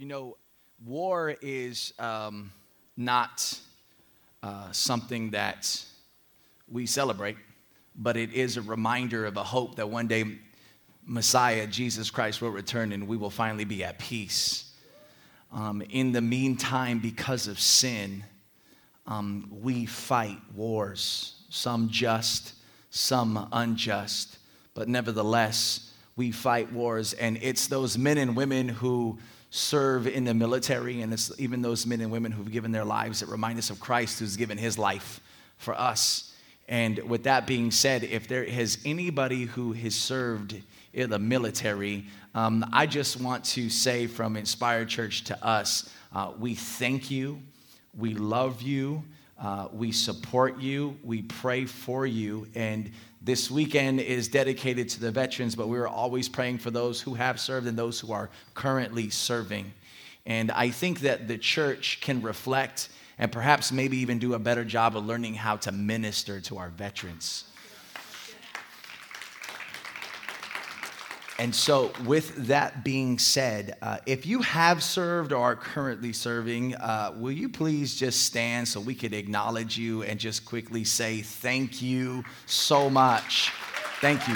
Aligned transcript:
You 0.00 0.06
know, 0.06 0.38
war 0.86 1.36
is 1.42 1.92
um, 1.98 2.52
not 2.96 3.60
uh, 4.42 4.72
something 4.72 5.32
that 5.32 5.84
we 6.72 6.86
celebrate, 6.86 7.36
but 7.94 8.16
it 8.16 8.32
is 8.32 8.56
a 8.56 8.62
reminder 8.62 9.26
of 9.26 9.36
a 9.36 9.44
hope 9.44 9.76
that 9.76 9.90
one 9.90 10.06
day 10.06 10.38
Messiah, 11.04 11.66
Jesus 11.66 12.10
Christ, 12.10 12.40
will 12.40 12.48
return 12.48 12.92
and 12.92 13.08
we 13.08 13.18
will 13.18 13.28
finally 13.28 13.66
be 13.66 13.84
at 13.84 13.98
peace. 13.98 14.72
Um, 15.52 15.82
in 15.90 16.12
the 16.12 16.22
meantime, 16.22 17.00
because 17.00 17.46
of 17.46 17.60
sin, 17.60 18.24
um, 19.06 19.50
we 19.60 19.84
fight 19.84 20.38
wars, 20.54 21.42
some 21.50 21.90
just, 21.90 22.54
some 22.88 23.50
unjust, 23.52 24.38
but 24.72 24.88
nevertheless, 24.88 25.92
we 26.16 26.32
fight 26.32 26.72
wars. 26.72 27.12
And 27.12 27.38
it's 27.42 27.66
those 27.66 27.98
men 27.98 28.16
and 28.16 28.34
women 28.34 28.66
who 28.66 29.18
serve 29.50 30.06
in 30.06 30.24
the 30.24 30.34
military, 30.34 31.02
and 31.02 31.12
it's 31.12 31.32
even 31.38 31.60
those 31.60 31.84
men 31.86 32.00
and 32.00 32.10
women 32.10 32.32
who've 32.32 32.50
given 32.50 32.70
their 32.70 32.84
lives 32.84 33.20
that 33.20 33.28
remind 33.28 33.58
us 33.58 33.70
of 33.70 33.80
Christ 33.80 34.20
who's 34.20 34.36
given 34.36 34.56
his 34.56 34.78
life 34.78 35.20
for 35.58 35.74
us. 35.74 36.34
And 36.68 36.98
with 37.00 37.24
that 37.24 37.48
being 37.48 37.72
said, 37.72 38.04
if 38.04 38.28
there 38.28 38.44
has 38.44 38.78
anybody 38.84 39.44
who 39.44 39.72
has 39.72 39.96
served 39.96 40.54
in 40.92 41.10
the 41.10 41.18
military, 41.18 42.06
um, 42.32 42.64
I 42.72 42.86
just 42.86 43.20
want 43.20 43.44
to 43.46 43.68
say 43.68 44.06
from 44.06 44.36
Inspired 44.36 44.88
Church 44.88 45.24
to 45.24 45.44
us, 45.44 45.92
uh, 46.14 46.32
we 46.38 46.54
thank 46.54 47.10
you, 47.10 47.42
we 47.98 48.14
love 48.14 48.62
you, 48.62 49.02
uh, 49.40 49.66
we 49.72 49.90
support 49.90 50.60
you, 50.60 50.96
we 51.02 51.22
pray 51.22 51.64
for 51.64 52.06
you, 52.06 52.46
and 52.54 52.92
this 53.20 53.50
weekend 53.50 54.00
is 54.00 54.28
dedicated 54.28 54.88
to 54.90 55.00
the 55.00 55.10
veterans, 55.10 55.54
but 55.54 55.68
we're 55.68 55.86
always 55.86 56.28
praying 56.28 56.58
for 56.58 56.70
those 56.70 57.00
who 57.00 57.14
have 57.14 57.38
served 57.38 57.66
and 57.66 57.78
those 57.78 58.00
who 58.00 58.12
are 58.12 58.30
currently 58.54 59.10
serving. 59.10 59.72
And 60.24 60.50
I 60.50 60.70
think 60.70 61.00
that 61.00 61.28
the 61.28 61.36
church 61.36 62.00
can 62.00 62.22
reflect 62.22 62.88
and 63.18 63.30
perhaps 63.30 63.70
maybe 63.70 63.98
even 63.98 64.18
do 64.18 64.32
a 64.32 64.38
better 64.38 64.64
job 64.64 64.96
of 64.96 65.04
learning 65.04 65.34
how 65.34 65.56
to 65.56 65.72
minister 65.72 66.40
to 66.40 66.56
our 66.56 66.70
veterans. 66.70 67.44
And 71.40 71.54
so, 71.54 71.90
with 72.04 72.48
that 72.48 72.84
being 72.84 73.18
said, 73.18 73.78
uh, 73.80 73.96
if 74.04 74.26
you 74.26 74.42
have 74.42 74.82
served 74.82 75.32
or 75.32 75.42
are 75.42 75.56
currently 75.56 76.12
serving, 76.12 76.74
uh, 76.74 77.14
will 77.16 77.32
you 77.32 77.48
please 77.48 77.96
just 77.96 78.26
stand 78.26 78.68
so 78.68 78.78
we 78.78 78.94
could 78.94 79.14
acknowledge 79.14 79.78
you 79.78 80.02
and 80.02 80.20
just 80.20 80.44
quickly 80.44 80.84
say 80.84 81.22
thank 81.22 81.80
you 81.80 82.24
so 82.44 82.90
much? 82.90 83.52
Thank 84.02 84.28
you. 84.28 84.34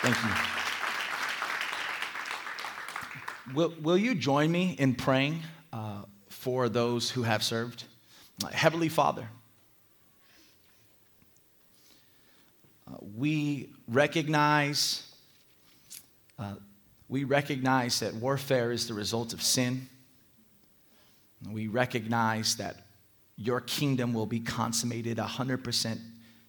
Thank 0.00 0.16
you. 0.24 0.30
Will, 3.54 3.74
will 3.82 3.98
you 3.98 4.14
join 4.14 4.50
me 4.50 4.76
in 4.78 4.94
praying? 4.94 5.42
Uh, 5.74 6.04
for 6.46 6.68
those 6.68 7.10
who 7.10 7.24
have 7.24 7.42
served. 7.42 7.82
Heavenly 8.52 8.88
Father, 8.88 9.28
uh, 12.86 12.98
we 13.16 13.70
recognize 13.88 15.12
uh, 16.38 16.54
we 17.08 17.24
recognize 17.24 17.98
that 17.98 18.14
warfare 18.14 18.70
is 18.70 18.86
the 18.86 18.94
result 18.94 19.32
of 19.32 19.42
sin. 19.42 19.88
We 21.50 21.66
recognize 21.66 22.54
that 22.58 22.76
your 23.36 23.60
kingdom 23.60 24.14
will 24.14 24.26
be 24.26 24.38
consummated 24.38 25.18
100% 25.18 25.98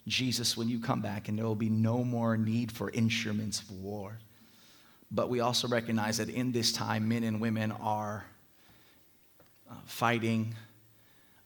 Jesus 0.07 0.55
when 0.55 0.69
you 0.69 0.79
come 0.79 1.01
back, 1.01 1.27
and 1.27 1.39
there 1.39 1.45
will 1.47 1.55
be 1.55 1.71
no 1.71 2.03
more 2.03 2.37
need 2.37 2.71
for 2.71 2.91
instruments 2.91 3.61
of 3.61 3.71
war. 3.71 4.19
But 5.09 5.29
we 5.29 5.39
also 5.39 5.67
recognize 5.67 6.17
that 6.17 6.29
in 6.29 6.51
this 6.51 6.71
time, 6.71 7.09
men 7.09 7.23
and 7.23 7.41
women 7.41 7.71
are 7.71 8.27
uh, 9.69 9.73
fighting. 9.85 10.53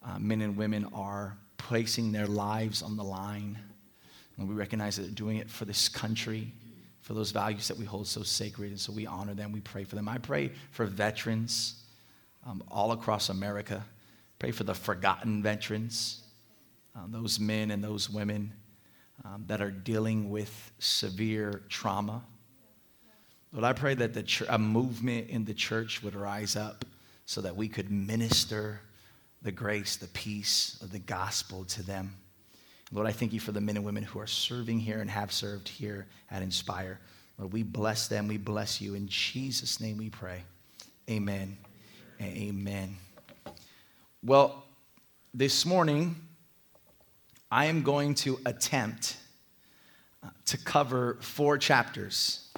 Uh, 0.04 0.18
men 0.20 0.42
and 0.42 0.58
women 0.58 0.88
are 0.94 1.38
placing 1.58 2.12
their 2.12 2.28
lives 2.28 2.82
on 2.82 2.98
the 2.98 3.04
line. 3.04 3.58
And 4.38 4.48
we 4.48 4.56
recognize 4.56 4.96
that 4.96 5.04
they're 5.04 5.12
doing 5.12 5.38
it 5.38 5.50
for 5.50 5.66
this 5.66 5.88
country, 5.88 6.52
for 7.02 7.14
those 7.14 7.32
values 7.32 7.68
that 7.68 7.78
we 7.78 7.86
hold 7.86 8.08
so 8.08 8.24
sacred. 8.24 8.72
And 8.72 8.80
so 8.80 8.92
we 8.92 9.06
honor 9.06 9.34
them, 9.34 9.52
we 9.52 9.62
pray 9.62 9.84
for 9.84 9.96
them. 9.96 10.10
I 10.10 10.18
pray 10.18 10.52
for 10.72 10.86
veterans 10.86 11.84
um, 12.46 12.64
all 12.70 12.92
across 12.92 13.30
America. 13.30 13.84
Pray 14.40 14.52
for 14.52 14.64
the 14.64 14.74
forgotten 14.74 15.44
veterans, 15.44 16.24
uh, 16.96 17.02
those 17.08 17.40
men 17.40 17.70
and 17.72 17.84
those 17.84 18.10
women 18.10 18.52
um, 19.24 19.44
that 19.48 19.62
are 19.62 19.70
dealing 19.70 20.32
with 20.32 20.72
severe 20.80 21.62
trauma. 21.70 22.24
Lord, 23.54 23.66
I 23.66 23.74
pray 23.74 23.94
that 23.96 24.14
the 24.14 24.24
ch- 24.24 24.44
a 24.50 24.58
movement 24.58 25.30
in 25.30 25.46
the 25.46 25.54
church 25.54 26.02
would 26.02 26.16
rise 26.16 26.56
up 26.56 26.86
so 27.32 27.40
that 27.40 27.56
we 27.56 27.70
could 27.70 27.90
minister 27.90 28.82
the 29.42 29.54
grace, 29.54 29.96
the 29.96 30.08
peace 30.08 30.78
of 30.82 30.92
the 30.92 31.00
gospel 31.00 31.64
to 31.64 31.82
them. 31.82 32.14
Lord, 32.92 33.08
I 33.08 33.14
thank 33.14 33.32
you 33.32 33.40
for 33.40 33.54
the 33.54 33.62
men 33.62 33.78
and 33.78 33.86
women 33.86 34.04
who 34.04 34.20
are 34.20 34.28
serving 34.28 34.82
here 34.82 35.00
and 35.00 35.10
have 35.10 35.32
served 35.32 35.70
here 35.70 36.08
at 36.30 36.42
Inspire. 36.42 37.00
Lord, 37.38 37.54
we 37.54 37.64
bless 37.64 38.10
them. 38.10 38.28
We 38.28 38.36
bless 38.36 38.82
you. 38.82 38.96
In 38.96 39.08
Jesus' 39.08 39.80
name 39.80 39.96
we 39.96 40.10
pray. 40.10 40.44
Amen. 41.10 41.58
Amen. 42.22 42.98
Well, 44.22 44.66
this 45.34 45.66
morning, 45.66 46.18
I 47.50 47.68
am 47.68 47.82
going 47.82 48.14
to 48.16 48.42
attempt 48.46 49.16
uh, 50.22 50.32
to 50.48 50.58
cover 50.58 51.18
four 51.22 51.58
chapters 51.58 52.50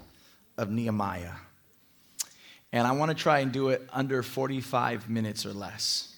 of 0.57 0.71
Nehemiah. 0.71 1.42
And 2.73 2.87
I 2.87 2.91
want 2.91 3.09
to 3.09 3.15
try 3.15 3.39
and 3.39 3.51
do 3.51 3.69
it 3.69 3.87
under 3.93 4.23
45 4.23 5.07
minutes 5.07 5.45
or 5.45 5.53
less. 5.53 6.15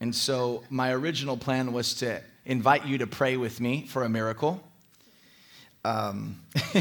And 0.00 0.12
so 0.14 0.64
my 0.68 0.92
original 0.92 1.36
plan 1.36 1.72
was 1.72 1.94
to 1.94 2.20
invite 2.44 2.84
you 2.86 2.98
to 2.98 3.06
pray 3.06 3.36
with 3.36 3.60
me 3.60 3.86
for 3.86 4.02
a 4.02 4.08
miracle. 4.08 4.60
Um, 5.84 6.40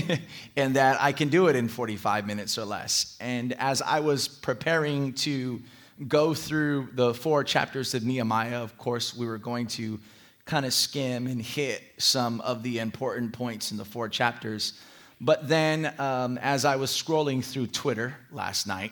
and 0.57 0.75
that 0.75 0.97
I 0.99 1.11
can 1.11 1.29
do 1.29 1.47
it 1.47 1.55
in 1.55 1.67
45 1.67 2.25
minutes 2.25 2.57
or 2.57 2.65
less. 2.65 3.15
And 3.21 3.53
as 3.53 3.83
I 3.83 3.99
was 3.99 4.27
preparing 4.27 5.13
to 5.13 5.61
go 6.07 6.33
through 6.33 6.89
the 6.93 7.13
four 7.13 7.43
chapters 7.43 7.93
of 7.93 8.03
Nehemiah, 8.03 8.63
of 8.63 8.75
course, 8.79 9.15
we 9.15 9.27
were 9.27 9.37
going 9.37 9.67
to 9.67 9.99
kind 10.45 10.65
of 10.65 10.73
skim 10.73 11.27
and 11.27 11.39
hit 11.39 11.83
some 11.99 12.41
of 12.41 12.63
the 12.63 12.79
important 12.79 13.33
points 13.33 13.71
in 13.71 13.77
the 13.77 13.85
four 13.85 14.09
chapters. 14.09 14.73
But 15.19 15.47
then, 15.47 15.93
um, 15.99 16.37
as 16.37 16.63
I 16.63 16.75
was 16.75 16.91
scrolling 16.91 17.43
through 17.43 17.67
Twitter 17.67 18.15
last 18.31 18.67
night, 18.67 18.91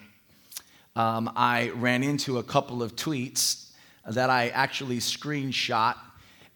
um, 0.96 1.32
I 1.36 1.70
ran 1.76 2.02
into 2.02 2.40
a 2.40 2.44
couple 2.44 2.82
of 2.82 2.96
tweets 2.96 3.70
that 4.08 4.30
I 4.30 4.50
actually 4.50 4.98
screenshot 4.98 5.96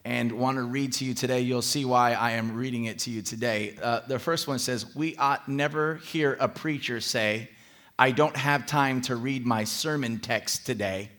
and 0.05 0.31
want 0.31 0.57
to 0.57 0.63
read 0.63 0.93
to 0.93 1.05
you 1.05 1.13
today. 1.13 1.41
You'll 1.41 1.61
see 1.61 1.85
why 1.85 2.13
I 2.13 2.31
am 2.31 2.55
reading 2.55 2.85
it 2.85 2.97
to 2.99 3.11
you 3.11 3.21
today. 3.21 3.75
Uh, 3.81 3.99
the 4.07 4.17
first 4.17 4.47
one 4.47 4.57
says, 4.57 4.95
We 4.95 5.15
ought 5.17 5.47
never 5.47 5.95
hear 5.97 6.35
a 6.39 6.47
preacher 6.47 6.99
say, 6.99 7.49
I 7.99 8.11
don't 8.11 8.35
have 8.35 8.65
time 8.65 9.01
to 9.01 9.17
read 9.17 9.45
my 9.45 9.65
sermon 9.65 10.19
text 10.19 10.65
today, 10.65 11.09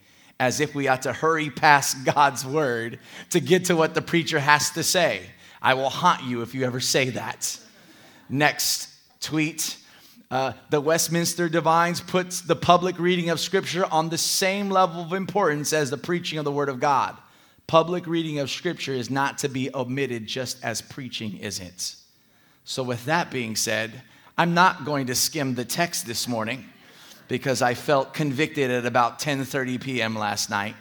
as 0.40 0.60
if 0.60 0.74
we 0.74 0.88
ought 0.88 1.02
to 1.02 1.12
hurry 1.12 1.50
past 1.50 2.04
God's 2.14 2.44
word 2.44 2.98
to 3.30 3.38
get 3.38 3.66
to 3.66 3.76
what 3.76 3.94
the 3.94 4.02
preacher 4.02 4.40
has 4.40 4.70
to 4.70 4.82
say. 4.82 5.22
I 5.62 5.74
will 5.74 5.90
haunt 5.90 6.24
you 6.24 6.42
if 6.42 6.52
you 6.54 6.64
ever 6.64 6.80
say 6.80 7.10
that. 7.10 7.60
Next 8.30 8.88
tweet. 9.20 9.76
Uh, 10.30 10.52
the 10.70 10.80
Westminster 10.80 11.48
Divines 11.48 12.00
puts 12.00 12.40
the 12.40 12.54
public 12.54 13.00
reading 13.00 13.30
of 13.30 13.40
Scripture 13.40 13.84
on 13.90 14.08
the 14.08 14.18
same 14.18 14.70
level 14.70 15.02
of 15.02 15.12
importance 15.12 15.72
as 15.72 15.90
the 15.90 15.96
preaching 15.96 16.38
of 16.38 16.44
the 16.44 16.52
Word 16.52 16.68
of 16.68 16.78
God. 16.78 17.16
Public 17.66 18.06
reading 18.06 18.38
of 18.38 18.48
Scripture 18.48 18.92
is 18.92 19.10
not 19.10 19.38
to 19.38 19.48
be 19.48 19.74
omitted 19.74 20.26
just 20.26 20.64
as 20.64 20.80
preaching 20.80 21.38
isn't. 21.38 21.96
So, 22.64 22.84
with 22.84 23.04
that 23.06 23.32
being 23.32 23.56
said, 23.56 23.90
I'm 24.38 24.54
not 24.54 24.84
going 24.84 25.08
to 25.08 25.16
skim 25.16 25.56
the 25.56 25.64
text 25.64 26.06
this 26.06 26.28
morning 26.28 26.64
because 27.26 27.62
I 27.62 27.74
felt 27.74 28.14
convicted 28.14 28.70
at 28.70 28.86
about 28.86 29.18
10:30 29.18 29.80
p.m. 29.80 30.16
last 30.16 30.48
night. 30.48 30.76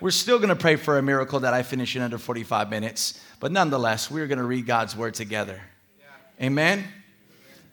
We're 0.00 0.10
still 0.10 0.38
going 0.38 0.48
to 0.48 0.56
pray 0.56 0.76
for 0.76 0.96
a 0.96 1.02
miracle 1.02 1.40
that 1.40 1.52
I 1.52 1.62
finish 1.62 1.94
in 1.94 2.02
under 2.02 2.18
45 2.18 2.70
minutes, 2.70 3.20
but 3.38 3.52
nonetheless, 3.52 4.10
we're 4.10 4.26
going 4.26 4.38
to 4.38 4.44
read 4.44 4.66
God's 4.66 4.96
word 4.96 5.12
together. 5.12 5.60
Amen? 6.40 6.84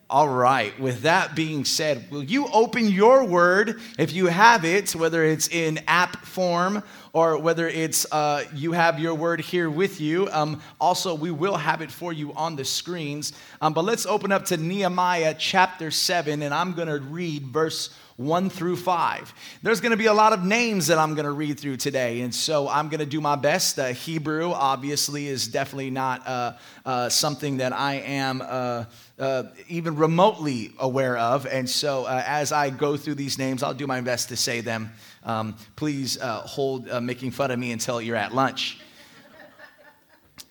All 0.09 0.27
right, 0.27 0.77
with 0.77 1.03
that 1.03 1.35
being 1.35 1.63
said, 1.63 2.11
will 2.11 2.23
you 2.23 2.47
open 2.47 2.89
your 2.89 3.23
word 3.23 3.79
if 3.97 4.11
you 4.11 4.27
have 4.27 4.65
it, 4.65 4.93
whether 4.93 5.23
it's 5.23 5.47
in 5.47 5.79
app 5.87 6.25
form 6.25 6.83
or 7.13 7.37
whether 7.37 7.67
it's 7.67 8.05
uh, 8.11 8.43
you 8.53 8.71
have 8.71 8.99
your 8.99 9.15
word 9.15 9.41
here 9.41 9.69
with 9.69 9.99
you? 9.99 10.29
Um, 10.31 10.61
also, 10.79 11.13
we 11.13 11.31
will 11.31 11.57
have 11.57 11.81
it 11.81 11.91
for 11.91 12.13
you 12.13 12.33
on 12.33 12.55
the 12.55 12.65
screens. 12.65 13.33
Um, 13.59 13.73
but 13.73 13.83
let's 13.83 14.05
open 14.05 14.31
up 14.31 14.45
to 14.45 14.57
Nehemiah 14.57 15.35
chapter 15.37 15.91
7, 15.91 16.41
and 16.41 16.53
I'm 16.53 16.73
going 16.73 16.87
to 16.87 16.99
read 16.99 17.47
verse 17.47 17.89
1 18.17 18.49
through 18.49 18.77
5. 18.77 19.33
There's 19.63 19.81
going 19.81 19.91
to 19.91 19.97
be 19.97 20.05
a 20.05 20.13
lot 20.13 20.31
of 20.31 20.45
names 20.45 20.87
that 20.87 20.97
I'm 20.97 21.15
going 21.15 21.25
to 21.25 21.31
read 21.31 21.59
through 21.59 21.77
today, 21.77 22.21
and 22.21 22.33
so 22.33 22.69
I'm 22.69 22.87
going 22.87 22.99
to 22.99 23.05
do 23.05 23.19
my 23.19 23.35
best. 23.35 23.77
Uh, 23.77 23.87
Hebrew, 23.87 24.51
obviously, 24.51 25.27
is 25.27 25.47
definitely 25.47 25.89
not 25.89 26.25
uh, 26.27 26.53
uh, 26.85 27.09
something 27.09 27.57
that 27.57 27.73
I 27.73 27.95
am 27.95 28.41
uh, 28.41 28.85
uh, 29.19 29.43
even 29.67 29.95
remotely 29.95 30.71
aware 30.79 31.17
of, 31.17 31.45
and 31.45 31.69
so 31.69 32.05
uh, 32.05 32.23
as 32.25 32.51
I 32.51 32.69
go 32.69 32.95
through 32.95 33.15
these 33.15 33.37
names, 33.37 33.63
I'll 33.63 33.73
do 33.73 33.87
my 33.87 34.01
best 34.01 34.29
to 34.29 34.37
say 34.37 34.61
them. 34.61 34.91
Um, 35.23 35.55
please 35.75 36.17
hold 36.21 36.87
making 37.03 37.31
fun 37.31 37.51
of 37.51 37.59
me 37.59 37.71
until 37.71 38.01
you're 38.01 38.15
at 38.15 38.33
lunch. 38.33 38.79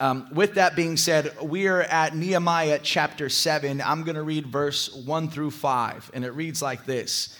Um, 0.01 0.29
with 0.33 0.55
that 0.55 0.77
being 0.77 0.97
said, 0.97 1.37
we 1.43 1.67
are 1.67 1.83
at 1.83 2.17
Nehemiah 2.17 2.81
chapter 2.83 3.29
7. 3.29 3.83
I'm 3.83 4.03
going 4.03 4.15
to 4.15 4.23
read 4.23 4.47
verse 4.47 4.91
1 4.95 5.29
through 5.29 5.51
5, 5.51 6.13
and 6.15 6.25
it 6.25 6.31
reads 6.31 6.63
like 6.63 6.87
this 6.87 7.37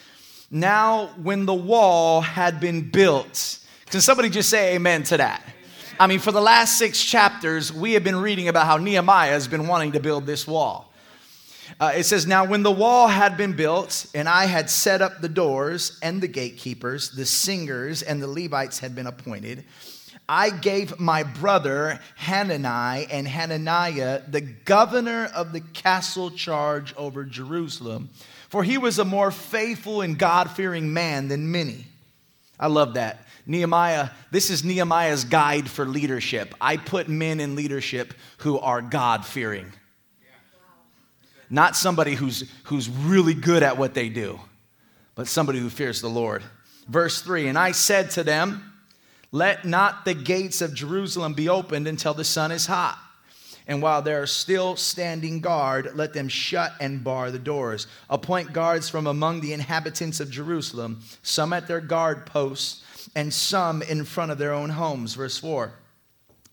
Now, 0.51 1.07
when 1.23 1.47
the 1.47 1.55
wall 1.55 2.21
had 2.21 2.61
been 2.61 2.91
built, 2.91 3.59
can 3.87 4.03
somebody 4.03 4.29
just 4.29 4.51
say 4.51 4.75
amen 4.75 5.05
to 5.05 5.17
that? 5.17 5.43
I 5.99 6.07
mean, 6.07 6.19
for 6.19 6.33
the 6.33 6.41
last 6.41 6.77
six 6.77 7.03
chapters, 7.03 7.73
we 7.73 7.95
have 7.95 8.05
been 8.05 8.21
reading 8.21 8.49
about 8.49 8.67
how 8.67 8.77
Nehemiah 8.77 9.31
has 9.31 9.49
been 9.49 9.67
wanting 9.67 9.93
to 9.93 10.01
build 10.01 10.27
this 10.27 10.47
wall. 10.47 10.90
Uh, 11.79 11.93
it 11.95 12.05
says, 12.05 12.27
Now, 12.27 12.45
when 12.45 12.63
the 12.63 12.71
wall 12.71 13.09
had 13.09 13.37
been 13.37 13.53
built, 13.53 14.07
and 14.15 14.29
I 14.29 14.47
had 14.47 14.71
set 14.71 15.03
up 15.03 15.21
the 15.21 15.29
doors 15.29 15.99
and 16.03 16.21
the 16.21 16.29
gatekeepers, 16.29 17.11
the 17.11 17.27
singers 17.27 18.03
and 18.03 18.21
the 18.21 18.27
Levites 18.27 18.79
had 18.79 18.95
been 18.95 19.07
appointed, 19.07 19.65
I 20.29 20.51
gave 20.51 21.01
my 21.01 21.25
brother 21.25 21.99
Hanani 22.17 23.07
and 23.11 23.27
Hananiah 23.27 24.23
the 24.29 24.41
governor 24.41 25.29
of 25.35 25.53
the 25.53 25.61
castle 25.61 26.31
charge 26.31 26.95
over 26.97 27.25
Jerusalem, 27.25 28.11
for 28.49 28.63
he 28.63 28.79
was 28.79 29.01
a 29.01 29.05
more 29.05 29.33
faithful 29.33 30.03
and 30.03 30.17
God 30.17 30.51
fearing 30.51 30.93
man 30.93 31.27
than 31.27 31.51
many. 31.51 31.87
I 32.61 32.69
love 32.69 32.95
that. 32.95 33.27
Nehemiah, 33.45 34.11
this 34.31 34.51
is 34.51 34.63
Nehemiah's 34.63 35.25
guide 35.25 35.69
for 35.69 35.85
leadership. 35.85 36.55
I 36.61 36.77
put 36.77 37.09
men 37.09 37.41
in 37.41 37.57
leadership 37.57 38.15
who 38.39 38.61
are 38.61 38.81
God 38.81 39.27
fearing, 39.27 39.73
not 41.51 41.77
somebody 41.77 42.15
who's, 42.15 42.49
who's 42.65 42.89
really 42.89 43.35
good 43.35 43.63
at 43.63 43.77
what 43.77 43.95
they 43.95 44.09
do, 44.09 44.41
but 45.15 45.27
somebody 45.27 45.59
who 45.59 45.69
fears 45.69 46.01
the 46.01 46.09
Lord. 46.09 46.43
Verse 46.89 47.21
3 47.21 47.49
And 47.49 47.59
I 47.59 47.73
said 47.73 48.11
to 48.13 48.25
them, 48.25 48.71
let 49.33 49.65
not 49.65 50.05
the 50.05 50.15
gates 50.15 50.61
of 50.61 50.75
Jerusalem 50.75 51.35
be 51.35 51.49
opened 51.49 51.87
until 51.87 52.15
the 52.15 52.25
sun 52.25 52.51
is 52.51 52.67
hot. 52.67 52.99
And 53.67 53.81
while 53.81 54.03
they 54.03 54.15
are 54.15 54.27
still 54.27 54.75
standing 54.75 55.41
guard, 55.41 55.93
let 55.95 56.13
them 56.13 56.29
shut 56.29 56.73
and 56.81 57.05
bar 57.05 57.31
the 57.31 57.39
doors. 57.39 57.87
Appoint 58.09 58.53
guards 58.53 58.89
from 58.89 59.07
among 59.07 59.41
the 59.41 59.53
inhabitants 59.53 60.19
of 60.19 60.31
Jerusalem, 60.31 61.03
some 61.23 61.53
at 61.53 61.69
their 61.69 61.81
guard 61.81 62.27
posts, 62.27 62.83
and 63.15 63.33
some 63.33 63.83
in 63.83 64.05
front 64.05 64.33
of 64.33 64.39
their 64.39 64.53
own 64.53 64.71
homes. 64.71 65.15
Verse 65.15 65.39
4. 65.39 65.73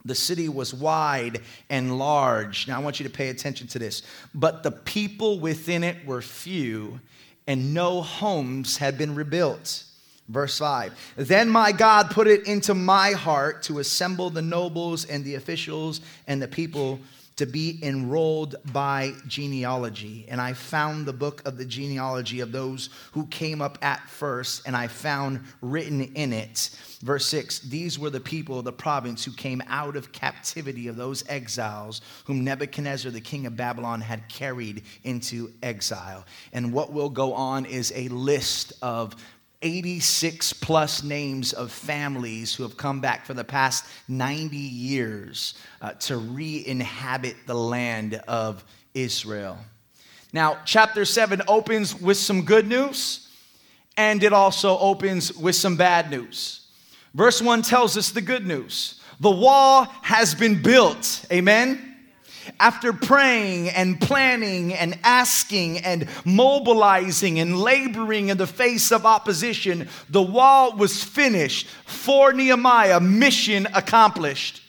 The 0.08 0.16
city 0.16 0.50
was 0.50 0.74
wide 0.74 1.42
and 1.70 2.00
large. 2.00 2.68
Now 2.68 2.78
I 2.78 2.84
want 2.84 3.00
you 3.00 3.04
to 3.04 3.10
pay 3.14 3.30
attention 3.30 3.68
to 3.68 3.80
this. 3.80 4.04
But 4.34 4.64
the 4.64 4.72
people 4.72 5.40
within 5.40 5.84
it 5.84 6.06
were 6.06 6.22
few, 6.22 7.00
and 7.46 7.74
no 7.74 8.02
homes 8.02 8.78
had 8.78 8.98
been 8.98 9.16
rebuilt. 9.16 9.84
Verse 10.30 10.58
5 10.58 10.94
Then 11.16 11.50
my 11.50 11.72
God 11.72 12.12
put 12.12 12.28
it 12.28 12.48
into 12.48 12.74
my 12.74 13.12
heart 13.12 13.64
to 13.64 13.80
assemble 13.80 14.30
the 14.30 14.42
nobles 14.42 15.06
and 15.06 15.24
the 15.24 15.36
officials 15.36 16.02
and 16.28 16.42
the 16.42 16.48
people 16.48 17.00
to 17.38 17.46
be 17.46 17.80
enrolled 17.84 18.56
by 18.72 19.14
genealogy. 19.28 20.26
And 20.28 20.42
I 20.42 20.54
found 20.54 21.06
the 21.06 21.14
book 21.14 21.42
of 21.46 21.58
the 21.58 21.66
genealogy 21.66 22.40
of 22.40 22.52
those 22.52 22.90
who 23.14 23.28
came 23.28 23.62
up 23.62 23.78
at 23.82 24.08
first, 24.10 24.64
and 24.66 24.76
I 24.76 24.88
found 24.88 25.42
written 25.62 26.02
in 26.02 26.34
it, 26.34 26.72
verse 27.02 27.28
6 27.28 27.60
These 27.60 28.00
were 28.00 28.10
the 28.10 28.20
people 28.20 28.58
of 28.60 28.66
the 28.66 28.74
province 28.74 29.24
who 29.24 29.32
came 29.32 29.62
out 29.68 29.96
of 29.96 30.12
captivity 30.12 30.88
of 30.88 30.96
those 30.96 31.24
exiles 31.30 32.02
whom 32.26 32.44
Nebuchadnezzar, 32.44 33.12
the 33.12 33.22
king 33.22 33.46
of 33.46 33.56
Babylon, 33.56 34.02
had 34.02 34.28
carried 34.30 34.84
into 35.04 35.54
exile. 35.62 36.26
And 36.54 36.74
what 36.74 36.92
will 36.92 37.10
go 37.10 37.34
on 37.34 37.66
is 37.66 37.94
a 37.96 38.08
list 38.10 38.74
of 38.82 39.16
86 39.62 40.54
plus 40.54 41.04
names 41.04 41.54
of 41.54 41.72
families 41.72 42.54
who 42.54 42.64
have 42.64 42.78
come 42.78 43.02
back 43.02 43.26
for 43.26 43.34
the 43.34 43.44
past 43.44 43.86
90 44.08 44.56
years 44.56 45.56
uh, 45.82 45.94
to 45.94 46.18
re 46.18 46.64
inhabit 46.66 47.36
the 47.48 47.56
land 47.56 48.16
of 48.28 48.64
Israel. 48.94 49.58
Now, 50.34 50.60
chapter 50.66 51.06
7 51.06 51.42
opens 51.48 52.00
with 52.00 52.18
some 52.18 52.44
good 52.44 52.68
news, 52.68 53.30
and 53.96 54.22
it 54.24 54.34
also 54.34 54.78
opens 54.78 55.36
with 55.36 55.56
some 55.56 55.76
bad 55.76 56.12
news. 56.12 56.68
Verse 57.14 57.42
1 57.42 57.64
tells 57.64 57.98
us 57.98 58.12
the 58.12 58.22
good 58.22 58.46
news 58.46 59.02
the 59.20 59.32
wall 59.32 59.86
has 60.04 60.36
been 60.36 60.62
built. 60.62 61.26
Amen 61.32 61.87
after 62.60 62.94
praying 62.94 63.70
and 63.70 64.00
planning 64.00 64.74
and 64.74 64.98
asking 65.04 65.80
and 65.80 66.08
mobilizing 66.26 67.40
and 67.40 67.60
laboring 67.60 68.30
in 68.30 68.38
the 68.38 68.48
face 68.48 68.92
of 68.92 69.06
opposition, 69.06 69.88
the 70.10 70.22
wall 70.22 70.76
was 70.76 71.04
finished 71.04 71.68
for 71.86 72.34
Nehemiah, 72.34 73.00
mission 73.00 73.68
accomplished. 73.74 74.62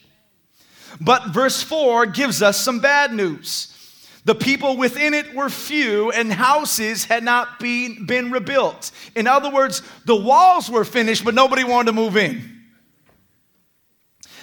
But 1.00 1.28
verse 1.28 1.62
4 1.62 2.06
gives 2.06 2.42
us 2.42 2.58
some 2.58 2.80
bad 2.80 3.12
news. 3.12 3.74
The 4.24 4.34
people 4.34 4.76
within 4.76 5.14
it 5.14 5.34
were 5.34 5.48
few, 5.48 6.10
and 6.10 6.30
houses 6.30 7.04
had 7.04 7.22
not 7.22 7.58
been, 7.58 8.04
been 8.04 8.30
rebuilt. 8.30 8.90
In 9.14 9.26
other 9.26 9.50
words, 9.50 9.82
the 10.04 10.16
walls 10.16 10.70
were 10.70 10.84
finished, 10.84 11.24
but 11.24 11.34
nobody 11.34 11.64
wanted 11.64 11.86
to 11.86 11.92
move 11.92 12.16
in. 12.16 12.58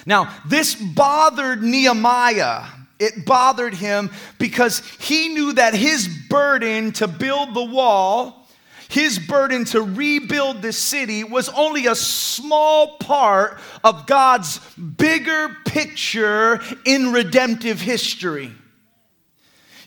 Now, 0.04 0.34
this 0.46 0.74
bothered 0.74 1.62
Nehemiah 1.62 2.64
it 2.98 3.24
bothered 3.26 3.74
him 3.74 4.10
because 4.38 4.80
he 4.98 5.28
knew 5.28 5.52
that 5.54 5.74
his 5.74 6.08
burden 6.28 6.92
to 6.92 7.06
build 7.06 7.54
the 7.54 7.64
wall, 7.64 8.48
his 8.88 9.18
burden 9.18 9.64
to 9.66 9.82
rebuild 9.82 10.62
the 10.62 10.72
city, 10.72 11.24
was 11.24 11.48
only 11.50 11.86
a 11.86 11.94
small 11.94 12.96
part 12.98 13.58
of 13.84 14.06
God's 14.06 14.58
bigger 14.76 15.56
picture 15.66 16.60
in 16.84 17.12
redemptive 17.12 17.80
history. 17.80 18.52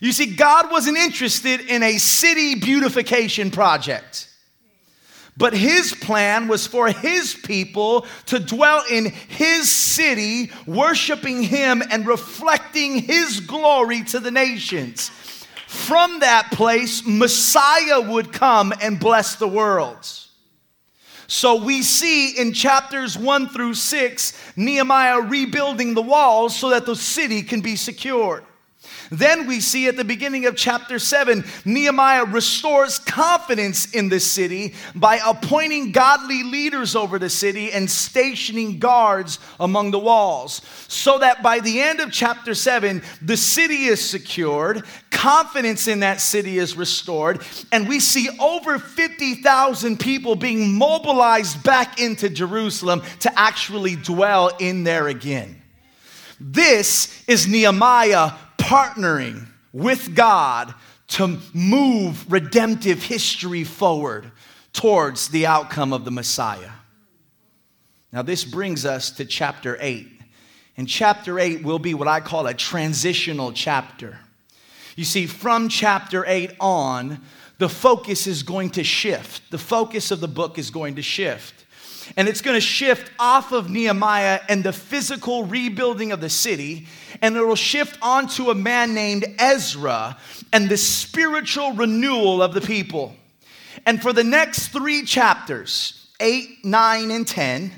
You 0.00 0.12
see, 0.12 0.34
God 0.34 0.70
wasn't 0.70 0.96
interested 0.96 1.60
in 1.60 1.82
a 1.82 1.98
city 1.98 2.54
beautification 2.54 3.50
project. 3.50 4.29
But 5.40 5.54
his 5.54 5.94
plan 5.94 6.48
was 6.48 6.66
for 6.66 6.88
his 6.88 7.34
people 7.34 8.06
to 8.26 8.38
dwell 8.38 8.84
in 8.90 9.06
his 9.06 9.70
city, 9.70 10.52
worshiping 10.66 11.42
him 11.42 11.82
and 11.90 12.06
reflecting 12.06 12.96
his 12.96 13.40
glory 13.40 14.04
to 14.04 14.20
the 14.20 14.30
nations. 14.30 15.10
From 15.66 16.20
that 16.20 16.50
place, 16.52 17.06
Messiah 17.06 18.02
would 18.02 18.34
come 18.34 18.74
and 18.82 19.00
bless 19.00 19.36
the 19.36 19.48
world. 19.48 20.06
So 21.26 21.64
we 21.64 21.80
see 21.80 22.38
in 22.38 22.52
chapters 22.52 23.16
one 23.16 23.48
through 23.48 23.74
six, 23.74 24.38
Nehemiah 24.56 25.22
rebuilding 25.22 25.94
the 25.94 26.02
walls 26.02 26.54
so 26.54 26.68
that 26.68 26.84
the 26.84 26.96
city 26.96 27.42
can 27.42 27.62
be 27.62 27.76
secured. 27.76 28.44
Then 29.10 29.46
we 29.48 29.60
see 29.60 29.88
at 29.88 29.96
the 29.96 30.04
beginning 30.04 30.46
of 30.46 30.54
chapter 30.56 31.00
7, 31.00 31.44
Nehemiah 31.64 32.24
restores 32.24 33.00
confidence 33.00 33.92
in 33.92 34.08
the 34.08 34.20
city 34.20 34.74
by 34.94 35.20
appointing 35.26 35.90
godly 35.90 36.44
leaders 36.44 36.94
over 36.94 37.18
the 37.18 37.28
city 37.28 37.72
and 37.72 37.90
stationing 37.90 38.78
guards 38.78 39.40
among 39.58 39.90
the 39.90 39.98
walls. 39.98 40.62
So 40.86 41.18
that 41.18 41.42
by 41.42 41.58
the 41.58 41.80
end 41.80 41.98
of 41.98 42.12
chapter 42.12 42.54
7, 42.54 43.02
the 43.20 43.36
city 43.36 43.86
is 43.86 44.00
secured, 44.00 44.84
confidence 45.10 45.88
in 45.88 46.00
that 46.00 46.20
city 46.20 46.58
is 46.58 46.76
restored, 46.76 47.42
and 47.72 47.88
we 47.88 47.98
see 47.98 48.28
over 48.38 48.78
50,000 48.78 49.98
people 49.98 50.36
being 50.36 50.72
mobilized 50.78 51.64
back 51.64 52.00
into 52.00 52.30
Jerusalem 52.30 53.02
to 53.20 53.38
actually 53.38 53.96
dwell 53.96 54.52
in 54.60 54.84
there 54.84 55.08
again. 55.08 55.60
This 56.38 57.22
is 57.26 57.46
Nehemiah 57.46 58.32
partnering 58.70 59.48
with 59.72 60.14
God 60.14 60.72
to 61.08 61.40
move 61.52 62.30
redemptive 62.30 63.02
history 63.02 63.64
forward 63.64 64.30
towards 64.72 65.26
the 65.30 65.44
outcome 65.44 65.92
of 65.92 66.04
the 66.04 66.10
Messiah. 66.12 66.70
Now, 68.12 68.22
this 68.22 68.44
brings 68.44 68.86
us 68.86 69.10
to 69.12 69.24
chapter 69.24 69.76
8. 69.80 70.06
And 70.76 70.88
chapter 70.88 71.40
8 71.40 71.64
will 71.64 71.80
be 71.80 71.94
what 71.94 72.06
I 72.06 72.20
call 72.20 72.46
a 72.46 72.54
transitional 72.54 73.52
chapter. 73.52 74.20
You 74.94 75.04
see, 75.04 75.26
from 75.26 75.68
chapter 75.68 76.24
8 76.24 76.52
on, 76.60 77.20
the 77.58 77.68
focus 77.68 78.28
is 78.28 78.44
going 78.44 78.70
to 78.70 78.84
shift. 78.84 79.50
The 79.50 79.58
focus 79.58 80.12
of 80.12 80.20
the 80.20 80.28
book 80.28 80.58
is 80.58 80.70
going 80.70 80.94
to 80.94 81.02
shift. 81.02 81.59
And 82.16 82.28
it's 82.28 82.40
going 82.40 82.56
to 82.56 82.60
shift 82.60 83.10
off 83.18 83.52
of 83.52 83.70
Nehemiah 83.70 84.40
and 84.48 84.64
the 84.64 84.72
physical 84.72 85.44
rebuilding 85.44 86.12
of 86.12 86.20
the 86.20 86.30
city, 86.30 86.86
and 87.22 87.36
it 87.36 87.42
will 87.42 87.56
shift 87.56 87.98
onto 88.02 88.50
a 88.50 88.54
man 88.54 88.94
named 88.94 89.24
Ezra 89.38 90.16
and 90.52 90.68
the 90.68 90.76
spiritual 90.76 91.72
renewal 91.72 92.42
of 92.42 92.54
the 92.54 92.60
people. 92.60 93.14
And 93.86 94.02
for 94.02 94.12
the 94.12 94.24
next 94.24 94.68
three 94.68 95.04
chapters, 95.04 96.08
8, 96.20 96.64
9, 96.64 97.10
and 97.10 97.26
10, 97.26 97.72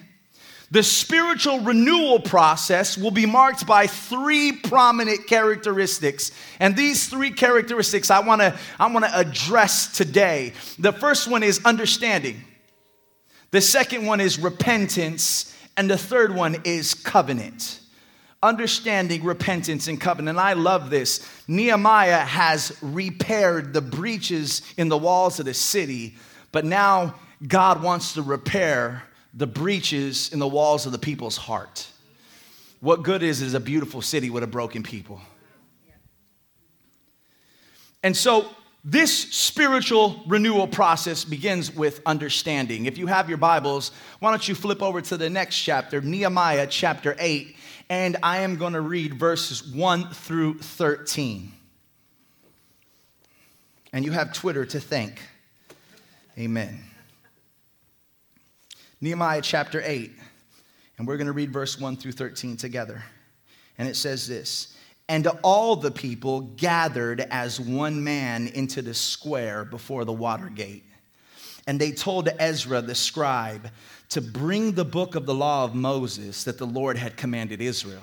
the 0.73 0.83
spiritual 0.83 1.61
renewal 1.61 2.19
process 2.19 2.97
will 2.97 3.11
be 3.11 3.27
marked 3.27 3.67
by 3.67 3.87
three 3.87 4.53
prominent 4.53 5.27
characteristics. 5.27 6.33
And 6.61 6.75
these 6.75 7.09
three 7.09 7.31
characteristics 7.31 8.11
I 8.11 8.21
wanna, 8.21 8.59
I 8.81 8.91
wanna 8.91 9.11
address 9.13 9.93
today. 9.95 10.55
The 10.79 10.93
first 10.93 11.29
one 11.29 11.43
is 11.43 11.61
understanding, 11.67 12.43
the 13.53 13.61
second 13.61 14.07
one 14.07 14.21
is 14.21 14.39
repentance, 14.39 15.57
and 15.77 15.89
the 15.89 15.97
third 15.97 16.35
one 16.35 16.57
is 16.65 16.95
covenant. 16.95 17.79
Understanding, 18.43 19.23
repentance, 19.23 19.87
and 19.87 20.01
covenant. 20.01 20.37
And 20.37 20.41
I 20.41 20.55
love 20.55 20.91
this. 20.91 21.25
Nehemiah 21.47 22.19
has 22.19 22.77
repaired 22.83 23.73
the 23.73 23.81
breaches 23.81 24.63
in 24.77 24.89
the 24.89 24.99
walls 24.99 25.39
of 25.39 25.47
the 25.47 25.55
city, 25.55 26.17
but 26.51 26.65
now 26.65 27.15
God 27.47 27.83
wants 27.83 28.15
to 28.15 28.23
repair 28.23 29.05
the 29.35 29.47
breaches 29.47 30.33
in 30.33 30.39
the 30.39 30.49
walls 30.49 30.87
of 30.87 30.93
the 30.93 30.99
people's 30.99 31.37
heart. 31.37 31.87
What 32.81 33.03
good 33.05 33.23
is 33.23 33.43
is 33.43 33.55
a 33.55 33.61
beautiful 33.61 34.03
city 34.03 34.29
with 34.29 34.43
a 34.43 34.49
broken 34.49 34.83
people? 34.83 35.21
And 38.03 38.17
so 38.17 38.47
this 38.85 39.13
spiritual 39.33 40.23
renewal 40.27 40.67
process 40.67 41.25
begins 41.25 41.73
with 41.75 42.01
understanding. 42.05 42.87
If 42.87 42.99
you 42.99 43.07
have 43.07 43.29
your 43.29 43.39
Bibles, 43.39 43.93
why 44.19 44.31
don't 44.31 44.47
you 44.49 44.57
flip 44.57 44.83
over 44.83 45.01
to 45.01 45.17
the 45.17 45.31
next 45.31 45.57
chapter, 45.59 46.01
Nehemiah 46.01 46.67
chapter 46.67 47.15
8, 47.19 47.57
and 47.89 48.17
I 48.25 48.39
am 48.39 48.57
going 48.57 48.73
to 48.73 48.81
read 48.81 49.15
verses 49.15 49.65
1 49.65 50.11
through 50.11 50.59
13. 50.59 51.53
And 53.93 54.05
you 54.05 54.11
have 54.11 54.33
Twitter 54.33 54.65
to 54.65 54.81
thank. 54.81 55.21
Amen. 56.37 56.81
Nehemiah 59.01 59.43
chapter 59.43 59.81
8, 59.85 60.11
and 60.99 61.07
we're 61.07 61.19
going 61.19 61.27
to 61.27 61.33
read 61.33 61.53
verse 61.53 61.79
1 61.79 61.97
through 61.99 62.13
13 62.13 62.57
together. 62.57 63.05
And 63.79 63.89
it 63.89 63.95
says 63.95 64.27
this 64.27 64.77
And 65.13 65.29
all 65.43 65.77
the 65.77 65.91
people 65.91 66.41
gathered 66.57 67.21
as 67.21 67.61
one 67.61 68.03
man 68.03 68.47
into 68.47 68.81
the 68.81 68.95
square 68.95 69.63
before 69.63 70.07
the 70.07 70.13
water 70.13 70.49
gate. 70.49 70.85
And 71.67 71.79
they 71.79 71.93
told 71.93 72.31
Ezra 72.39 72.81
the 72.81 72.95
scribe 72.95 73.69
to 74.09 74.23
bring 74.23 74.73
the 74.73 74.87
book 74.87 75.15
of 75.15 75.27
the 75.27 75.35
law 75.35 75.65
of 75.65 75.75
Moses 75.75 76.45
that 76.45 76.57
the 76.57 76.67
Lord 76.67 76.97
had 76.97 77.19
commanded 77.19 77.61
Israel. 77.61 78.01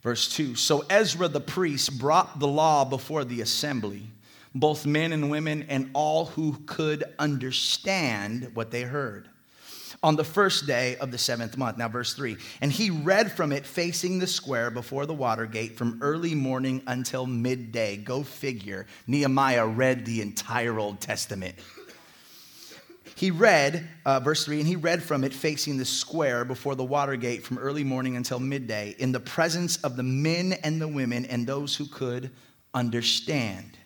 Verse 0.00 0.26
2 0.34 0.54
So 0.54 0.86
Ezra 0.88 1.28
the 1.28 1.38
priest 1.38 1.98
brought 1.98 2.38
the 2.38 2.48
law 2.48 2.86
before 2.86 3.26
the 3.26 3.42
assembly, 3.42 4.04
both 4.54 4.86
men 4.86 5.12
and 5.12 5.30
women, 5.30 5.66
and 5.68 5.90
all 5.92 6.24
who 6.24 6.56
could 6.64 7.04
understand 7.18 8.52
what 8.54 8.70
they 8.70 8.84
heard 8.84 9.28
on 10.02 10.16
the 10.16 10.24
first 10.24 10.66
day 10.66 10.96
of 10.96 11.10
the 11.10 11.18
seventh 11.18 11.56
month. 11.56 11.78
Now, 11.78 11.88
verse 11.88 12.14
3 12.14 12.36
And 12.60 12.70
he 12.72 12.90
read 12.90 13.32
from 13.32 13.52
it 13.52 13.66
facing 13.66 14.18
the 14.18 14.26
square 14.26 14.70
before 14.70 15.06
the 15.06 15.14
water 15.14 15.46
gate 15.46 15.76
from 15.76 15.98
early 16.02 16.34
morning 16.34 16.82
until 16.86 17.26
midday. 17.26 17.96
Go 17.96 18.22
figure. 18.22 18.86
Nehemiah 19.06 19.66
read 19.66 20.04
the 20.04 20.20
entire 20.20 20.78
Old 20.78 21.00
Testament. 21.00 21.56
He 23.16 23.30
read, 23.30 23.88
uh, 24.04 24.20
verse 24.20 24.44
3, 24.44 24.58
and 24.58 24.68
he 24.68 24.76
read 24.76 25.02
from 25.02 25.24
it 25.24 25.32
facing 25.32 25.78
the 25.78 25.86
square 25.86 26.44
before 26.44 26.74
the 26.74 26.84
water 26.84 27.16
gate 27.16 27.42
from 27.42 27.56
early 27.56 27.82
morning 27.82 28.14
until 28.14 28.38
midday 28.38 28.94
in 28.98 29.10
the 29.10 29.20
presence 29.20 29.78
of 29.78 29.96
the 29.96 30.02
men 30.02 30.52
and 30.62 30.78
the 30.82 30.88
women 30.88 31.24
and 31.24 31.46
those 31.46 31.74
who 31.74 31.86
could 31.86 32.30
understand. 32.74 33.78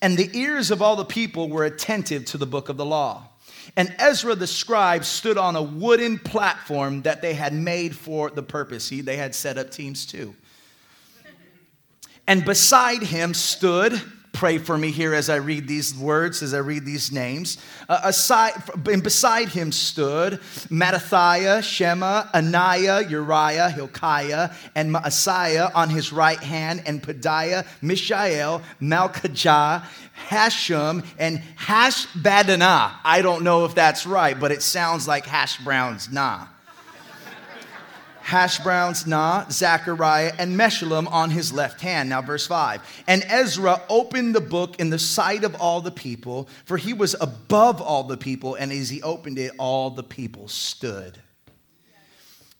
And 0.00 0.16
the 0.16 0.30
ears 0.38 0.70
of 0.70 0.82
all 0.82 0.94
the 0.94 1.04
people 1.04 1.48
were 1.48 1.64
attentive 1.64 2.24
to 2.26 2.38
the 2.38 2.46
book 2.46 2.68
of 2.68 2.76
the 2.76 2.86
law. 2.86 3.29
And 3.76 3.94
Ezra 3.98 4.34
the 4.34 4.46
scribe 4.46 5.04
stood 5.04 5.38
on 5.38 5.56
a 5.56 5.62
wooden 5.62 6.18
platform 6.18 7.02
that 7.02 7.22
they 7.22 7.34
had 7.34 7.52
made 7.52 7.96
for 7.96 8.30
the 8.30 8.42
purpose. 8.42 8.88
He, 8.88 9.00
they 9.00 9.16
had 9.16 9.34
set 9.34 9.58
up 9.58 9.70
teams 9.70 10.06
too. 10.06 10.34
And 12.26 12.44
beside 12.44 13.02
him 13.02 13.34
stood 13.34 14.00
pray 14.40 14.56
for 14.56 14.78
me 14.78 14.90
here 14.90 15.12
as 15.12 15.28
I 15.28 15.36
read 15.36 15.68
these 15.68 15.94
words, 15.94 16.42
as 16.42 16.54
I 16.54 16.60
read 16.60 16.86
these 16.86 17.12
names. 17.12 17.58
Uh, 17.90 18.00
aside, 18.04 18.54
and 18.90 19.02
beside 19.02 19.48
him 19.50 19.70
stood 19.70 20.40
Mattithiah, 20.70 21.62
Shema, 21.62 22.22
Ananiah, 22.32 23.06
Uriah, 23.10 23.68
Hilkiah, 23.68 24.48
and 24.74 24.94
Maaseiah 24.94 25.70
on 25.74 25.90
his 25.90 26.10
right 26.10 26.42
hand, 26.42 26.82
and 26.86 27.02
Pedaiah, 27.02 27.66
Mishael, 27.82 28.62
Malchijah, 28.80 29.84
Hashum, 30.30 31.04
and 31.18 31.42
Hashbaddanah. 31.58 32.92
I 33.04 33.20
don't 33.20 33.44
know 33.44 33.66
if 33.66 33.74
that's 33.74 34.06
right, 34.06 34.40
but 34.40 34.52
it 34.52 34.62
sounds 34.62 35.06
like 35.06 35.26
hash 35.26 35.62
browns, 35.62 36.10
nah 36.10 36.46
hash 38.30 38.60
browns, 38.60 39.08
Nah, 39.08 39.48
Zechariah, 39.50 40.32
and 40.38 40.56
Meshullam 40.56 41.10
on 41.10 41.30
his 41.30 41.52
left 41.52 41.80
hand. 41.80 42.08
Now, 42.10 42.22
verse 42.22 42.46
5. 42.46 43.02
And 43.08 43.24
Ezra 43.28 43.82
opened 43.88 44.36
the 44.36 44.40
book 44.40 44.78
in 44.78 44.88
the 44.88 45.00
sight 45.00 45.42
of 45.42 45.56
all 45.56 45.80
the 45.80 45.90
people, 45.90 46.48
for 46.64 46.76
he 46.76 46.92
was 46.92 47.16
above 47.20 47.82
all 47.82 48.04
the 48.04 48.16
people, 48.16 48.54
and 48.54 48.70
as 48.70 48.88
he 48.88 49.02
opened 49.02 49.36
it, 49.40 49.50
all 49.58 49.90
the 49.90 50.04
people 50.04 50.46
stood. 50.46 51.18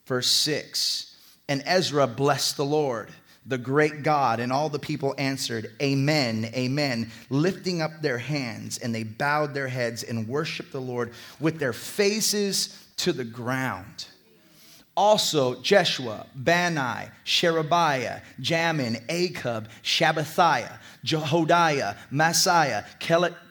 Verse 0.07 0.27
6. 0.27 1.17
And 1.49 1.63
Ezra 1.65 2.09
blessed 2.09 2.57
the 2.57 2.65
Lord 2.65 3.11
the 3.47 3.57
great 3.57 4.03
God. 4.03 4.41
And 4.41 4.53
all 4.53 4.71
the 4.71 4.79
people 4.81 5.15
answered, 5.19 5.71
Amen, 5.81 6.51
Amen, 6.53 7.13
lifting 7.31 7.81
up 7.81 8.03
their 8.03 8.19
hands. 8.19 8.79
And 8.79 8.93
they 8.93 9.05
bowed 9.05 9.55
their 9.55 9.69
heads 9.69 10.03
and 10.03 10.27
worshiped 10.27 10.73
the 10.73 10.81
Lord 10.81 11.13
with 11.39 11.61
their 11.61 11.73
faces 11.73 12.77
to 12.97 13.13
the 13.13 13.25
ground 13.25 14.07
also 14.97 15.61
Jeshua, 15.63 16.27
Bani, 16.35 17.09
Sherebiah, 17.25 18.21
Jamin, 18.41 19.05
Akkub, 19.07 19.67
Shabbathiah, 19.83 20.79
Jehodiah, 21.05 21.97
Maaseiah, 22.13 22.85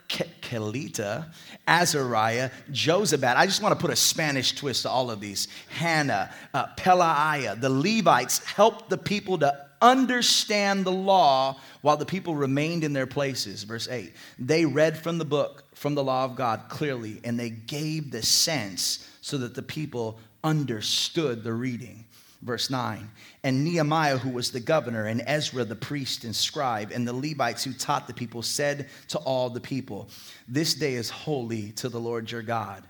Kelita, 0.10 1.26
Azariah, 1.68 2.50
Jozabad. 2.72 3.36
I 3.36 3.46
just 3.46 3.62
want 3.62 3.78
to 3.78 3.82
put 3.82 3.92
a 3.92 3.96
Spanish 3.96 4.56
twist 4.56 4.84
to 4.84 4.90
all 4.90 5.12
of 5.12 5.20
these. 5.20 5.48
Hannah, 5.70 6.32
uh, 6.54 6.68
Pelaiah. 6.76 7.60
The 7.60 7.70
Levites 7.70 8.40
helped 8.44 8.90
the 8.90 8.98
people 8.98 9.38
to 9.40 9.66
understand 9.82 10.86
the 10.86 10.92
law 10.92 11.58
while 11.82 11.98
the 11.98 12.06
people 12.06 12.36
remained 12.36 12.84
in 12.84 12.94
their 12.94 13.08
places. 13.08 13.64
Verse 13.64 13.88
8. 13.88 14.14
They 14.38 14.66
read 14.66 14.98
from 14.98 15.18
the 15.18 15.26
book, 15.26 15.64
from 15.76 15.96
the 15.96 16.04
law 16.04 16.26
of 16.26 16.36
God 16.36 16.64
clearly, 16.70 17.22
and 17.24 17.40
they 17.40 17.50
gave 17.50 18.12
the 18.12 18.22
sense 18.22 19.08
so 19.22 19.38
that 19.38 19.54
the 19.54 19.62
people 19.62 20.20
understood 20.44 21.44
the 21.44 21.54
reading. 21.54 22.06
Verse 22.42 22.70
9, 22.70 23.10
and 23.44 23.66
Nehemiah, 23.66 24.18
who 24.18 24.30
was 24.30 24.50
the 24.50 24.62
governor, 24.62 25.08
and 25.08 25.22
Ezra, 25.28 25.66
the 25.66 25.76
priest 25.76 26.24
and 26.24 26.34
scribe, 26.34 26.92
and 26.94 27.06
the 27.06 27.12
Levites 27.12 27.66
who 27.66 27.74
taught 27.74 28.08
the 28.08 28.14
people, 28.14 28.42
said 28.42 28.88
to 29.10 29.18
all 29.20 29.50
the 29.50 29.60
people, 29.60 30.10
This 30.48 30.74
day 30.74 30.94
is 30.94 31.10
holy 31.10 31.74
to 31.74 31.90
the 31.90 32.00
Lord 32.00 32.32
your 32.32 32.42
God. 32.42 32.86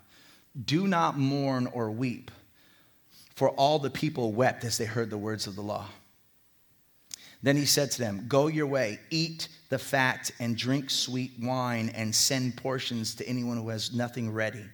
Do 0.66 0.86
not 0.86 1.18
mourn 1.18 1.66
or 1.74 1.90
weep, 1.90 2.30
for 3.34 3.50
all 3.50 3.80
the 3.80 3.90
people 3.90 4.34
wept 4.34 4.64
as 4.66 4.78
they 4.78 4.86
heard 4.86 5.10
the 5.10 5.18
words 5.18 5.48
of 5.48 5.56
the 5.56 5.64
law. 5.64 5.88
Then 7.42 7.56
he 7.56 7.66
said 7.66 7.90
to 7.92 8.00
them, 8.00 8.26
Go 8.28 8.48
your 8.48 8.68
way, 8.68 9.00
eat 9.10 9.48
the 9.70 9.80
fat, 9.80 10.30
and 10.40 10.56
drink 10.56 10.92
sweet 10.92 11.32
wine, 11.42 11.90
and 11.96 12.14
send 12.14 12.56
portions 12.56 13.16
to 13.16 13.28
anyone 13.28 13.58
who 13.58 13.70
has 13.70 13.94
nothing 13.94 14.32
ready. 14.32 14.66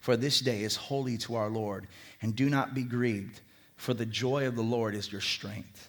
For 0.00 0.16
this 0.16 0.40
day 0.40 0.62
is 0.62 0.76
holy 0.76 1.18
to 1.18 1.34
our 1.34 1.50
Lord 1.50 1.86
and 2.22 2.36
do 2.36 2.50
not 2.50 2.74
be 2.74 2.82
grieved, 2.82 3.40
for 3.76 3.94
the 3.94 4.06
joy 4.06 4.46
of 4.46 4.56
the 4.56 4.62
Lord 4.62 4.94
is 4.94 5.10
your 5.10 5.20
strength. 5.20 5.88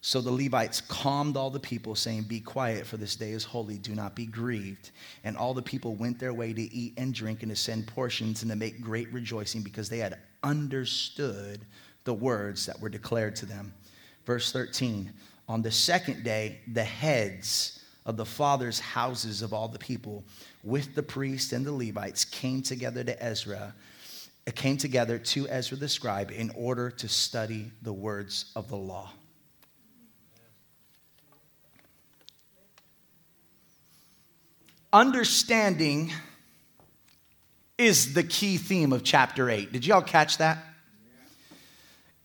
So 0.00 0.20
the 0.20 0.30
Levites 0.30 0.80
calmed 0.80 1.36
all 1.36 1.50
the 1.50 1.58
people, 1.58 1.94
saying, 1.94 2.22
Be 2.22 2.40
quiet, 2.40 2.86
for 2.86 2.96
this 2.96 3.16
day 3.16 3.32
is 3.32 3.44
holy. 3.44 3.78
Do 3.78 3.94
not 3.94 4.14
be 4.14 4.26
grieved. 4.26 4.90
And 5.24 5.36
all 5.36 5.54
the 5.54 5.62
people 5.62 5.94
went 5.94 6.20
their 6.20 6.32
way 6.32 6.52
to 6.52 6.74
eat 6.74 6.94
and 6.96 7.12
drink 7.12 7.42
and 7.42 7.50
to 7.50 7.56
send 7.56 7.88
portions 7.88 8.42
and 8.42 8.50
to 8.50 8.56
make 8.56 8.80
great 8.80 9.12
rejoicing 9.12 9.62
because 9.62 9.88
they 9.88 9.98
had 9.98 10.18
understood 10.42 11.60
the 12.04 12.14
words 12.14 12.64
that 12.66 12.80
were 12.80 12.88
declared 12.88 13.34
to 13.36 13.46
them. 13.46 13.72
Verse 14.24 14.52
13 14.52 15.12
On 15.48 15.62
the 15.62 15.70
second 15.70 16.22
day, 16.22 16.60
the 16.72 16.84
heads 16.84 17.80
of 18.06 18.16
the 18.16 18.24
fathers' 18.24 18.78
houses 18.78 19.42
of 19.42 19.52
all 19.52 19.68
the 19.68 19.78
people, 19.78 20.24
with 20.62 20.94
the 20.94 21.02
priests 21.02 21.52
and 21.52 21.66
the 21.66 21.72
Levites, 21.72 22.24
came 22.24 22.62
together 22.62 23.02
to 23.02 23.22
Ezra 23.22 23.74
came 24.54 24.76
together 24.76 25.18
to 25.18 25.48
Ezra 25.48 25.76
the 25.76 25.88
scribe 25.88 26.30
in 26.30 26.50
order 26.54 26.90
to 26.90 27.08
study 27.08 27.70
the 27.82 27.92
words 27.92 28.52
of 28.56 28.68
the 28.68 28.76
law. 28.76 29.10
Understanding 34.92 36.12
is 37.76 38.14
the 38.14 38.22
key 38.22 38.56
theme 38.56 38.92
of 38.92 39.04
chapter 39.04 39.50
8. 39.50 39.70
Did 39.70 39.86
y'all 39.86 40.02
catch 40.02 40.38
that? 40.38 40.58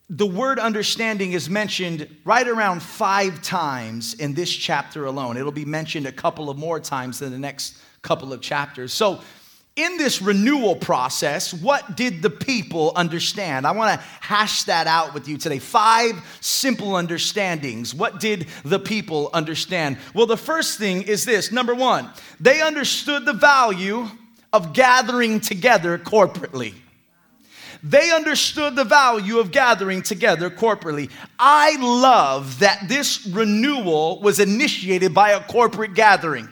The 0.09 0.25
word 0.25 0.59
understanding 0.59 1.33
is 1.33 1.49
mentioned 1.49 2.07
right 2.23 2.47
around 2.47 2.83
five 2.83 3.41
times 3.41 4.13
in 4.13 4.33
this 4.33 4.51
chapter 4.51 5.05
alone. 5.05 5.37
It'll 5.37 5.51
be 5.51 5.65
mentioned 5.65 6.05
a 6.05 6.11
couple 6.11 6.49
of 6.49 6.57
more 6.57 6.79
times 6.79 7.21
in 7.21 7.31
the 7.31 7.39
next 7.39 7.77
couple 8.01 8.31
of 8.31 8.41
chapters. 8.41 8.93
So, 8.93 9.21
in 9.75 9.97
this 9.97 10.21
renewal 10.21 10.75
process, 10.75 11.51
what 11.51 11.97
did 11.97 12.21
the 12.21 12.29
people 12.29 12.91
understand? 12.95 13.65
I 13.65 13.71
want 13.71 13.99
to 13.99 14.05
hash 14.21 14.63
that 14.63 14.85
out 14.85 15.15
with 15.15 15.27
you 15.27 15.37
today. 15.37 15.57
Five 15.57 16.23
simple 16.41 16.95
understandings. 16.95 17.93
What 17.93 18.19
did 18.19 18.47
the 18.63 18.77
people 18.77 19.31
understand? 19.33 19.97
Well, 20.13 20.27
the 20.27 20.37
first 20.37 20.77
thing 20.77 21.01
is 21.03 21.25
this 21.25 21.51
number 21.51 21.73
one, 21.73 22.09
they 22.39 22.61
understood 22.61 23.25
the 23.25 23.33
value 23.33 24.07
of 24.51 24.73
gathering 24.73 25.39
together 25.39 25.97
corporately. 25.97 26.75
They 27.81 28.11
understood 28.11 28.75
the 28.75 28.85
value 28.85 29.39
of 29.39 29.51
gathering 29.51 30.03
together 30.03 30.49
corporately. 30.49 31.09
I 31.37 31.75
love 31.81 32.59
that 32.59 32.87
this 32.87 33.25
renewal 33.27 34.21
was 34.21 34.39
initiated 34.39 35.13
by 35.13 35.31
a 35.31 35.43
corporate 35.43 35.95
gathering. 35.95 36.47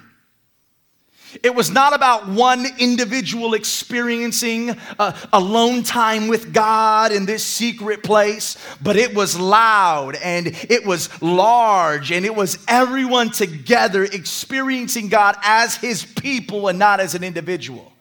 It 1.43 1.55
was 1.55 1.71
not 1.71 1.93
about 1.93 2.27
one 2.27 2.65
individual 2.77 3.53
experiencing 3.53 4.75
a 4.99 5.15
alone 5.31 5.83
time 5.83 6.27
with 6.27 6.53
God 6.53 7.11
in 7.11 7.25
this 7.25 7.45
secret 7.45 8.03
place, 8.03 8.57
but 8.81 8.97
it 8.97 9.13
was 9.13 9.39
loud 9.39 10.15
and 10.15 10.47
it 10.47 10.85
was 10.85 11.09
large 11.21 12.11
and 12.11 12.25
it 12.25 12.35
was 12.35 12.63
everyone 12.67 13.31
together 13.31 14.03
experiencing 14.03 15.07
God 15.09 15.35
as 15.43 15.75
his 15.75 16.03
people 16.03 16.67
and 16.67 16.77
not 16.77 16.99
as 16.99 17.15
an 17.15 17.23
individual. 17.23 17.91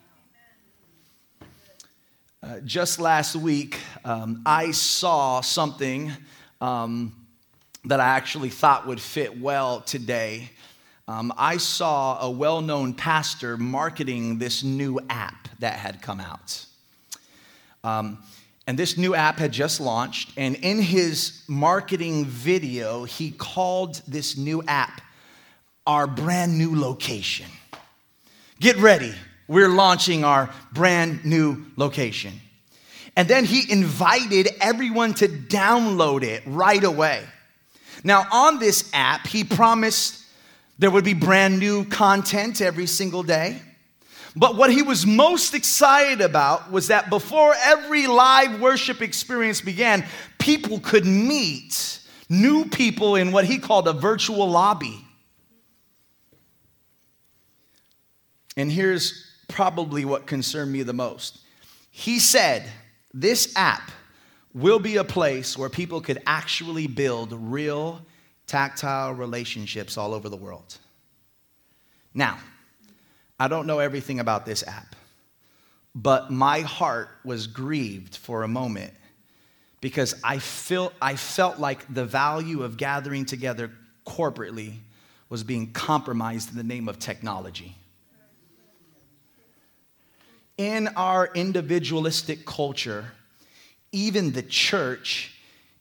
Uh, 2.43 2.59
just 2.61 2.99
last 2.99 3.37
week, 3.37 3.79
um, 4.05 4.43
I 4.47 4.71
saw 4.71 5.41
something 5.41 6.11
um, 6.61 7.15
that 7.85 8.01
I 8.01 8.09
actually 8.09 8.49
thought 8.49 8.87
would 8.87 9.01
fit 9.01 9.39
well 9.39 9.83
today 9.83 10.51
um, 11.11 11.33
I 11.37 11.57
saw 11.57 12.21
a 12.25 12.31
well 12.31 12.61
known 12.61 12.95
pastor 12.95 13.57
marketing 13.57 14.39
this 14.39 14.63
new 14.63 15.01
app 15.11 15.49
that 15.59 15.75
had 15.75 16.01
come 16.03 16.21
out. 16.21 16.65
Um, 17.83 18.19
and 18.69 18.79
this 18.79 18.97
new 18.97 19.17
app 19.17 19.41
had 19.41 19.51
just 19.51 19.81
launched, 19.81 20.31
and 20.37 20.55
in 20.55 20.81
his 20.81 21.43
marketing 21.49 22.27
video, 22.27 23.03
he 23.03 23.33
called 23.33 24.01
this 24.07 24.37
new 24.37 24.63
app 24.69 25.01
our 25.85 26.07
brand 26.07 26.57
new 26.57 26.79
location. 26.79 27.47
Get 28.61 28.77
ready, 28.77 29.13
we're 29.49 29.69
launching 29.69 30.23
our 30.23 30.55
brand 30.73 31.25
new 31.25 31.65
location. 31.77 32.35
And 33.17 33.27
then 33.27 33.45
he 33.45 33.69
invited 33.73 34.51
everyone 34.61 35.15
to 35.15 35.27
download 35.27 36.23
it 36.23 36.45
right 36.47 36.85
away. 36.85 37.25
Now, 38.05 38.29
on 38.31 38.61
this 38.61 38.89
app, 38.95 39.27
he 39.27 39.43
promised 39.43 40.20
there 40.81 40.91
would 40.91 41.05
be 41.05 41.13
brand 41.13 41.59
new 41.59 41.85
content 41.85 42.63
every 42.63 42.87
single 42.87 43.23
day. 43.23 43.61
But 44.35 44.57
what 44.57 44.73
he 44.73 44.81
was 44.81 45.07
most 45.07 45.53
excited 45.55 46.23
about 46.23 46.73
was 46.73 46.89
that 46.89 47.11
before 47.11 47.55
every 47.63 48.07
live 48.07 48.61
worship 48.63 49.03
experience 49.03 49.61
began, 49.61 50.07
people 50.39 50.81
could 50.81 51.05
meet 51.05 52.01
new 52.31 52.65
people 52.65 53.17
in 53.17 53.31
what 53.31 53.45
he 53.45 53.59
called 53.59 53.89
a 53.89 53.93
virtual 53.93 54.49
lobby. 54.49 55.05
And 58.57 58.73
here's 58.73 59.27
probably 59.49 60.07
what 60.07 60.27
concerned 60.27 60.73
me 60.73 60.83
the 60.83 60.95
most. 60.95 61.41
He 61.91 62.19
said, 62.19 62.65
This 63.13 63.53
app 63.55 63.91
will 64.55 64.79
be 64.79 64.97
a 64.97 65.05
place 65.05 65.59
where 65.59 65.69
people 65.69 66.01
could 66.01 66.23
actually 66.27 66.87
build 66.87 67.35
real 67.35 68.01
tactile 68.51 69.13
relationships 69.13 69.97
all 69.97 70.13
over 70.13 70.29
the 70.29 70.37
world. 70.37 70.77
Now, 72.13 72.39
I 73.39 73.47
don't 73.47 73.67
know 73.67 73.79
everything 73.79 74.19
about 74.19 74.45
this 74.45 74.67
app, 74.67 74.97
but 75.95 76.33
my 76.33 76.63
heart 76.63 77.09
was 77.25 77.47
grieved 77.47 78.17
for 78.17 78.43
a 78.43 78.49
moment 78.49 78.93
because 79.81 80.21
I, 80.25 80.39
feel, 80.39 80.93
I 81.01 81.15
felt 81.15 81.61
like 81.61 81.95
the 81.95 82.05
value 82.05 82.65
of 82.65 82.77
gathering 82.77 83.25
together 83.25 83.71
corporately 84.05 84.75
was 85.29 85.45
being 85.45 85.73
compromised 85.73 86.51
in 86.51 86.57
the 86.57 86.65
name 86.65 86.89
of 86.89 86.99
technology. 86.99 87.77
In 90.59 90.89
our 90.97 91.31
individualistic 91.35 92.45
culture, 92.45 93.13
even 93.93 94.33
the 94.33 94.43
church 94.43 95.30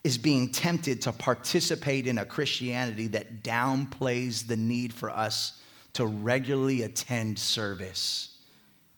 is 0.03 0.17
being 0.17 0.51
tempted 0.51 1.01
to 1.01 1.11
participate 1.11 2.07
in 2.07 2.17
a 2.17 2.25
Christianity 2.25 3.07
that 3.07 3.43
downplays 3.43 4.47
the 4.47 4.55
need 4.55 4.93
for 4.93 5.09
us 5.09 5.61
to 5.93 6.05
regularly 6.05 6.83
attend 6.83 7.37
service 7.37 8.37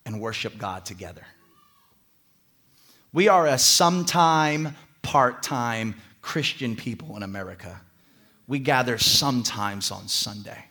and 0.06 0.22
worship 0.22 0.58
God 0.58 0.86
together. 0.86 1.26
We 3.14 3.28
are 3.28 3.48
a 3.48 3.58
sometime, 3.58 4.76
part 5.02 5.44
time 5.44 5.96
Christian 6.22 6.76
people 6.76 7.18
in 7.18 7.24
America. 7.24 7.82
We 8.48 8.60
gather 8.60 8.98
sometimes 8.98 9.92
on 9.92 10.08
Sunday. 10.08 10.66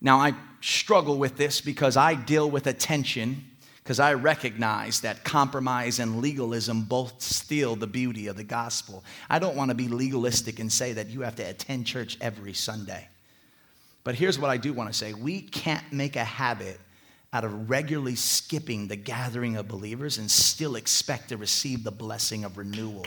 Now, 0.00 0.18
I 0.18 0.34
struggle 0.60 1.18
with 1.18 1.36
this 1.36 1.60
because 1.60 1.96
I 1.96 2.14
deal 2.14 2.48
with 2.50 2.66
attention 2.66 3.49
because 3.90 3.98
I 3.98 4.14
recognize 4.14 5.00
that 5.00 5.24
compromise 5.24 5.98
and 5.98 6.20
legalism 6.20 6.82
both 6.82 7.20
steal 7.20 7.74
the 7.74 7.88
beauty 7.88 8.28
of 8.28 8.36
the 8.36 8.44
gospel. 8.44 9.02
I 9.28 9.40
don't 9.40 9.56
want 9.56 9.70
to 9.70 9.74
be 9.74 9.88
legalistic 9.88 10.60
and 10.60 10.72
say 10.72 10.92
that 10.92 11.08
you 11.08 11.22
have 11.22 11.34
to 11.34 11.42
attend 11.42 11.88
church 11.88 12.16
every 12.20 12.52
Sunday. 12.52 13.08
But 14.04 14.14
here's 14.14 14.38
what 14.38 14.48
I 14.48 14.58
do 14.58 14.72
want 14.72 14.92
to 14.92 14.96
say 14.96 15.12
we 15.12 15.40
can't 15.40 15.92
make 15.92 16.14
a 16.14 16.22
habit 16.22 16.78
out 17.32 17.42
of 17.42 17.68
regularly 17.68 18.14
skipping 18.14 18.86
the 18.86 18.94
gathering 18.94 19.56
of 19.56 19.66
believers 19.66 20.18
and 20.18 20.30
still 20.30 20.76
expect 20.76 21.30
to 21.30 21.36
receive 21.36 21.82
the 21.82 21.90
blessing 21.90 22.44
of 22.44 22.58
renewal. 22.58 23.06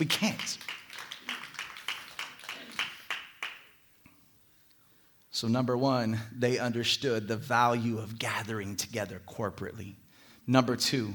We 0.00 0.06
can't. 0.06 0.58
So, 5.42 5.48
number 5.48 5.76
one, 5.76 6.20
they 6.32 6.60
understood 6.60 7.26
the 7.26 7.36
value 7.36 7.98
of 7.98 8.16
gathering 8.16 8.76
together 8.76 9.20
corporately. 9.26 9.96
Number 10.46 10.76
two, 10.76 11.14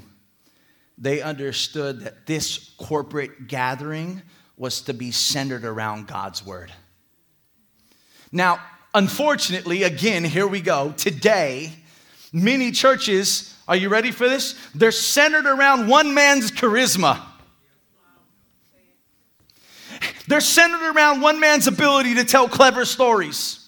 they 0.97 1.21
understood 1.21 2.01
that 2.01 2.25
this 2.25 2.71
corporate 2.77 3.47
gathering 3.47 4.21
was 4.57 4.81
to 4.81 4.93
be 4.93 5.11
centered 5.11 5.63
around 5.63 6.07
God's 6.07 6.45
word. 6.45 6.73
Now, 8.29 8.59
unfortunately, 8.93 9.83
again, 9.83 10.25
here 10.25 10.45
we 10.45 10.59
go. 10.59 10.93
Today, 10.97 11.71
many 12.33 12.73
churches, 12.73 13.55
are 13.65 13.77
you 13.77 13.87
ready 13.87 14.11
for 14.11 14.27
this? 14.27 14.59
They're 14.75 14.91
centered 14.91 15.45
around 15.45 15.87
one 15.87 16.13
man's 16.13 16.51
charisma. 16.51 17.21
They're 20.27 20.41
centered 20.41 20.93
around 20.93 21.21
one 21.21 21.39
man's 21.39 21.67
ability 21.67 22.15
to 22.15 22.25
tell 22.25 22.49
clever 22.49 22.83
stories. 22.83 23.63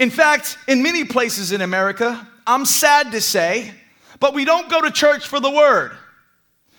In 0.00 0.08
fact, 0.08 0.56
in 0.66 0.82
many 0.82 1.04
places 1.04 1.52
in 1.52 1.60
America, 1.60 2.26
I'm 2.46 2.64
sad 2.64 3.12
to 3.12 3.20
say, 3.20 3.70
but 4.18 4.32
we 4.32 4.46
don't 4.46 4.70
go 4.70 4.80
to 4.80 4.90
church 4.90 5.28
for 5.28 5.40
the 5.40 5.50
word, 5.50 5.92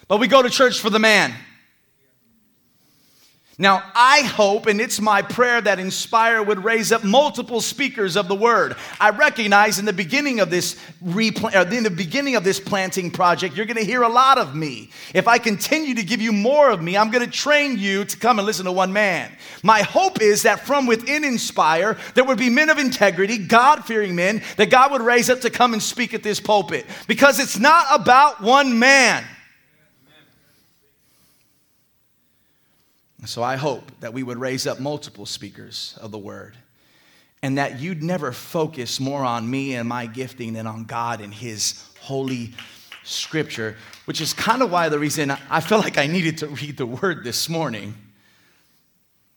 but 0.08 0.20
we 0.20 0.28
go 0.28 0.42
to 0.42 0.50
church 0.50 0.80
for 0.80 0.90
the 0.90 0.98
man. 0.98 1.32
Now, 3.62 3.84
I 3.94 4.22
hope, 4.22 4.66
and 4.66 4.82
it's 4.82 5.00
my 5.00 5.22
prayer 5.22 5.62
that 5.62 5.78
Inspire 5.78 6.42
would 6.42 6.64
raise 6.64 6.92
up 6.92 7.04
multiple 7.04 7.62
speakers 7.62 8.16
of 8.16 8.28
the 8.28 8.34
word. 8.34 8.76
I 9.00 9.12
recognize 9.12 9.78
in 9.78 9.86
the 9.86 9.94
beginning 9.94 10.40
of 10.40 10.50
this 10.50 10.76
replant, 11.00 11.56
uh, 11.56 11.66
in 11.72 11.84
the 11.84 11.92
beginning 11.92 12.36
of 12.36 12.44
this 12.44 12.60
planting 12.60 13.12
project, 13.12 13.56
you're 13.56 13.68
going 13.68 13.78
to 13.78 13.86
hear 13.86 14.02
a 14.02 14.10
lot 14.10 14.40
of 14.40 14.56
me. 14.56 14.90
If 15.14 15.28
I 15.28 15.38
continue 15.38 15.94
to 15.94 16.02
give 16.02 16.24
you 16.24 16.34
more 16.34 16.72
of 16.72 16.82
me, 16.82 16.98
I'm 16.98 17.12
going 17.12 17.24
to 17.24 17.30
train 17.30 17.78
you 17.78 18.04
to 18.04 18.18
come 18.18 18.40
and 18.40 18.48
listen 18.48 18.66
to 18.66 18.72
one 18.72 18.92
man. 18.94 19.32
My 19.62 19.84
hope 19.84 20.24
is 20.24 20.42
that 20.42 20.66
from 20.66 20.88
within 20.88 21.24
Inspire, 21.24 22.00
there 22.16 22.24
would 22.24 22.40
be 22.40 22.50
men 22.50 22.72
of 22.72 22.80
integrity, 22.80 23.38
God 23.38 23.86
fearing 23.86 24.16
men, 24.16 24.42
that 24.58 24.72
God 24.72 24.92
would 24.92 25.04
raise 25.04 25.30
up 25.30 25.42
to 25.42 25.52
come 25.52 25.74
and 25.74 25.84
speak 25.84 26.16
at 26.16 26.24
this 26.24 26.40
pulpit. 26.40 26.88
Because 27.08 27.40
it's 27.40 27.60
not 27.60 27.86
about 27.92 28.42
one 28.42 28.80
man. 28.80 29.24
So 33.26 33.44
I 33.44 33.56
hope 33.56 33.92
that 34.00 34.14
we 34.14 34.24
would 34.24 34.40
raise 34.40 34.66
up 34.66 34.80
multiple 34.80 35.26
speakers 35.26 35.98
of 36.02 36.12
the 36.12 36.18
word 36.18 36.58
and 37.44 37.58
that 37.58 37.80
you'd 37.80 38.04
never 38.04 38.32
focus 38.32 39.00
more 39.00 39.24
on 39.24 39.50
me 39.50 39.76
and 39.76 39.88
my 39.88 40.06
gifting 40.06 40.54
than 40.54 40.68
on 40.68 40.86
God 40.86 41.22
and 41.22 41.34
his 41.34 41.86
holy 42.00 42.54
scripture, 43.04 43.78
which 44.06 44.22
is 44.22 44.34
kind 44.34 44.62
of 44.62 44.72
why 44.72 44.90
the 44.90 45.00
reason 45.00 45.32
I 45.50 45.62
felt 45.62 45.84
like 45.84 45.98
I 45.98 46.08
needed 46.08 46.40
to 46.40 46.48
read 46.48 46.78
the 46.78 46.86
word 46.86 47.24
this 47.24 47.50
morning. 47.50 47.96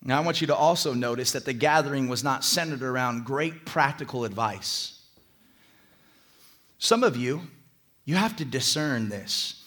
Now, 0.02 0.18
I 0.18 0.20
want 0.20 0.42
you 0.42 0.46
to 0.48 0.54
also 0.54 0.92
notice 0.92 1.32
that 1.32 1.46
the 1.46 1.54
gathering 1.54 2.08
was 2.08 2.22
not 2.22 2.44
centered 2.44 2.82
around 2.82 3.24
great 3.24 3.64
practical 3.64 4.24
advice. 4.26 5.00
Some 6.78 7.02
of 7.02 7.16
you, 7.16 7.42
you 8.04 8.16
have 8.16 8.36
to 8.36 8.44
discern 8.44 9.08
this. 9.08 9.63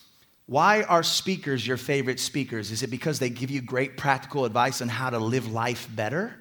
Why 0.47 0.83
are 0.83 1.03
speakers 1.03 1.65
your 1.67 1.77
favorite 1.77 2.19
speakers? 2.19 2.71
Is 2.71 2.81
it 2.81 2.89
because 2.89 3.19
they 3.19 3.29
give 3.29 3.51
you 3.51 3.61
great 3.61 3.95
practical 3.95 4.45
advice 4.45 4.81
on 4.81 4.87
how 4.87 5.09
to 5.09 5.19
live 5.19 5.51
life 5.51 5.87
better? 5.93 6.33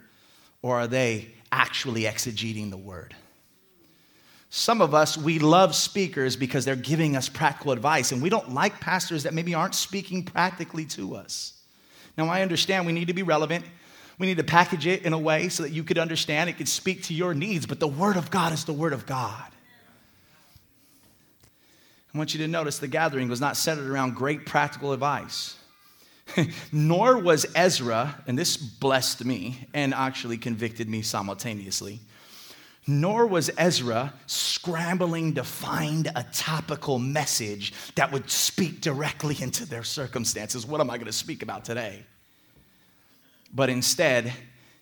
Or 0.62 0.80
are 0.80 0.86
they 0.86 1.34
actually 1.52 2.02
exegeting 2.02 2.70
the 2.70 2.76
word. 2.76 3.14
Some 4.50 4.80
of 4.80 4.94
us, 4.94 5.18
we 5.18 5.38
love 5.38 5.74
speakers 5.74 6.36
because 6.36 6.64
they're 6.64 6.76
giving 6.76 7.16
us 7.16 7.28
practical 7.28 7.72
advice, 7.72 8.12
and 8.12 8.22
we 8.22 8.28
don't 8.28 8.52
like 8.52 8.80
pastors 8.80 9.24
that 9.24 9.34
maybe 9.34 9.54
aren't 9.54 9.74
speaking 9.74 10.22
practically 10.22 10.84
to 10.86 11.16
us. 11.16 11.54
Now, 12.16 12.28
I 12.28 12.42
understand 12.42 12.86
we 12.86 12.92
need 12.92 13.08
to 13.08 13.14
be 13.14 13.22
relevant. 13.22 13.64
We 14.18 14.26
need 14.26 14.38
to 14.38 14.44
package 14.44 14.86
it 14.86 15.02
in 15.04 15.12
a 15.12 15.18
way 15.18 15.48
so 15.48 15.62
that 15.62 15.72
you 15.72 15.84
could 15.84 15.98
understand, 15.98 16.48
it 16.48 16.56
could 16.56 16.68
speak 16.68 17.02
to 17.04 17.14
your 17.14 17.34
needs, 17.34 17.66
but 17.66 17.80
the 17.80 17.88
Word 17.88 18.16
of 18.16 18.30
God 18.30 18.52
is 18.52 18.64
the 18.64 18.72
Word 18.72 18.92
of 18.92 19.04
God. 19.04 19.50
I 22.16 22.18
want 22.18 22.33
you 22.33 22.40
to 22.40 22.48
notice 22.48 22.79
the 22.79 22.88
gathering 22.88 23.29
was 23.29 23.42
not 23.42 23.59
centered 23.59 23.90
around 23.90 24.14
great 24.14 24.46
practical 24.46 24.94
advice. 24.94 25.55
Nor 26.72 27.18
was 27.18 27.44
Ezra, 27.55 28.22
and 28.26 28.38
this 28.38 28.57
blessed 28.57 29.24
me 29.26 29.68
and 29.74 29.92
actually 29.92 30.38
convicted 30.38 30.88
me 30.88 31.02
simultaneously 31.02 32.00
nor 32.87 33.26
was 33.26 33.50
Ezra 33.59 34.14
scrambling 34.26 35.35
to 35.35 35.42
find 35.42 36.09
a 36.14 36.24
topical 36.33 36.98
message 36.98 37.72
that 37.96 38.12
would 38.12 38.31
speak 38.31 38.81
directly 38.81 39.37
into 39.40 39.66
their 39.66 39.83
circumstances. 39.83 40.64
What 40.64 40.81
am 40.81 40.90
I 40.90 40.96
going 40.96 41.07
to 41.07 41.12
speak 41.12 41.42
about 41.42 41.64
today? 41.64 42.05
But 43.52 43.70
instead, 43.70 44.33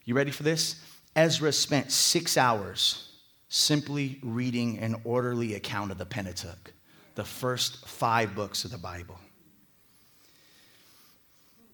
you 0.04 0.14
ready 0.14 0.30
for 0.30 0.42
this? 0.42 0.82
Ezra 1.16 1.52
spent 1.52 1.90
six 1.90 2.36
hours 2.36 3.08
simply 3.48 4.18
reading 4.22 4.78
an 4.80 4.96
orderly 5.04 5.54
account 5.54 5.90
of 5.90 5.96
the 5.96 6.04
Pentateuch, 6.04 6.73
the 7.14 7.24
first 7.24 7.86
five 7.86 8.34
books 8.34 8.64
of 8.64 8.70
the 8.70 8.78
Bible. 8.78 9.18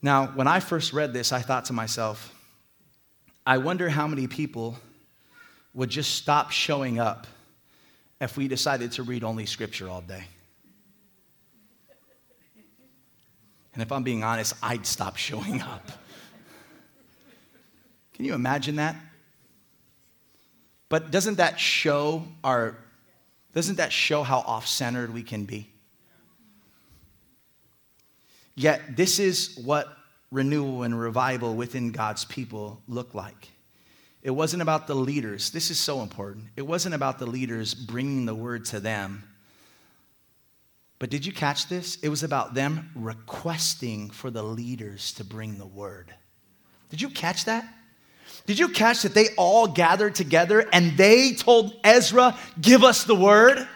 Now, 0.02 0.28
when 0.28 0.46
I 0.46 0.60
first 0.60 0.92
read 0.92 1.12
this, 1.12 1.32
I 1.32 1.40
thought 1.40 1.66
to 1.66 1.72
myself, 1.72 2.34
I 3.46 3.58
wonder 3.58 3.88
how 3.88 4.06
many 4.06 4.26
people 4.26 4.76
would 5.74 5.90
just 5.90 6.14
stop 6.14 6.50
showing 6.50 6.98
up 6.98 7.26
if 8.20 8.36
we 8.36 8.48
decided 8.48 8.92
to 8.92 9.02
read 9.02 9.24
only 9.24 9.46
scripture 9.46 9.88
all 9.88 10.00
day. 10.00 10.24
And 13.72 13.82
if 13.82 13.92
I'm 13.92 14.02
being 14.02 14.24
honest, 14.24 14.54
I'd 14.62 14.84
stop 14.84 15.16
showing 15.16 15.62
up. 15.62 15.90
Can 18.14 18.24
you 18.24 18.34
imagine 18.34 18.76
that? 18.76 18.96
But 20.88 21.10
doesn't 21.10 21.36
that 21.36 21.60
show 21.60 22.24
our 22.42 22.76
doesn't 23.54 23.76
that 23.76 23.92
show 23.92 24.22
how 24.22 24.38
off-centered 24.40 25.12
we 25.12 25.22
can 25.22 25.44
be? 25.44 25.70
Yet 28.54 28.96
this 28.96 29.18
is 29.18 29.58
what 29.64 29.96
renewal 30.30 30.82
and 30.82 30.98
revival 30.98 31.54
within 31.54 31.92
God's 31.92 32.24
people 32.24 32.82
look 32.86 33.14
like. 33.14 33.48
It 34.22 34.30
wasn't 34.30 34.62
about 34.62 34.86
the 34.86 34.94
leaders. 34.94 35.50
This 35.50 35.70
is 35.70 35.78
so 35.78 36.02
important. 36.02 36.46
It 36.56 36.66
wasn't 36.66 36.94
about 36.94 37.18
the 37.18 37.26
leaders 37.26 37.74
bringing 37.74 38.26
the 38.26 38.34
word 38.34 38.66
to 38.66 38.78
them. 38.78 39.24
But 40.98 41.08
did 41.08 41.24
you 41.24 41.32
catch 41.32 41.68
this? 41.68 41.96
It 42.02 42.10
was 42.10 42.22
about 42.22 42.52
them 42.52 42.90
requesting 42.94 44.10
for 44.10 44.30
the 44.30 44.42
leaders 44.42 45.12
to 45.14 45.24
bring 45.24 45.56
the 45.56 45.66
word. 45.66 46.14
Did 46.90 47.00
you 47.00 47.08
catch 47.08 47.46
that? 47.46 47.64
Did 48.46 48.58
you 48.58 48.68
catch 48.68 49.02
that 49.02 49.14
they 49.14 49.28
all 49.36 49.66
gathered 49.66 50.14
together 50.14 50.66
and 50.72 50.96
they 50.96 51.34
told 51.34 51.76
Ezra, 51.84 52.36
Give 52.60 52.82
us 52.82 53.04
the 53.04 53.14
word? 53.14 53.66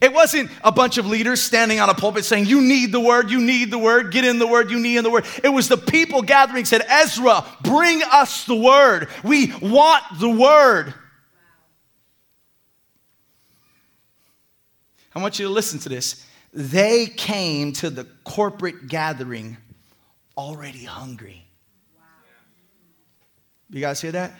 It 0.00 0.12
wasn't 0.12 0.50
a 0.62 0.70
bunch 0.70 0.98
of 0.98 1.06
leaders 1.06 1.42
standing 1.42 1.80
on 1.80 1.88
a 1.88 1.94
pulpit 1.94 2.24
saying, 2.24 2.46
You 2.46 2.60
need 2.60 2.92
the 2.92 3.00
word, 3.00 3.30
you 3.30 3.40
need 3.40 3.70
the 3.70 3.78
word, 3.78 4.12
get 4.12 4.24
in 4.24 4.38
the 4.38 4.46
word, 4.46 4.70
you 4.70 4.78
need 4.78 4.98
in 4.98 5.04
the 5.04 5.10
word. 5.10 5.24
It 5.42 5.48
was 5.48 5.68
the 5.68 5.76
people 5.76 6.22
gathering 6.22 6.64
said, 6.64 6.82
Ezra, 6.88 7.44
bring 7.62 8.02
us 8.12 8.44
the 8.44 8.54
word. 8.54 9.08
We 9.24 9.52
want 9.60 10.04
the 10.20 10.28
word. 10.28 10.94
I 15.14 15.20
want 15.20 15.38
you 15.38 15.46
to 15.46 15.52
listen 15.52 15.80
to 15.80 15.88
this. 15.88 16.24
They 16.52 17.06
came 17.06 17.72
to 17.74 17.90
the 17.90 18.04
corporate 18.24 18.86
gathering 18.86 19.56
already 20.36 20.84
hungry. 20.84 21.47
You 23.70 23.80
guys 23.80 24.00
hear 24.00 24.12
that? 24.12 24.32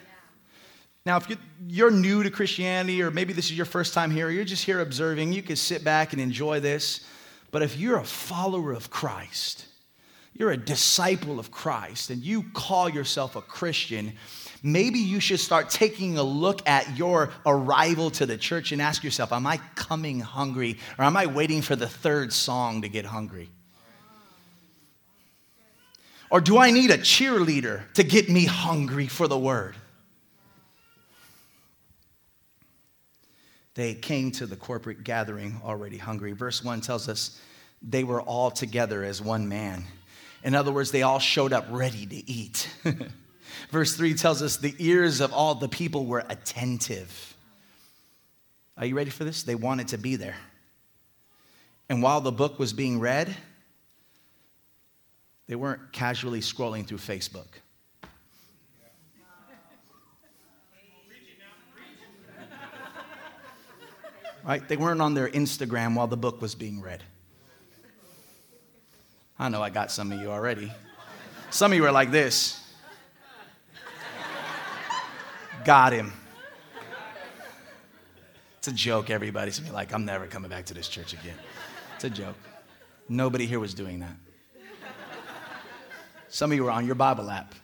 Now, 1.04 1.16
if 1.16 1.38
you're 1.66 1.90
new 1.90 2.22
to 2.22 2.30
Christianity, 2.30 3.02
or 3.02 3.10
maybe 3.10 3.32
this 3.32 3.46
is 3.46 3.56
your 3.56 3.66
first 3.66 3.94
time 3.94 4.10
here, 4.10 4.28
or 4.28 4.30
you're 4.30 4.44
just 4.44 4.64
here 4.64 4.80
observing, 4.80 5.32
you 5.32 5.42
can 5.42 5.56
sit 5.56 5.84
back 5.84 6.12
and 6.12 6.20
enjoy 6.20 6.60
this. 6.60 7.06
But 7.50 7.62
if 7.62 7.78
you're 7.78 7.98
a 7.98 8.04
follower 8.04 8.72
of 8.72 8.90
Christ, 8.90 9.66
you're 10.34 10.50
a 10.50 10.56
disciple 10.56 11.38
of 11.38 11.50
Christ, 11.50 12.10
and 12.10 12.22
you 12.22 12.44
call 12.52 12.88
yourself 12.88 13.36
a 13.36 13.40
Christian, 13.40 14.12
maybe 14.62 14.98
you 14.98 15.18
should 15.20 15.40
start 15.40 15.70
taking 15.70 16.18
a 16.18 16.22
look 16.22 16.66
at 16.68 16.96
your 16.96 17.30
arrival 17.46 18.10
to 18.12 18.26
the 18.26 18.36
church 18.36 18.72
and 18.72 18.82
ask 18.82 19.02
yourself, 19.02 19.32
Am 19.32 19.46
I 19.46 19.58
coming 19.74 20.20
hungry, 20.20 20.78
or 20.98 21.04
am 21.04 21.16
I 21.16 21.26
waiting 21.26 21.62
for 21.62 21.74
the 21.74 21.88
third 21.88 22.32
song 22.32 22.82
to 22.82 22.88
get 22.88 23.06
hungry? 23.06 23.50
Or 26.30 26.40
do 26.40 26.58
I 26.58 26.70
need 26.70 26.90
a 26.90 26.98
cheerleader 26.98 27.90
to 27.94 28.02
get 28.02 28.28
me 28.28 28.44
hungry 28.44 29.06
for 29.06 29.28
the 29.28 29.38
word? 29.38 29.74
they 33.78 33.94
came 33.94 34.32
to 34.32 34.44
the 34.44 34.56
corporate 34.56 35.04
gathering 35.04 35.60
already 35.64 35.98
hungry. 35.98 36.32
Verse 36.32 36.64
1 36.64 36.80
tells 36.80 37.08
us 37.08 37.40
they 37.80 38.02
were 38.02 38.20
all 38.20 38.50
together 38.50 39.04
as 39.04 39.22
one 39.22 39.48
man. 39.48 39.84
In 40.42 40.56
other 40.56 40.72
words, 40.72 40.90
they 40.90 41.02
all 41.02 41.20
showed 41.20 41.52
up 41.52 41.64
ready 41.70 42.04
to 42.04 42.28
eat. 42.28 42.68
Verse 43.70 43.96
3 43.96 44.14
tells 44.14 44.42
us 44.42 44.56
the 44.56 44.74
ears 44.80 45.20
of 45.20 45.32
all 45.32 45.54
the 45.54 45.68
people 45.68 46.06
were 46.06 46.24
attentive. 46.28 47.36
Are 48.76 48.84
you 48.84 48.96
ready 48.96 49.10
for 49.10 49.22
this? 49.22 49.44
They 49.44 49.54
wanted 49.54 49.86
to 49.88 49.96
be 49.96 50.16
there. 50.16 50.38
And 51.88 52.02
while 52.02 52.20
the 52.20 52.32
book 52.32 52.58
was 52.58 52.72
being 52.72 52.98
read, 52.98 53.32
they 55.48 55.56
weren't 55.56 55.92
casually 55.92 56.40
scrolling 56.40 56.86
through 56.86 56.98
Facebook. 56.98 57.46
right? 64.44 64.66
They 64.66 64.76
weren't 64.76 65.02
on 65.02 65.14
their 65.14 65.28
Instagram 65.28 65.94
while 65.94 66.06
the 66.06 66.16
book 66.16 66.40
was 66.40 66.54
being 66.54 66.80
read. 66.80 67.02
I 69.38 69.48
know 69.48 69.62
I 69.62 69.70
got 69.70 69.90
some 69.90 70.10
of 70.10 70.20
you 70.20 70.30
already. 70.30 70.72
Some 71.50 71.72
of 71.72 71.76
you 71.76 71.84
are 71.84 71.92
like 71.92 72.10
this. 72.10 72.60
Got 75.64 75.92
him. 75.92 76.12
It's 78.58 78.68
a 78.68 78.72
joke, 78.72 79.10
everybody. 79.10 79.50
Some 79.50 79.64
of 79.64 79.68
you 79.68 79.74
like, 79.74 79.92
I'm 79.92 80.04
never 80.04 80.26
coming 80.26 80.50
back 80.50 80.64
to 80.66 80.74
this 80.74 80.88
church 80.88 81.12
again. 81.12 81.36
It's 81.94 82.04
a 82.04 82.10
joke. 82.10 82.36
Nobody 83.08 83.46
here 83.46 83.60
was 83.60 83.74
doing 83.74 84.00
that. 84.00 84.16
Some 86.28 86.52
of 86.52 86.56
you 86.56 86.64
were 86.64 86.70
on 86.70 86.84
your 86.86 86.94
Bible 86.94 87.30
app. 87.30 87.54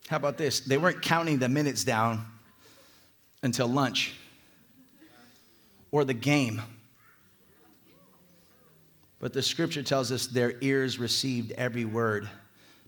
How 0.08 0.16
about 0.16 0.38
this? 0.38 0.60
They 0.60 0.78
weren't 0.78 1.02
counting 1.02 1.38
the 1.38 1.48
minutes 1.48 1.84
down 1.84 2.24
until 3.42 3.68
lunch 3.68 4.14
or 5.90 6.04
the 6.04 6.14
game. 6.14 6.62
But 9.18 9.32
the 9.32 9.42
scripture 9.42 9.82
tells 9.82 10.12
us 10.12 10.26
their 10.26 10.54
ears 10.60 10.98
received 10.98 11.52
every 11.52 11.84
word 11.84 12.28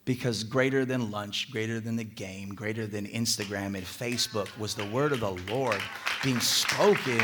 because 0.04 0.42
greater 0.42 0.84
than 0.86 1.10
lunch, 1.10 1.50
greater 1.50 1.80
than 1.80 1.96
the 1.96 2.04
game, 2.04 2.54
greater 2.54 2.86
than 2.86 3.06
Instagram 3.06 3.76
and 3.76 3.84
Facebook 3.84 4.48
was 4.58 4.74
the 4.74 4.86
word 4.86 5.12
of 5.12 5.20
the 5.20 5.36
Lord 5.52 5.80
being 6.24 6.40
spoken. 6.40 7.20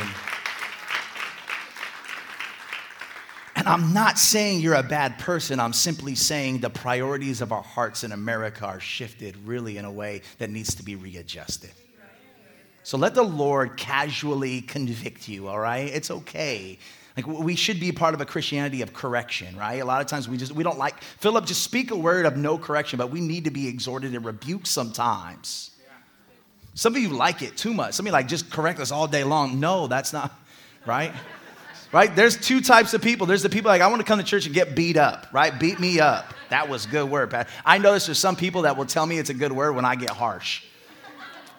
And 3.65 3.73
I'm 3.73 3.95
not 3.95 4.19
saying 4.19 4.61
you're 4.61 4.75
a 4.75 4.83
bad 4.83 5.19
person. 5.19 5.59
I'm 5.59 5.73
simply 5.73 6.15
saying 6.15 6.59
the 6.59 6.69
priorities 6.69 7.41
of 7.41 7.51
our 7.51 7.63
hearts 7.63 8.05
in 8.05 8.13
America 8.13 8.67
are 8.67 8.79
shifted 8.79 9.39
really 9.47 9.79
in 9.79 9.87
a 9.87 9.91
way 9.91 10.21
that 10.37 10.51
needs 10.51 10.75
to 10.75 10.83
be 10.83 10.97
readjusted. 10.97 11.71
So 12.83 12.99
let 12.99 13.15
the 13.15 13.23
Lord 13.23 13.79
casually 13.79 14.61
convict 14.61 15.29
you, 15.29 15.49
all 15.49 15.59
right? 15.59 15.91
It's 15.91 16.11
okay. 16.11 16.79
Like 17.17 17.27
we 17.27 17.57
should 17.57 17.81
be 17.81 17.91
part 17.91 18.13
of 18.13 18.21
a 18.21 18.27
Christianity 18.27 18.83
of 18.83 18.93
correction, 18.93 19.57
right? 19.57 19.81
A 19.81 19.85
lot 19.87 20.03
of 20.03 20.09
times 20.09 20.29
we 20.29 20.37
just 20.37 20.53
we 20.53 20.63
don't 20.63 20.79
like 20.79 21.03
Philip 21.03 21.47
just 21.47 21.63
speak 21.63 21.91
a 21.91 21.97
word 21.97 22.27
of 22.27 22.37
no 22.37 22.59
correction, 22.59 22.99
but 22.99 23.11
we 23.11 23.23
need 23.23 23.45
to 23.45 23.51
be 23.51 23.67
exhorted 23.67 24.15
and 24.15 24.27
rebuked 24.27 24.67
sometimes. 24.67 25.71
Some 26.75 26.95
of 26.95 27.01
you 27.01 27.09
like 27.09 27.41
it 27.41 27.57
too 27.57 27.73
much. 27.73 27.95
Some 27.95 28.05
of 28.05 28.09
you 28.09 28.13
like 28.13 28.29
just 28.29 28.51
correct 28.51 28.79
us 28.79 28.91
all 28.91 29.07
day 29.07 29.25
long. 29.25 29.59
No, 29.59 29.87
that's 29.87 30.13
not 30.13 30.39
right 30.85 31.15
right? 31.95 32.15
There's 32.15 32.37
two 32.37 32.61
types 32.61 32.93
of 32.93 33.01
people. 33.01 33.25
There's 33.27 33.45
the 33.45 33.49
people 33.49 33.71
like, 33.71 33.81
I 33.81 33.87
want 33.87 34.01
to 34.01 34.05
come 34.05 34.19
to 34.19 34.25
church 34.25 34.47
and 34.47 34.55
get 34.55 34.75
beat 34.75 34.97
up, 34.97 35.29
right? 35.33 35.57
Beat 35.57 35.79
me 35.79 36.01
up. 36.01 36.35
That 36.51 36.69
was 36.69 36.87
good 36.87 37.09
word, 37.09 37.31
Pat. 37.31 37.49
I 37.65 37.79
notice 37.79 38.07
there's 38.07 38.19
some 38.19 38.35
people 38.35 38.63
that 38.63 38.77
will 38.77 38.85
tell 38.85 39.07
me 39.07 39.17
it's 39.17 39.31
a 39.31 39.35
good 39.35 39.53
word 39.53 39.75
when 39.75 39.85
I 39.85 39.95
get 39.95 40.11
harsh. 40.11 40.65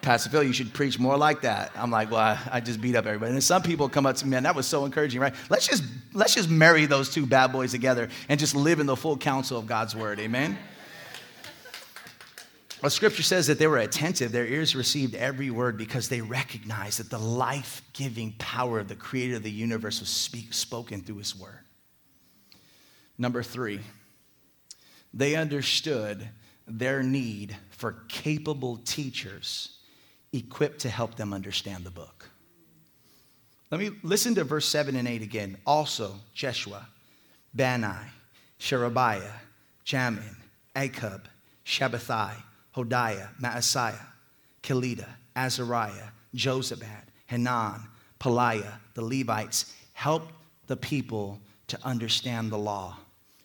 Pastor 0.02 0.30
Phil, 0.30 0.44
you 0.44 0.52
should 0.52 0.74
preach 0.74 1.00
more 1.00 1.18
like 1.18 1.42
that. 1.42 1.72
I'm 1.74 1.90
like, 1.90 2.12
well, 2.12 2.20
I, 2.20 2.40
I 2.52 2.60
just 2.60 2.82
beat 2.82 2.98
up 2.98 3.06
everybody. 3.06 3.32
And 3.32 3.44
some 3.44 3.64
people 3.64 3.88
come 3.88 4.06
up 4.06 4.18
to 4.18 4.26
me, 4.26 4.32
man, 4.32 4.44
that 4.44 4.56
was 4.56 4.68
so 4.68 4.84
encouraging, 4.84 5.22
right? 5.22 5.34
Let's 5.50 5.68
just 5.68 5.84
let's 6.14 6.36
just 6.36 6.50
marry 6.50 6.86
those 6.86 7.10
two 7.10 7.26
bad 7.26 7.54
boys 7.54 7.72
together 7.72 8.10
and 8.30 8.38
just 8.40 8.56
live 8.56 8.80
in 8.80 8.86
the 8.86 8.96
full 8.96 9.18
counsel 9.18 9.58
of 9.58 9.66
God's 9.66 9.96
word. 9.96 10.20
Amen. 10.20 10.60
Well, 12.86 12.92
scripture 12.92 13.24
says 13.24 13.48
that 13.48 13.58
they 13.58 13.66
were 13.66 13.80
attentive, 13.80 14.32
their 14.32 14.46
ears 14.46 14.76
received 14.76 15.16
every 15.16 15.50
word 15.50 15.76
because 15.76 16.08
they 16.08 16.22
recognized 16.22 17.00
that 17.00 17.10
the 17.10 17.18
life 17.18 17.82
giving 17.94 18.34
power 18.38 18.78
of 18.78 18.88
the 18.88 18.96
creator 18.96 19.38
of 19.38 19.42
the 19.42 19.50
universe 19.50 20.02
was 20.02 20.10
speak, 20.10 20.54
spoken 20.54 21.02
through 21.02 21.18
his 21.18 21.36
word. 21.36 21.62
Number 23.18 23.42
three, 23.42 23.80
they 25.16 25.36
understood 25.36 26.30
their 26.68 27.02
need 27.02 27.56
for 27.72 28.04
capable 28.08 28.78
teachers 28.86 29.80
equipped 30.32 30.82
to 30.82 30.90
help 30.90 31.16
them 31.16 31.34
understand 31.34 31.86
the 31.86 31.90
book. 31.90 32.30
Let 33.72 33.82
me 33.82 33.94
listen 34.04 34.36
to 34.36 34.44
verse 34.44 34.68
7 34.68 34.96
and 34.96 35.08
8 35.08 35.24
again. 35.24 35.58
Also, 35.66 36.14
Jeshua, 36.36 36.88
Bani, 37.52 38.12
Sherebiah, 38.60 39.40
Jamin, 39.84 40.36
Akkub, 40.76 41.22
Shabbethai, 41.66 42.36
Hodiah, 42.76 43.30
Maaseiah, 43.42 44.06
Kelita, 44.62 45.08
Azariah, 45.36 46.10
Jozabad, 46.36 47.04
Hanan, 47.28 47.82
Pelaiah, 48.20 48.80
the 48.94 49.02
Levites 49.02 49.74
helped 49.94 50.34
the 50.68 50.76
people 50.76 51.40
to 51.68 51.80
understand 51.84 52.52
the 52.52 52.58
law 52.58 52.98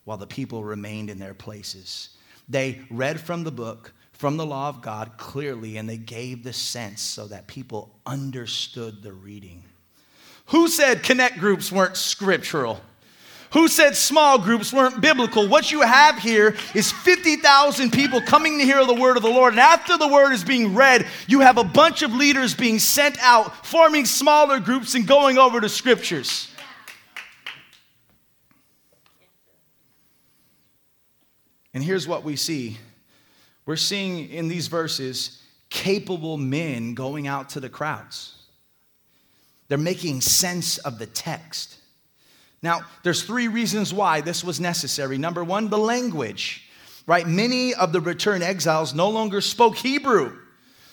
while 0.04 0.16
the 0.16 0.26
people 0.26 0.64
remained 0.64 1.10
in 1.10 1.18
their 1.18 1.34
places. 1.34 2.10
They 2.48 2.80
read 2.90 3.20
from 3.20 3.44
the 3.44 3.52
book, 3.52 3.92
from 4.12 4.36
the 4.36 4.46
law 4.46 4.68
of 4.68 4.82
God 4.82 5.12
clearly, 5.16 5.76
and 5.76 5.88
they 5.88 5.96
gave 5.96 6.42
the 6.42 6.52
sense 6.52 7.00
so 7.00 7.26
that 7.28 7.46
people 7.46 7.94
understood 8.04 9.02
the 9.02 9.12
reading. 9.12 9.62
Who 10.46 10.66
said 10.66 11.04
connect 11.04 11.38
groups 11.38 11.70
weren't 11.70 11.96
scriptural? 11.96 12.80
Who 13.52 13.66
said 13.66 13.96
small 13.96 14.38
groups 14.38 14.72
weren't 14.72 15.00
biblical? 15.00 15.48
What 15.48 15.72
you 15.72 15.80
have 15.80 16.18
here 16.18 16.54
is 16.74 16.92
50,000 16.92 17.90
people 17.90 18.20
coming 18.20 18.58
to 18.58 18.64
hear 18.64 18.84
the 18.84 18.94
word 18.94 19.16
of 19.16 19.24
the 19.24 19.28
Lord. 19.28 19.54
And 19.54 19.60
after 19.60 19.98
the 19.98 20.06
word 20.06 20.32
is 20.32 20.44
being 20.44 20.74
read, 20.74 21.06
you 21.26 21.40
have 21.40 21.58
a 21.58 21.64
bunch 21.64 22.02
of 22.02 22.14
leaders 22.14 22.54
being 22.54 22.78
sent 22.78 23.18
out, 23.20 23.66
forming 23.66 24.06
smaller 24.06 24.60
groups 24.60 24.94
and 24.94 25.04
going 25.04 25.36
over 25.36 25.60
the 25.60 25.68
scriptures. 25.68 26.48
And 31.74 31.82
here's 31.82 32.06
what 32.06 32.22
we 32.22 32.36
see 32.36 32.78
we're 33.66 33.76
seeing 33.76 34.30
in 34.30 34.46
these 34.46 34.68
verses 34.68 35.42
capable 35.70 36.36
men 36.36 36.94
going 36.94 37.26
out 37.26 37.50
to 37.50 37.60
the 37.60 37.68
crowds. 37.68 38.34
They're 39.68 39.78
making 39.78 40.20
sense 40.20 40.78
of 40.78 40.98
the 40.98 41.06
text. 41.06 41.79
Now, 42.62 42.82
there's 43.02 43.22
three 43.22 43.48
reasons 43.48 43.92
why 43.94 44.20
this 44.20 44.44
was 44.44 44.60
necessary. 44.60 45.16
Number 45.16 45.42
one, 45.42 45.70
the 45.70 45.78
language, 45.78 46.68
right? 47.06 47.26
Many 47.26 47.74
of 47.74 47.92
the 47.92 48.00
returned 48.00 48.42
exiles 48.42 48.94
no 48.94 49.08
longer 49.08 49.40
spoke 49.40 49.76
Hebrew. 49.76 50.36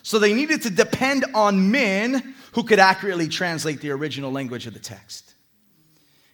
So 0.04 0.20
they 0.20 0.34
needed 0.34 0.62
to 0.62 0.70
depend 0.70 1.26
on 1.34 1.70
men 1.70 2.36
who 2.54 2.64
could 2.64 2.80
accurately 2.80 3.28
translate 3.28 3.82
the 3.82 3.92
original 3.92 4.32
language 4.32 4.66
of 4.66 4.74
the 4.74 4.80
text. 4.80 5.34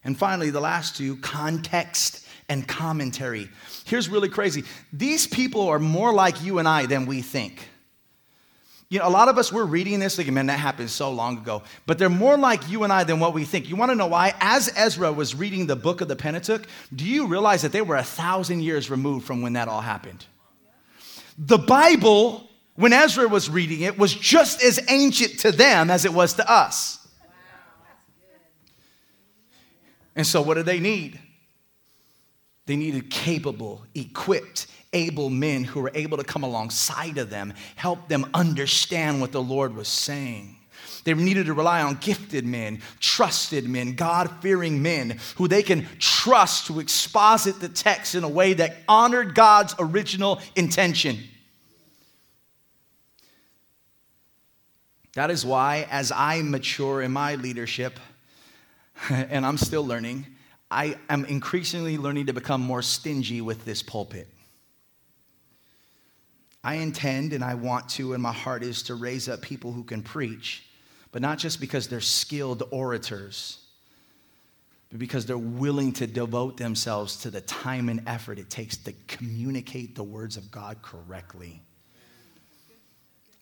And 0.04 0.18
finally, 0.18 0.52
the 0.52 0.60
last 0.60 0.96
two 0.96 1.16
context 1.18 2.28
and 2.50 2.68
commentary. 2.68 3.50
Here's 3.86 4.10
really 4.10 4.30
crazy 4.30 4.64
these 4.92 5.26
people 5.26 5.68
are 5.70 5.80
more 5.80 6.14
like 6.14 6.44
you 6.44 6.60
and 6.60 6.68
I 6.68 6.86
than 6.86 7.06
we 7.06 7.22
think. 7.22 7.70
You 8.90 9.00
know, 9.00 9.08
a 9.08 9.10
lot 9.10 9.28
of 9.28 9.38
us, 9.38 9.52
we're 9.52 9.66
reading 9.66 10.00
this 10.00 10.16
thinking, 10.16 10.34
man, 10.34 10.48
that 10.48 10.60
happened 10.60 10.90
so 10.90 11.12
long 11.12 11.38
ago. 11.38 11.64
But 11.86 11.98
they're 11.98 12.10
more 12.10 12.38
like 12.38 12.70
you 12.70 12.84
and 12.84 12.94
I 12.94 13.04
than 13.04 13.20
what 13.20 13.34
we 13.34 13.44
think. 13.44 13.68
You 13.68 13.76
want 13.76 13.92
to 13.92 13.96
know 13.96 14.08
why? 14.08 14.36
As 14.40 14.72
Ezra 14.76 15.12
was 15.12 15.34
reading 15.34 15.66
the 15.66 15.76
book 15.76 16.02
of 16.02 16.08
the 16.08 16.16
Pentateuch, 16.16 16.68
do 16.96 17.06
you 17.06 17.28
realize 17.28 17.64
that 17.64 17.72
they 17.72 17.82
were 17.82 17.96
a 17.96 18.04
thousand 18.04 18.62
years 18.62 18.92
removed 18.92 19.26
from 19.26 19.42
when 19.42 19.54
that 19.54 19.68
all 19.68 19.82
happened? 19.82 20.26
The 21.38 21.58
Bible, 21.58 22.48
when 22.76 22.94
Ezra 22.94 23.28
was 23.28 23.50
reading 23.50 23.82
it, 23.82 23.98
was 23.98 24.14
just 24.14 24.64
as 24.64 24.80
ancient 24.90 25.40
to 25.40 25.52
them 25.52 25.90
as 25.90 26.06
it 26.06 26.14
was 26.14 26.34
to 26.34 26.52
us. 26.52 27.00
And 30.16 30.28
so, 30.28 30.42
what 30.42 30.56
do 30.56 30.64
they 30.64 30.80
need? 30.80 31.20
They 32.66 32.76
needed 32.76 33.10
capable, 33.10 33.84
equipped, 33.96 34.68
able 34.94 35.30
men 35.30 35.64
who 35.64 35.82
were 35.82 35.92
able 35.94 36.18
to 36.18 36.24
come 36.24 36.44
alongside 36.44 37.18
of 37.18 37.30
them, 37.30 37.54
help 37.76 38.08
them 38.08 38.30
understand 38.34 39.20
what 39.20 39.32
the 39.32 39.42
Lord 39.42 39.76
was 39.76 39.88
saying. 39.88 40.58
They 41.04 41.14
needed 41.14 41.48
to 41.48 41.54
rely 41.54 41.82
on 41.82 41.96
gifted 41.96 42.46
men, 42.46 42.82
trusted 43.00 43.68
men, 43.68 43.96
God 43.96 44.30
fearing 44.42 44.82
men 44.82 45.20
who 45.36 45.48
they 45.48 45.62
can 45.62 45.88
trust 46.00 46.68
to 46.68 46.80
exposit 46.80 47.60
the 47.60 47.68
text 47.68 48.16
in 48.16 48.24
a 48.24 48.30
way 48.30 48.54
that 48.54 48.78
honored 48.88 49.36
God's 49.36 49.76
original 49.80 50.40
intention. 50.56 51.18
That 55.16 55.30
is 55.30 55.46
why, 55.46 55.88
as 55.92 56.12
I 56.12 56.42
mature 56.42 57.02
in 57.02 57.12
my 57.12 57.36
leadership, 57.36 58.00
and 59.10 59.46
I'm 59.46 59.58
still 59.58 59.86
learning, 59.86 60.26
I 60.72 60.98
am 61.10 61.26
increasingly 61.26 61.98
learning 61.98 62.28
to 62.28 62.34
become 62.34 62.62
more 62.62 62.82
stingy 62.82 63.42
with 63.42 63.64
this 63.66 63.84
pulpit. 63.84 64.28
I 66.64 66.76
intend 66.76 67.34
and 67.34 67.44
I 67.44 67.56
want 67.56 67.90
to, 67.90 68.14
and 68.14 68.24
my 68.24 68.32
heart 68.32 68.64
is 68.64 68.84
to 68.84 68.96
raise 68.96 69.28
up 69.28 69.42
people 69.42 69.74
who 69.74 69.84
can 69.84 70.02
preach, 70.02 70.64
but 71.12 71.22
not 71.22 71.38
just 71.38 71.60
because 71.60 71.88
they're 71.88 72.00
skilled 72.00 72.64
orators, 72.72 73.60
but 74.90 75.00
because 75.00 75.26
they're 75.26 75.38
willing 75.38 75.92
to 75.94 76.08
devote 76.08 76.56
themselves 76.58 77.18
to 77.18 77.32
the 77.32 77.42
time 77.42 77.90
and 77.90 78.04
effort 78.08 78.40
it 78.40 78.50
takes 78.50 78.78
to 78.78 78.94
communicate 79.08 79.96
the 79.96 80.04
words 80.04 80.38
of 80.38 80.52
God 80.52 80.82
correctly. 80.82 81.62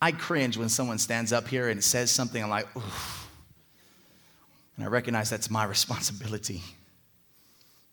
I 0.02 0.12
cringe 0.12 0.58
when 0.58 0.70
someone 0.70 0.98
stands 0.98 1.32
up 1.32 1.48
here 1.48 1.70
and 1.70 1.84
says 1.84 2.10
something, 2.10 2.42
I'm 2.42 2.50
like, 2.50 2.76
oof. 2.76 3.30
And 4.76 4.86
I 4.86 4.88
recognize 4.88 5.30
that's 5.30 5.52
my 5.52 5.64
responsibility. 5.66 6.64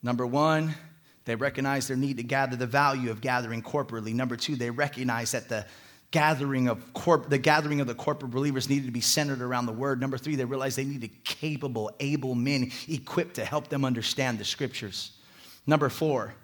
Number 0.03 0.27
one, 0.27 0.75
they 1.29 1.37
recognize 1.37 1.89
their 1.89 1.97
need 1.97 2.17
to 2.17 2.23
gather 2.23 2.57
the 2.57 2.67
value 2.67 3.11
of 3.11 3.21
gathering 3.21 3.63
corporately. 3.63 4.15
Number 4.15 4.37
two, 4.37 4.57
they 4.57 4.71
recognize 4.71 5.33
that 5.33 5.49
the 5.49 5.67
gathering 6.11 6.69
of 6.69 6.93
corp- 6.95 7.29
the 7.29 7.39
gathering 7.39 7.81
of 7.81 7.87
the 7.87 7.95
corporate 7.95 8.31
believers 8.31 8.69
needed 8.69 8.87
to 8.87 8.93
be 8.93 9.01
centered 9.01 9.43
around 9.43 9.67
the 9.67 9.73
word. 9.73 10.01
Number 10.01 10.17
three, 10.17 10.37
they 10.37 10.45
realized 10.45 10.79
they 10.79 10.85
needed 10.85 11.11
capable, 11.25 11.91
able 12.01 12.35
men 12.35 12.71
equipped 12.89 13.35
to 13.35 13.45
help 13.45 13.69
them 13.69 13.85
understand 13.85 14.39
the 14.39 14.45
scriptures. 14.45 15.13
Number 15.67 15.91
four, 15.91 16.35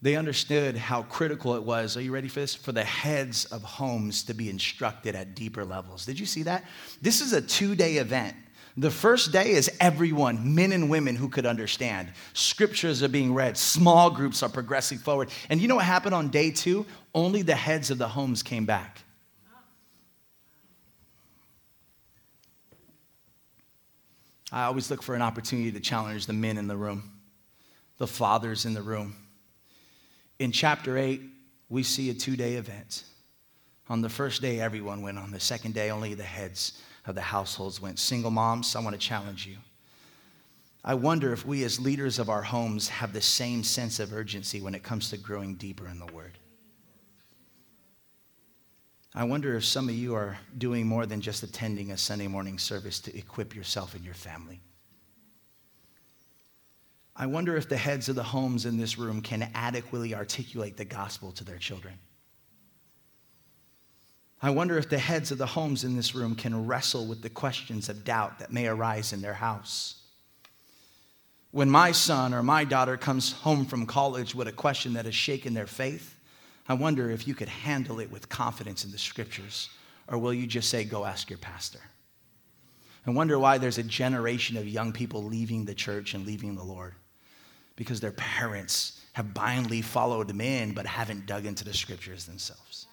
they 0.00 0.16
understood 0.16 0.76
how 0.76 1.02
critical 1.04 1.54
it 1.56 1.62
was. 1.62 1.96
Are 1.96 2.02
you 2.02 2.12
ready 2.12 2.28
for 2.28 2.40
this? 2.40 2.54
For 2.54 2.72
the 2.72 2.84
heads 2.84 3.46
of 3.46 3.62
homes 3.62 4.22
to 4.24 4.34
be 4.34 4.50
instructed 4.50 5.16
at 5.16 5.34
deeper 5.34 5.64
levels. 5.64 6.06
Did 6.06 6.20
you 6.20 6.26
see 6.26 6.42
that? 6.44 6.64
This 7.02 7.20
is 7.20 7.32
a 7.32 7.40
two 7.40 7.74
day 7.74 7.96
event. 7.96 8.36
The 8.76 8.90
first 8.90 9.30
day 9.30 9.52
is 9.52 9.70
everyone, 9.78 10.54
men 10.54 10.72
and 10.72 10.90
women 10.90 11.14
who 11.14 11.28
could 11.28 11.46
understand. 11.46 12.10
Scriptures 12.32 13.04
are 13.04 13.08
being 13.08 13.32
read, 13.32 13.56
small 13.56 14.10
groups 14.10 14.42
are 14.42 14.48
progressing 14.48 14.98
forward. 14.98 15.28
And 15.48 15.60
you 15.60 15.68
know 15.68 15.76
what 15.76 15.84
happened 15.84 16.14
on 16.14 16.28
day 16.28 16.50
two? 16.50 16.84
Only 17.14 17.42
the 17.42 17.54
heads 17.54 17.90
of 17.90 17.98
the 17.98 18.08
homes 18.08 18.42
came 18.42 18.64
back. 18.64 19.02
I 24.50 24.64
always 24.64 24.90
look 24.90 25.02
for 25.02 25.14
an 25.14 25.22
opportunity 25.22 25.70
to 25.72 25.80
challenge 25.80 26.26
the 26.26 26.32
men 26.32 26.58
in 26.58 26.66
the 26.66 26.76
room, 26.76 27.12
the 27.98 28.06
fathers 28.06 28.66
in 28.66 28.74
the 28.74 28.82
room. 28.82 29.16
In 30.38 30.52
chapter 30.52 30.98
8, 30.98 31.20
we 31.68 31.82
see 31.84 32.10
a 32.10 32.14
two 32.14 32.36
day 32.36 32.54
event. 32.54 33.04
On 33.88 34.00
the 34.00 34.08
first 34.08 34.42
day, 34.42 34.60
everyone 34.60 35.02
went. 35.02 35.18
On 35.18 35.30
the 35.30 35.40
second 35.40 35.74
day, 35.74 35.90
only 35.90 36.14
the 36.14 36.22
heads 36.22 36.80
of 37.06 37.14
the 37.14 37.20
households 37.20 37.80
went. 37.80 37.98
Single 37.98 38.30
moms, 38.30 38.74
I 38.74 38.80
want 38.80 38.94
to 38.94 38.98
challenge 38.98 39.46
you. 39.46 39.56
I 40.84 40.94
wonder 40.94 41.32
if 41.32 41.46
we, 41.46 41.64
as 41.64 41.80
leaders 41.80 42.18
of 42.18 42.28
our 42.28 42.42
homes, 42.42 42.88
have 42.88 43.12
the 43.12 43.20
same 43.20 43.64
sense 43.64 44.00
of 44.00 44.12
urgency 44.12 44.60
when 44.60 44.74
it 44.74 44.82
comes 44.82 45.10
to 45.10 45.16
growing 45.16 45.54
deeper 45.54 45.88
in 45.88 45.98
the 45.98 46.12
Word. 46.12 46.38
I 49.14 49.24
wonder 49.24 49.56
if 49.56 49.64
some 49.64 49.88
of 49.88 49.94
you 49.94 50.14
are 50.14 50.36
doing 50.58 50.86
more 50.86 51.06
than 51.06 51.20
just 51.20 51.42
attending 51.42 51.92
a 51.92 51.96
Sunday 51.96 52.26
morning 52.26 52.58
service 52.58 52.98
to 53.00 53.16
equip 53.16 53.54
yourself 53.54 53.94
and 53.94 54.04
your 54.04 54.14
family. 54.14 54.60
I 57.16 57.26
wonder 57.26 57.56
if 57.56 57.68
the 57.68 57.76
heads 57.76 58.08
of 58.08 58.16
the 58.16 58.24
homes 58.24 58.66
in 58.66 58.76
this 58.76 58.98
room 58.98 59.22
can 59.22 59.48
adequately 59.54 60.14
articulate 60.14 60.76
the 60.76 60.84
gospel 60.84 61.30
to 61.32 61.44
their 61.44 61.58
children. 61.58 61.94
I 64.42 64.50
wonder 64.50 64.76
if 64.76 64.88
the 64.88 64.98
heads 64.98 65.30
of 65.30 65.38
the 65.38 65.46
homes 65.46 65.84
in 65.84 65.96
this 65.96 66.14
room 66.14 66.34
can 66.34 66.66
wrestle 66.66 67.06
with 67.06 67.22
the 67.22 67.30
questions 67.30 67.88
of 67.88 68.04
doubt 68.04 68.38
that 68.40 68.52
may 68.52 68.66
arise 68.66 69.12
in 69.12 69.22
their 69.22 69.34
house. 69.34 70.02
When 71.50 71.70
my 71.70 71.92
son 71.92 72.34
or 72.34 72.42
my 72.42 72.64
daughter 72.64 72.96
comes 72.96 73.32
home 73.32 73.64
from 73.64 73.86
college 73.86 74.34
with 74.34 74.48
a 74.48 74.52
question 74.52 74.94
that 74.94 75.04
has 75.04 75.14
shaken 75.14 75.54
their 75.54 75.68
faith, 75.68 76.18
I 76.68 76.74
wonder 76.74 77.10
if 77.10 77.28
you 77.28 77.34
could 77.34 77.48
handle 77.48 78.00
it 78.00 78.10
with 78.10 78.28
confidence 78.28 78.84
in 78.84 78.90
the 78.90 78.98
scriptures. 78.98 79.70
Or 80.08 80.18
will 80.18 80.34
you 80.34 80.46
just 80.46 80.68
say, 80.68 80.84
go 80.84 81.04
ask 81.04 81.30
your 81.30 81.38
pastor? 81.38 81.80
I 83.06 83.10
wonder 83.10 83.38
why 83.38 83.58
there's 83.58 83.78
a 83.78 83.82
generation 83.82 84.56
of 84.56 84.66
young 84.66 84.92
people 84.92 85.22
leaving 85.22 85.64
the 85.64 85.74
church 85.74 86.14
and 86.14 86.26
leaving 86.26 86.56
the 86.56 86.64
Lord. 86.64 86.94
Because 87.76 88.00
their 88.00 88.12
parents 88.12 89.00
have 89.12 89.32
blindly 89.34 89.80
followed 89.80 90.28
them 90.28 90.40
in, 90.40 90.74
but 90.74 90.86
haven't 90.86 91.26
dug 91.26 91.46
into 91.46 91.64
the 91.64 91.74
scriptures 91.74 92.24
themselves. 92.24 92.86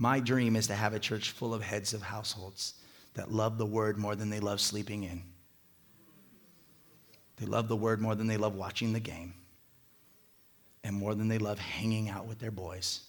My 0.00 0.18
dream 0.18 0.56
is 0.56 0.66
to 0.68 0.74
have 0.74 0.94
a 0.94 0.98
church 0.98 1.32
full 1.32 1.52
of 1.52 1.60
heads 1.60 1.92
of 1.92 2.00
households 2.00 2.72
that 3.12 3.30
love 3.30 3.58
the 3.58 3.66
word 3.66 3.98
more 3.98 4.16
than 4.16 4.30
they 4.30 4.40
love 4.40 4.58
sleeping 4.58 5.04
in. 5.04 5.22
They 7.36 7.44
love 7.44 7.68
the 7.68 7.76
word 7.76 8.00
more 8.00 8.14
than 8.14 8.26
they 8.26 8.38
love 8.38 8.54
watching 8.54 8.94
the 8.94 9.00
game, 9.00 9.34
and 10.84 10.96
more 10.96 11.14
than 11.14 11.28
they 11.28 11.36
love 11.36 11.58
hanging 11.58 12.08
out 12.08 12.26
with 12.26 12.38
their 12.38 12.50
boys 12.50 13.00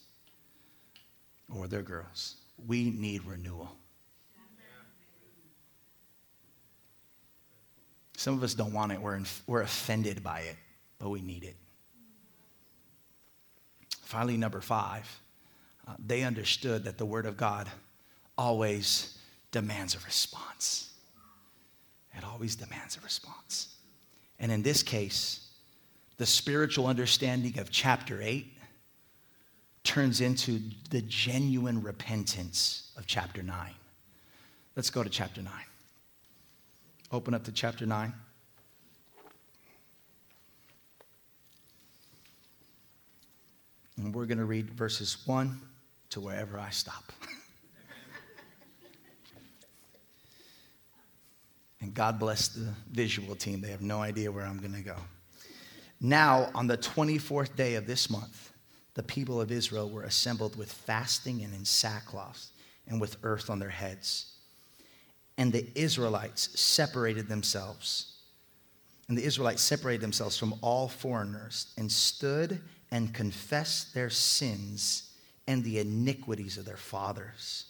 or 1.49 1.69
their 1.69 1.81
girls. 1.81 2.35
We 2.67 2.89
need 2.89 3.23
renewal. 3.23 3.71
Some 8.17 8.33
of 8.33 8.43
us 8.43 8.53
don't 8.53 8.73
want 8.73 8.91
it, 8.91 9.01
we're, 9.01 9.15
in, 9.15 9.25
we're 9.47 9.61
offended 9.61 10.21
by 10.21 10.41
it, 10.41 10.57
but 10.99 11.09
we 11.09 11.21
need 11.21 11.45
it. 11.45 11.55
Finally, 14.01 14.35
number 14.35 14.59
five, 14.59 15.20
they 15.99 16.23
understood 16.23 16.83
that 16.85 16.97
the 16.97 17.05
Word 17.05 17.25
of 17.25 17.37
God 17.37 17.69
always 18.37 19.17
demands 19.51 19.95
a 19.95 19.99
response. 19.99 20.89
It 22.15 22.23
always 22.23 22.55
demands 22.55 22.97
a 22.97 23.01
response. 23.01 23.75
And 24.39 24.51
in 24.51 24.63
this 24.63 24.83
case, 24.83 25.47
the 26.17 26.25
spiritual 26.25 26.87
understanding 26.87 27.57
of 27.59 27.71
chapter 27.71 28.21
8 28.21 28.45
turns 29.83 30.21
into 30.21 30.61
the 30.89 31.01
genuine 31.01 31.81
repentance 31.81 32.91
of 32.97 33.05
chapter 33.07 33.41
9. 33.41 33.73
Let's 34.75 34.89
go 34.89 35.03
to 35.03 35.09
chapter 35.09 35.41
9. 35.41 35.51
Open 37.11 37.33
up 37.33 37.43
to 37.45 37.51
chapter 37.51 37.85
9. 37.85 38.13
And 43.97 44.15
we're 44.15 44.25
going 44.25 44.37
to 44.37 44.45
read 44.45 44.69
verses 44.71 45.17
1 45.25 45.61
to 46.11 46.21
wherever 46.21 46.59
I 46.59 46.69
stop. 46.69 47.11
and 51.81 51.93
God 51.93 52.19
bless 52.19 52.49
the 52.49 52.69
visual 52.91 53.35
team. 53.35 53.61
They 53.61 53.71
have 53.71 53.81
no 53.81 54.01
idea 54.01 54.31
where 54.31 54.45
I'm 54.45 54.59
going 54.59 54.73
to 54.73 54.81
go. 54.81 54.97
Now, 55.99 56.49
on 56.53 56.67
the 56.67 56.77
24th 56.77 57.55
day 57.55 57.75
of 57.75 57.87
this 57.87 58.09
month, 58.09 58.51
the 58.93 59.03
people 59.03 59.39
of 59.39 59.51
Israel 59.51 59.89
were 59.89 60.03
assembled 60.03 60.57
with 60.57 60.71
fasting 60.71 61.43
and 61.43 61.53
in 61.53 61.63
sackcloth 61.63 62.51
and 62.87 62.99
with 62.99 63.17
earth 63.23 63.49
on 63.49 63.59
their 63.59 63.69
heads. 63.69 64.33
And 65.37 65.53
the 65.53 65.67
Israelites 65.75 66.59
separated 66.59 67.29
themselves. 67.29 68.17
And 69.07 69.17
the 69.17 69.23
Israelites 69.23 69.61
separated 69.61 70.01
themselves 70.01 70.37
from 70.37 70.55
all 70.61 70.89
foreigners 70.89 71.73
and 71.77 71.89
stood 71.89 72.59
and 72.91 73.13
confessed 73.13 73.93
their 73.93 74.09
sins 74.09 75.10
and 75.47 75.63
the 75.63 75.79
iniquities 75.79 76.57
of 76.57 76.65
their 76.65 76.77
fathers. 76.77 77.65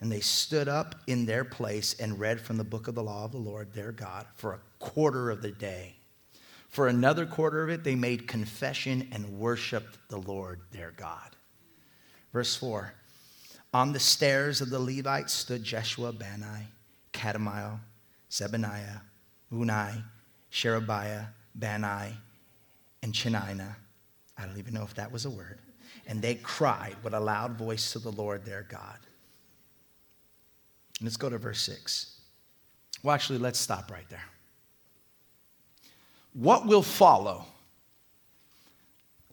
And 0.00 0.10
they 0.10 0.20
stood 0.20 0.68
up 0.68 0.96
in 1.06 1.26
their 1.26 1.44
place 1.44 1.94
and 1.98 2.18
read 2.18 2.40
from 2.40 2.56
the 2.56 2.64
book 2.64 2.88
of 2.88 2.94
the 2.94 3.02
law 3.02 3.24
of 3.24 3.32
the 3.32 3.38
Lord 3.38 3.72
their 3.72 3.92
God 3.92 4.26
for 4.34 4.52
a 4.52 4.60
quarter 4.78 5.30
of 5.30 5.42
the 5.42 5.52
day. 5.52 5.94
For 6.68 6.88
another 6.88 7.24
quarter 7.24 7.62
of 7.62 7.70
it, 7.70 7.84
they 7.84 7.94
made 7.94 8.26
confession 8.26 9.08
and 9.12 9.38
worshiped 9.38 9.96
the 10.08 10.18
Lord 10.18 10.60
their 10.72 10.92
God. 10.96 11.36
Verse 12.32 12.56
4 12.56 12.92
On 13.72 13.92
the 13.92 14.00
stairs 14.00 14.60
of 14.60 14.70
the 14.70 14.80
Levites 14.80 15.32
stood 15.32 15.62
Jeshua, 15.62 16.12
Bani, 16.12 16.66
Kadmiel, 17.12 17.78
Shebaniah, 18.28 19.00
Unai, 19.52 20.02
Sherebiah, 20.50 21.26
Bani, 21.54 22.12
and 23.02 23.12
Chenina. 23.12 23.76
I 24.36 24.46
don't 24.46 24.58
even 24.58 24.74
know 24.74 24.82
if 24.82 24.94
that 24.94 25.12
was 25.12 25.24
a 25.24 25.30
word. 25.30 25.60
And 26.06 26.20
they 26.20 26.34
cried 26.36 26.96
with 27.02 27.14
a 27.14 27.20
loud 27.20 27.52
voice 27.52 27.92
to 27.92 27.98
the 27.98 28.12
Lord 28.12 28.44
their 28.44 28.66
God. 28.68 28.98
Let's 31.00 31.16
go 31.16 31.28
to 31.30 31.38
verse 31.38 31.60
6. 31.62 32.20
Well, 33.02 33.14
actually, 33.14 33.38
let's 33.38 33.58
stop 33.58 33.90
right 33.90 34.08
there. 34.08 34.24
What 36.32 36.66
will 36.66 36.82
follow 36.82 37.46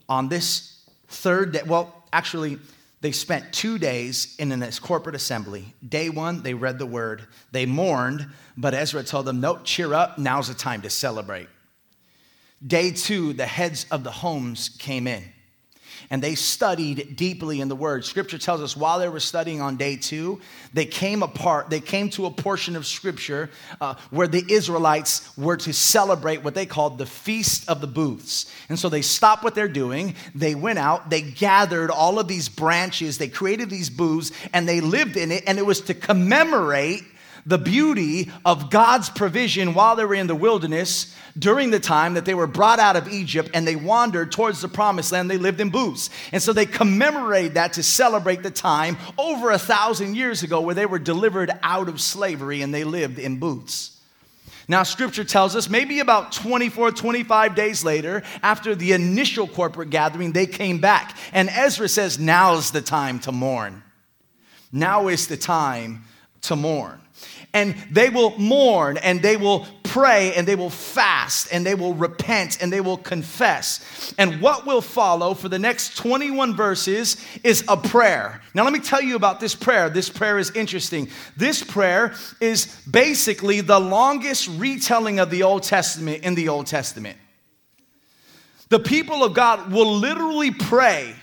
on 0.08 0.30
this 0.30 0.84
third 1.08 1.54
day? 1.54 1.62
Well, 1.66 2.04
actually, 2.14 2.60
they 3.02 3.12
spent 3.12 3.52
two 3.52 3.80
days 3.80 4.36
in 4.38 4.50
this 4.60 4.78
corporate 4.78 5.16
assembly. 5.16 5.74
Day 5.88 6.10
one, 6.10 6.44
they 6.44 6.54
read 6.54 6.78
the 6.78 6.86
word, 6.86 7.26
they 7.52 7.66
mourned, 7.66 8.28
but 8.56 8.74
Ezra 8.74 9.04
told 9.04 9.26
them, 9.26 9.42
Nope, 9.42 9.62
cheer 9.64 9.94
up, 9.94 10.20
now's 10.20 10.48
the 10.48 10.54
time 10.54 10.82
to 10.84 10.90
celebrate. 10.90 11.48
Day 12.66 12.92
two, 12.92 13.34
the 13.34 13.48
heads 13.48 13.88
of 13.90 14.04
the 14.04 14.12
homes 14.12 14.70
came 14.70 15.08
in 15.08 15.24
and 16.10 16.22
they 16.22 16.36
studied 16.36 17.16
deeply 17.16 17.62
in 17.62 17.68
the 17.68 17.76
word. 17.76 18.06
Scripture 18.06 18.38
tells 18.38 18.62
us 18.62 18.76
while 18.76 19.00
they 19.00 19.10
were 19.10 19.20
studying 19.20 19.62
on 19.62 19.78
day 19.78 19.96
two, 19.96 20.42
they 20.74 20.86
came 20.86 21.24
apart, 21.24 21.70
they 21.70 21.80
came 21.80 22.10
to 22.12 22.26
a 22.26 22.32
portion 22.32 22.76
of 22.76 22.86
scripture 22.86 23.50
uh, 23.80 23.96
where 24.10 24.28
the 24.28 24.44
Israelites 24.52 25.36
were 25.38 25.58
to 25.58 25.74
celebrate 25.74 26.44
what 26.44 26.56
they 26.56 26.66
called 26.66 26.98
the 26.98 27.06
Feast 27.06 27.70
of 27.70 27.82
the 27.82 27.88
Booths. 27.88 28.52
And 28.70 28.80
so 28.80 28.90
they 28.90 29.02
stopped 29.02 29.44
what 29.44 29.56
they're 29.56 29.68
doing, 29.68 30.16
they 30.34 30.56
went 30.56 30.80
out, 30.80 31.10
they 31.10 31.22
gathered 31.22 31.92
all 31.92 32.20
of 32.20 32.28
these 32.28 32.50
branches, 32.50 33.18
they 33.18 33.28
created 33.28 33.70
these 33.70 33.90
booths, 33.90 34.32
and 34.54 34.68
they 34.68 34.82
lived 34.82 35.18
in 35.18 35.32
it, 35.32 35.44
and 35.48 35.58
it 35.58 35.66
was 35.66 35.82
to 35.82 35.94
commemorate 35.94 37.04
the 37.46 37.58
beauty 37.58 38.32
of 38.46 38.70
God's 38.70 39.10
provision 39.10 39.74
while 39.74 39.96
they 39.96 40.06
were 40.06 40.16
in 40.16 40.28
the 40.28 40.36
wilderness 40.36 41.16
during 41.38 41.72
the 41.72 41.80
time 41.80 42.16
that 42.16 42.26
they 42.26 42.34
were 42.34 42.48
brought 42.48 42.80
out 42.80 42.96
of 42.96 43.08
Egypt 43.08 43.50
and 43.54 43.68
they 43.68 43.76
wandered 43.76 44.32
towards 44.32 44.62
the 44.62 44.68
promised 44.68 45.12
land. 45.12 45.30
They 45.30 45.38
lived 45.38 45.62
in 45.62 45.70
booths. 45.70 46.10
And 46.32 46.42
so 46.42 46.54
they 46.54 46.66
commemorate 46.66 47.56
that 47.56 47.74
to 47.74 47.84
celebrate 47.84 48.44
the 48.44 48.52
time 48.52 48.98
over 49.18 49.52
a 49.52 49.60
thousand 49.60 50.16
years 50.16 50.44
ago 50.44 50.62
where 50.62 50.76
they 50.76 50.86
were 50.86 51.00
delivered 51.00 51.52
out 51.64 51.90
of 51.90 52.02
slavery 52.02 52.62
and 52.62 52.74
they 52.74 52.84
lived 52.84 53.20
in 53.20 53.40
booths. 53.40 53.98
Now, 54.68 54.84
scripture 54.84 55.24
tells 55.24 55.56
us 55.56 55.70
maybe 55.70 56.00
about 56.00 56.32
24, 56.32 56.92
25 56.92 57.56
days 57.56 57.84
later, 57.84 58.24
after 58.42 58.74
the 58.74 58.94
initial 58.94 59.48
corporate 59.48 59.90
gathering, 59.90 60.32
they 60.32 60.46
came 60.46 60.80
back. 60.80 61.18
And 61.34 61.50
Ezra 61.50 61.90
says, 61.90 62.20
Now's 62.20 62.72
the 62.72 62.82
time 62.82 63.20
to 63.22 63.32
mourn. 63.32 63.84
Now 64.72 65.10
is 65.10 65.28
the 65.28 65.36
time 65.36 66.06
to 66.44 66.56
mourn 66.56 67.01
and 67.54 67.76
they 67.90 68.10
will 68.10 68.38
mourn 68.38 68.98
and 68.98 69.22
they 69.22 69.38
will 69.38 69.68
pray 69.84 70.34
and 70.36 70.48
they 70.48 70.56
will 70.56 70.70
fast 70.70 71.50
and 71.52 71.66
they 71.66 71.76
will 71.76 71.94
repent 71.94 72.62
and 72.62 72.72
they 72.72 72.80
will 72.80 72.98
confess. 72.98 74.14
And 74.18 74.42
what 74.42 74.66
will 74.66 74.82
follow 74.82 75.34
for 75.34 75.50
the 75.50 75.60
next 75.60 75.98
21 75.98 76.56
verses 76.56 77.18
is 77.44 77.66
a 77.68 77.76
prayer. 77.76 78.42
Now, 78.54 78.64
let 78.64 78.72
me 78.72 78.80
tell 78.80 79.02
you 79.02 79.16
about 79.16 79.40
this 79.40 79.54
prayer. 79.54 79.90
This 79.90 80.10
prayer 80.10 80.38
is 80.38 80.52
interesting. 80.52 81.10
This 81.36 81.62
prayer 81.62 82.14
is 82.40 82.68
basically 82.90 83.60
the 83.62 83.80
longest 83.80 84.48
retelling 84.58 85.20
of 85.20 85.30
the 85.30 85.44
Old 85.44 85.64
Testament 85.64 86.24
in 86.24 86.36
the 86.36 86.48
Old 86.48 86.68
Testament. 86.68 87.18
The 88.70 88.80
people 88.80 89.26
of 89.26 89.34
God 89.34 89.74
will 89.74 89.94
literally 89.96 90.52
pray 90.52 91.14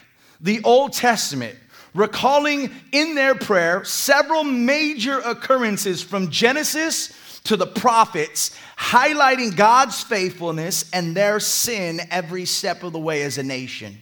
the 0.41 0.61
Old 0.65 0.93
Testament 0.93 1.59
recalling 1.99 2.71
in 2.93 3.15
their 3.15 3.35
prayer 3.35 3.85
several 3.85 4.45
major 4.45 5.19
occurrences 5.19 6.03
from 6.03 6.31
Genesis 6.31 7.41
to 7.45 7.57
the 7.57 7.67
prophets, 7.67 8.57
highlighting 8.79 9.57
God's 9.57 10.03
faithfulness 10.03 10.89
and 10.93 11.17
their 11.17 11.41
sin 11.41 12.01
every 12.11 12.45
step 12.45 12.83
of 12.83 12.93
the 12.93 12.99
way 12.99 13.23
as 13.23 13.39
a 13.39 13.43
nation. 13.43 13.97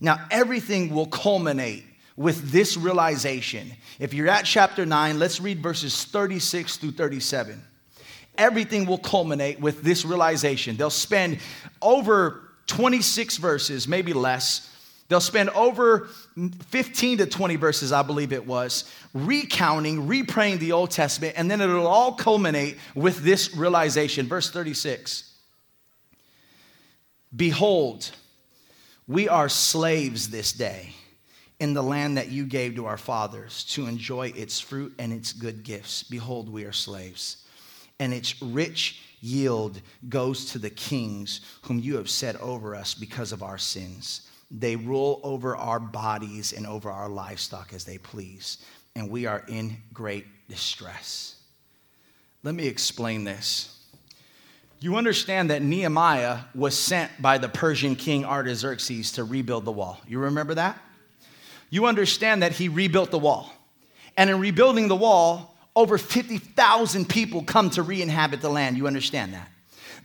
Now, 0.00 0.26
everything 0.30 0.92
will 0.92 1.06
culminate 1.06 1.84
with 2.16 2.50
this 2.50 2.76
realization. 2.76 3.72
If 3.98 4.12
you're 4.12 4.28
at 4.28 4.44
chapter 4.44 4.84
9, 4.84 5.18
let's 5.18 5.40
read 5.40 5.62
verses 5.62 6.04
36 6.04 6.76
through 6.76 6.92
37. 6.92 7.62
Everything 8.36 8.86
will 8.86 8.98
culminate 8.98 9.60
with 9.60 9.82
this 9.82 10.04
realization. 10.04 10.76
They'll 10.76 10.90
spend 10.90 11.38
over 11.80 12.40
26 12.66 13.36
verses, 13.36 13.86
maybe 13.86 14.12
less, 14.12 14.71
They'll 15.08 15.20
spend 15.20 15.50
over 15.50 16.08
15 16.68 17.18
to 17.18 17.26
20 17.26 17.56
verses, 17.56 17.92
I 17.92 18.02
believe 18.02 18.32
it 18.32 18.46
was, 18.46 18.90
recounting, 19.12 20.06
repraying 20.06 20.58
the 20.58 20.72
Old 20.72 20.90
Testament, 20.90 21.34
and 21.36 21.50
then 21.50 21.60
it'll 21.60 21.86
all 21.86 22.14
culminate 22.14 22.78
with 22.94 23.18
this 23.18 23.54
realization. 23.54 24.26
Verse 24.26 24.50
36 24.50 25.30
Behold, 27.34 28.10
we 29.06 29.28
are 29.28 29.48
slaves 29.48 30.28
this 30.28 30.52
day 30.52 30.94
in 31.60 31.74
the 31.74 31.82
land 31.82 32.16
that 32.16 32.28
you 32.28 32.44
gave 32.44 32.74
to 32.74 32.86
our 32.86 32.96
fathers 32.96 33.64
to 33.64 33.86
enjoy 33.86 34.28
its 34.34 34.58
fruit 34.60 34.94
and 34.98 35.12
its 35.12 35.32
good 35.32 35.62
gifts. 35.62 36.02
Behold, 36.02 36.48
we 36.48 36.64
are 36.64 36.72
slaves, 36.72 37.46
and 37.98 38.12
its 38.12 38.40
rich 38.42 39.00
yield 39.20 39.80
goes 40.08 40.46
to 40.46 40.58
the 40.58 40.70
kings 40.70 41.40
whom 41.62 41.78
you 41.78 41.96
have 41.96 42.10
set 42.10 42.34
over 42.40 42.74
us 42.74 42.94
because 42.94 43.32
of 43.32 43.42
our 43.42 43.58
sins. 43.58 44.28
They 44.52 44.76
rule 44.76 45.18
over 45.22 45.56
our 45.56 45.80
bodies 45.80 46.52
and 46.52 46.66
over 46.66 46.90
our 46.90 47.08
livestock 47.08 47.72
as 47.72 47.84
they 47.84 47.96
please, 47.98 48.58
and 48.94 49.10
we 49.10 49.24
are 49.24 49.42
in 49.48 49.78
great 49.94 50.26
distress. 50.48 51.36
Let 52.42 52.54
me 52.54 52.66
explain 52.66 53.24
this. 53.24 53.78
You 54.80 54.96
understand 54.96 55.50
that 55.50 55.62
Nehemiah 55.62 56.40
was 56.54 56.76
sent 56.76 57.10
by 57.22 57.38
the 57.38 57.48
Persian 57.48 57.96
king 57.96 58.24
Artaxerxes 58.24 59.12
to 59.12 59.24
rebuild 59.24 59.64
the 59.64 59.72
wall. 59.72 60.00
You 60.08 60.18
remember 60.18 60.54
that? 60.54 60.76
You 61.70 61.86
understand 61.86 62.42
that 62.42 62.52
he 62.52 62.68
rebuilt 62.68 63.10
the 63.10 63.18
wall. 63.18 63.50
And 64.16 64.28
in 64.28 64.40
rebuilding 64.40 64.88
the 64.88 64.96
wall, 64.96 65.56
over 65.74 65.96
50,000 65.96 67.08
people 67.08 67.44
come 67.44 67.70
to 67.70 67.82
re 67.82 68.02
inhabit 68.02 68.42
the 68.42 68.50
land. 68.50 68.76
You 68.76 68.86
understand 68.86 69.32
that? 69.34 69.48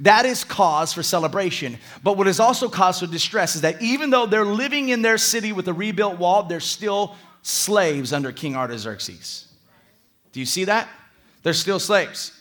That 0.01 0.25
is 0.25 0.43
cause 0.43 0.93
for 0.93 1.01
celebration. 1.01 1.77
But 2.03 2.17
what 2.17 2.27
is 2.27 2.39
also 2.39 2.69
cause 2.69 2.99
for 2.99 3.07
distress 3.07 3.55
is 3.55 3.61
that 3.61 3.81
even 3.81 4.09
though 4.09 4.27
they're 4.27 4.45
living 4.45 4.89
in 4.89 5.01
their 5.01 5.17
city 5.17 5.51
with 5.51 5.67
a 5.67 5.73
rebuilt 5.73 6.19
wall, 6.19 6.43
they're 6.43 6.59
still 6.59 7.15
slaves 7.41 8.13
under 8.13 8.31
King 8.31 8.55
Artaxerxes. 8.55 9.47
Do 10.33 10.39
you 10.39 10.45
see 10.45 10.65
that? 10.65 10.87
They're 11.43 11.53
still 11.53 11.79
slaves. 11.79 12.33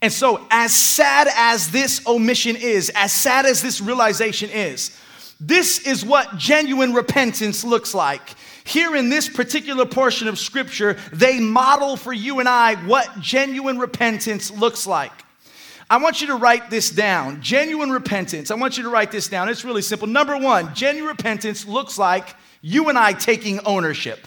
And 0.00 0.12
so, 0.12 0.46
as 0.50 0.74
sad 0.74 1.28
as 1.34 1.70
this 1.70 2.06
omission 2.06 2.56
is, 2.56 2.90
as 2.94 3.12
sad 3.12 3.46
as 3.46 3.62
this 3.62 3.80
realization 3.80 4.50
is, 4.50 4.98
this 5.40 5.86
is 5.86 6.04
what 6.04 6.36
genuine 6.36 6.94
repentance 6.94 7.64
looks 7.64 7.94
like. 7.94 8.34
Here 8.64 8.96
in 8.96 9.10
this 9.10 9.28
particular 9.28 9.84
portion 9.84 10.28
of 10.28 10.38
scripture, 10.38 10.96
they 11.12 11.40
model 11.40 11.96
for 11.96 12.12
you 12.12 12.40
and 12.40 12.48
I 12.48 12.74
what 12.86 13.20
genuine 13.20 13.78
repentance 13.78 14.50
looks 14.50 14.86
like. 14.86 15.12
I 15.88 15.98
want 15.98 16.20
you 16.20 16.26
to 16.28 16.36
write 16.36 16.68
this 16.68 16.90
down. 16.90 17.40
Genuine 17.40 17.90
repentance. 17.90 18.50
I 18.50 18.56
want 18.56 18.76
you 18.76 18.82
to 18.82 18.88
write 18.88 19.12
this 19.12 19.28
down. 19.28 19.48
It's 19.48 19.64
really 19.64 19.82
simple. 19.82 20.08
Number 20.08 20.36
one, 20.36 20.74
genuine 20.74 21.08
repentance 21.08 21.66
looks 21.66 21.96
like 21.96 22.34
you 22.60 22.88
and 22.88 22.98
I 22.98 23.12
taking 23.12 23.60
ownership. 23.64 24.26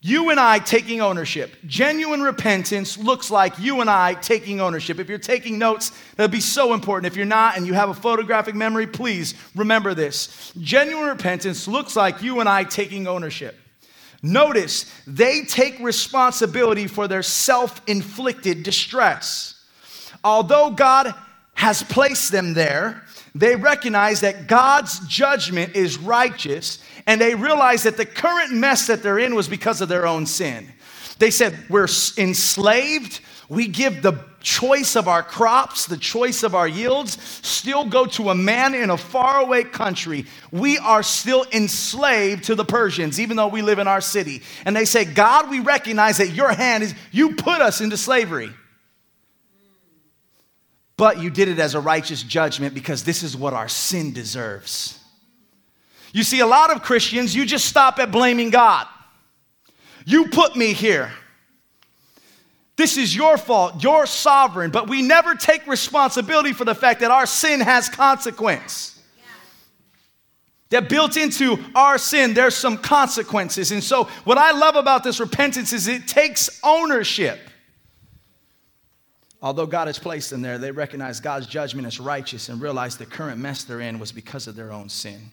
You 0.00 0.30
and 0.30 0.38
I 0.38 0.60
taking 0.60 1.00
ownership. 1.00 1.56
Genuine 1.66 2.22
repentance 2.22 2.96
looks 2.96 3.30
like 3.30 3.58
you 3.58 3.80
and 3.80 3.90
I 3.90 4.14
taking 4.14 4.60
ownership. 4.60 5.00
If 5.00 5.08
you're 5.08 5.18
taking 5.18 5.58
notes, 5.58 5.92
that'd 6.16 6.30
be 6.30 6.40
so 6.40 6.72
important. 6.72 7.12
If 7.12 7.16
you're 7.16 7.26
not 7.26 7.56
and 7.56 7.66
you 7.66 7.74
have 7.74 7.88
a 7.88 7.94
photographic 7.94 8.54
memory, 8.54 8.86
please 8.86 9.34
remember 9.56 9.94
this. 9.94 10.52
Genuine 10.60 11.08
repentance 11.08 11.66
looks 11.66 11.96
like 11.96 12.22
you 12.22 12.38
and 12.38 12.48
I 12.48 12.62
taking 12.62 13.08
ownership. 13.08 13.56
Notice 14.22 14.92
they 15.06 15.42
take 15.42 15.78
responsibility 15.80 16.86
for 16.86 17.08
their 17.08 17.22
self 17.22 17.80
inflicted 17.88 18.62
distress. 18.62 19.57
Although 20.24 20.70
God 20.70 21.14
has 21.54 21.82
placed 21.82 22.30
them 22.32 22.54
there, 22.54 23.04
they 23.34 23.56
recognize 23.56 24.20
that 24.20 24.46
God's 24.46 25.00
judgment 25.06 25.76
is 25.76 25.98
righteous 25.98 26.78
and 27.06 27.20
they 27.20 27.34
realize 27.34 27.84
that 27.84 27.96
the 27.96 28.06
current 28.06 28.52
mess 28.52 28.86
that 28.86 29.02
they're 29.02 29.18
in 29.18 29.34
was 29.34 29.48
because 29.48 29.80
of 29.80 29.88
their 29.88 30.06
own 30.06 30.26
sin. 30.26 30.68
They 31.18 31.30
said, 31.30 31.56
We're 31.68 31.88
enslaved. 32.16 33.20
We 33.48 33.66
give 33.66 34.02
the 34.02 34.24
choice 34.40 34.94
of 34.94 35.08
our 35.08 35.22
crops, 35.22 35.86
the 35.86 35.96
choice 35.96 36.42
of 36.42 36.54
our 36.54 36.68
yields, 36.68 37.16
still 37.42 37.86
go 37.86 38.04
to 38.06 38.30
a 38.30 38.34
man 38.34 38.74
in 38.74 38.90
a 38.90 38.96
faraway 38.96 39.64
country. 39.64 40.26
We 40.52 40.78
are 40.78 41.02
still 41.02 41.46
enslaved 41.52 42.44
to 42.44 42.54
the 42.54 42.64
Persians, 42.64 43.18
even 43.18 43.36
though 43.36 43.48
we 43.48 43.62
live 43.62 43.78
in 43.78 43.88
our 43.88 44.00
city. 44.02 44.42
And 44.64 44.76
they 44.76 44.84
say, 44.84 45.04
God, 45.04 45.50
we 45.50 45.60
recognize 45.60 46.18
that 46.18 46.28
your 46.28 46.52
hand 46.52 46.82
is, 46.82 46.94
you 47.10 47.36
put 47.36 47.60
us 47.60 47.80
into 47.80 47.96
slavery. 47.96 48.50
But 50.98 51.22
you 51.22 51.30
did 51.30 51.48
it 51.48 51.60
as 51.60 51.76
a 51.76 51.80
righteous 51.80 52.22
judgment 52.24 52.74
because 52.74 53.04
this 53.04 53.22
is 53.22 53.36
what 53.36 53.54
our 53.54 53.68
sin 53.68 54.12
deserves. 54.12 54.98
You 56.12 56.24
see, 56.24 56.40
a 56.40 56.46
lot 56.46 56.74
of 56.74 56.82
Christians, 56.82 57.36
you 57.36 57.46
just 57.46 57.66
stop 57.66 58.00
at 58.00 58.10
blaming 58.10 58.50
God. 58.50 58.86
You 60.04 60.26
put 60.26 60.56
me 60.56 60.72
here. 60.72 61.12
This 62.76 62.96
is 62.96 63.14
your 63.14 63.38
fault. 63.38 63.82
You're 63.82 64.06
sovereign. 64.06 64.72
But 64.72 64.88
we 64.88 65.00
never 65.00 65.36
take 65.36 65.66
responsibility 65.68 66.52
for 66.52 66.64
the 66.64 66.74
fact 66.74 67.00
that 67.00 67.12
our 67.12 67.26
sin 67.26 67.60
has 67.60 67.88
consequence. 67.88 69.00
That 70.70 70.88
built 70.88 71.16
into 71.16 71.58
our 71.76 71.96
sin, 71.96 72.34
there's 72.34 72.56
some 72.56 72.76
consequences. 72.76 73.70
And 73.70 73.82
so, 73.82 74.04
what 74.24 74.36
I 74.36 74.50
love 74.50 74.74
about 74.74 75.04
this 75.04 75.20
repentance 75.20 75.72
is 75.72 75.86
it 75.86 76.08
takes 76.08 76.60
ownership. 76.64 77.38
Although 79.40 79.66
God 79.66 79.86
has 79.86 79.98
placed 79.98 80.30
them 80.30 80.42
there, 80.42 80.58
they 80.58 80.72
recognize 80.72 81.20
God's 81.20 81.46
judgment 81.46 81.86
as 81.86 82.00
righteous 82.00 82.48
and 82.48 82.60
realize 82.60 82.96
the 82.96 83.06
current 83.06 83.38
mess 83.38 83.64
they're 83.64 83.80
in 83.80 83.98
was 83.98 84.10
because 84.10 84.48
of 84.48 84.56
their 84.56 84.72
own 84.72 84.88
sin. 84.88 85.30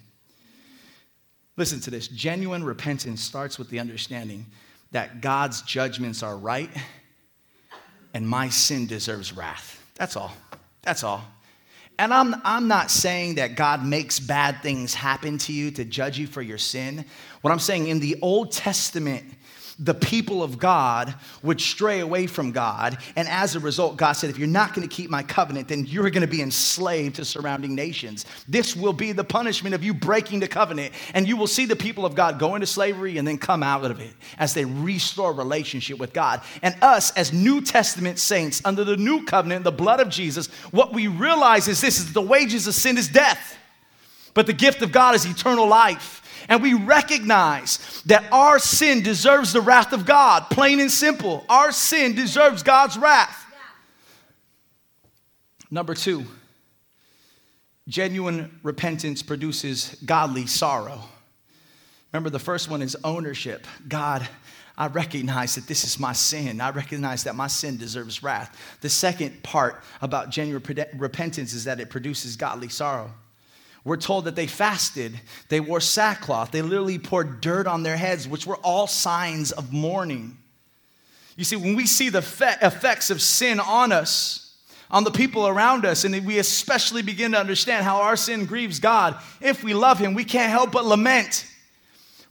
Listen 1.58 1.80
to 1.82 1.90
this 1.90 2.08
genuine 2.08 2.64
repentance 2.64 3.22
starts 3.22 3.58
with 3.58 3.70
the 3.70 3.80
understanding 3.80 4.46
that 4.92 5.22
God's 5.22 5.62
judgments 5.64 6.22
are 6.22 6.38
right 6.38 6.70
and 8.14 8.28
my 8.28 8.50
sin 8.50 8.88
deserves 8.88 9.34
wrath. 9.34 9.82
That's 9.96 10.16
all. 10.16 10.32
That's 10.84 11.04
all. 11.04 11.24
And 11.98 12.14
I'm, 12.14 12.36
I'm 12.44 12.68
not 12.68 12.92
saying 12.92 13.36
that 13.36 13.56
God 13.56 13.86
makes 13.86 14.20
bad 14.20 14.62
things 14.62 14.94
happen 14.94 15.38
to 15.40 15.54
you 15.54 15.72
to 15.72 15.86
judge 15.86 16.20
you 16.20 16.28
for 16.28 16.42
your 16.42 16.58
sin. 16.58 17.06
What 17.42 17.52
I'm 17.52 17.60
saying 17.60 17.88
in 17.88 18.00
the 18.00 18.18
Old 18.22 18.52
Testament, 18.52 19.24
the 19.78 19.94
people 19.94 20.42
of 20.42 20.58
God 20.58 21.14
would 21.44 21.60
stray 21.60 22.00
away 22.00 22.28
from 22.28 22.52
God. 22.52 22.98
And 23.16 23.28
as 23.28 23.56
a 23.56 23.60
result, 23.60 23.98
God 23.98 24.14
said, 24.14 24.30
if 24.30 24.38
you're 24.38 24.48
not 24.48 24.74
going 24.74 24.88
to 24.88 24.94
keep 24.94 25.10
my 25.10 25.22
covenant, 25.22 25.68
then 25.68 25.86
you're 25.86 26.10
going 26.10 26.22
to 26.22 26.28
be 26.28 26.42
enslaved 26.42 27.18
to 27.18 27.26
surrounding 27.26 27.76
nations. 27.76 28.26
This 28.48 28.76
will 28.76 28.94
be 28.94 29.12
the 29.12 29.24
punishment 29.24 29.76
of 29.76 29.84
you 29.84 29.94
breaking 29.94 30.40
the 30.40 30.48
covenant. 30.48 30.94
And 31.14 31.28
you 31.28 31.36
will 31.36 31.48
see 31.48 31.66
the 31.66 31.76
people 31.76 32.06
of 32.06 32.16
God 32.16 32.40
go 32.40 32.56
into 32.56 32.68
slavery 32.68 33.18
and 33.18 33.28
then 33.28 33.38
come 33.38 33.64
out 33.64 33.84
of 33.84 34.00
it 34.00 34.14
as 34.38 34.54
they 34.54 34.66
restore 34.66 35.34
relationship 35.34 36.00
with 36.00 36.14
God. 36.14 36.42
And 36.62 36.76
us, 36.82 37.12
as 37.12 37.34
New 37.34 37.62
Testament 37.62 38.18
saints, 38.20 38.62
under 38.64 38.84
the 38.84 38.98
new 38.98 39.26
covenant, 39.26 39.66
the 39.66 39.72
blood 39.72 40.00
of 40.00 40.10
Jesus, 40.10 40.48
what 40.72 40.94
we 40.94 41.08
realize 41.08 41.68
is 41.68 41.82
this 41.82 42.00
is 42.00 42.14
the 42.14 42.22
wages 42.22 42.68
of 42.68 42.76
sin 42.76 42.98
is 42.98 43.10
death. 43.10 43.58
But 44.34 44.48
the 44.48 44.54
gift 44.54 44.82
of 44.82 44.92
God 44.92 45.16
is 45.16 45.26
eternal 45.26 45.68
life 45.68 46.22
and 46.50 46.62
we 46.62 46.74
recognize 46.74 48.02
that 48.06 48.26
our 48.32 48.60
sin 48.60 49.02
deserves 49.02 49.54
the 49.54 49.62
wrath 49.62 49.94
of 49.94 50.06
God, 50.06 50.50
plain 50.50 50.80
and 50.80 50.92
simple. 50.92 51.46
Our 51.50 51.72
sin 51.72 52.16
deserves 52.16 52.64
God's 52.64 52.98
wrath. 52.98 53.46
Number 55.72 55.96
two, 55.96 56.26
genuine 57.88 58.60
repentance 58.64 59.22
produces 59.22 59.98
godly 60.06 60.46
sorrow. 60.46 61.02
Remember, 62.14 62.30
the 62.30 62.40
first 62.40 62.70
one 62.70 62.82
is 62.82 62.96
ownership. 63.04 63.68
God, 63.88 64.28
I 64.78 64.88
recognize 64.88 65.56
that 65.56 65.68
this 65.68 65.84
is 65.84 66.00
my 66.00 66.14
sin. 66.14 66.62
I 66.62 66.70
recognize 66.70 67.24
that 67.26 67.36
my 67.36 67.48
sin 67.48 67.78
deserves 67.78 68.24
wrath. 68.24 68.58
The 68.82 68.90
second 68.90 69.44
part 69.44 69.84
about 70.02 70.30
genuine 70.30 70.64
repentance 70.96 71.54
is 71.54 71.66
that 71.66 71.80
it 71.80 71.90
produces 71.90 72.36
godly 72.36 72.70
sorrow. 72.70 73.12
We're 73.86 73.98
told 73.98 74.26
that 74.26 74.36
they 74.36 74.48
fasted, 74.48 75.18
they 75.48 75.60
wore 75.60 75.80
sackcloth, 75.80 76.50
they 76.50 76.64
literally 76.64 76.98
poured 76.98 77.40
dirt 77.40 77.68
on 77.68 77.84
their 77.84 77.96
heads, 77.96 78.28
which 78.28 78.48
were 78.48 78.58
all 78.58 78.88
signs 78.88 79.52
of 79.52 79.72
mourning. 79.72 80.38
You 81.38 81.44
see, 81.44 81.56
when 81.56 81.76
we 81.76 81.86
see 81.86 82.10
the 82.10 82.20
effects 82.20 83.12
of 83.12 83.22
sin 83.22 83.60
on 83.60 83.92
us, 83.92 84.56
on 84.90 85.04
the 85.04 85.12
people 85.12 85.48
around 85.48 85.86
us, 85.86 86.04
and 86.04 86.26
we 86.26 86.40
especially 86.40 87.04
begin 87.04 87.34
to 87.34 87.40
understand 87.40 87.86
how 87.86 88.02
our 88.02 88.16
sin 88.16 88.46
grieves 88.46 88.80
God, 88.80 89.18
if 89.40 89.64
we 89.64 89.76
love 89.76 90.00
Him, 90.00 90.16
we 90.16 90.26
can't 90.26 90.50
help 90.50 90.72
but 90.72 90.86
lament. 90.86 91.46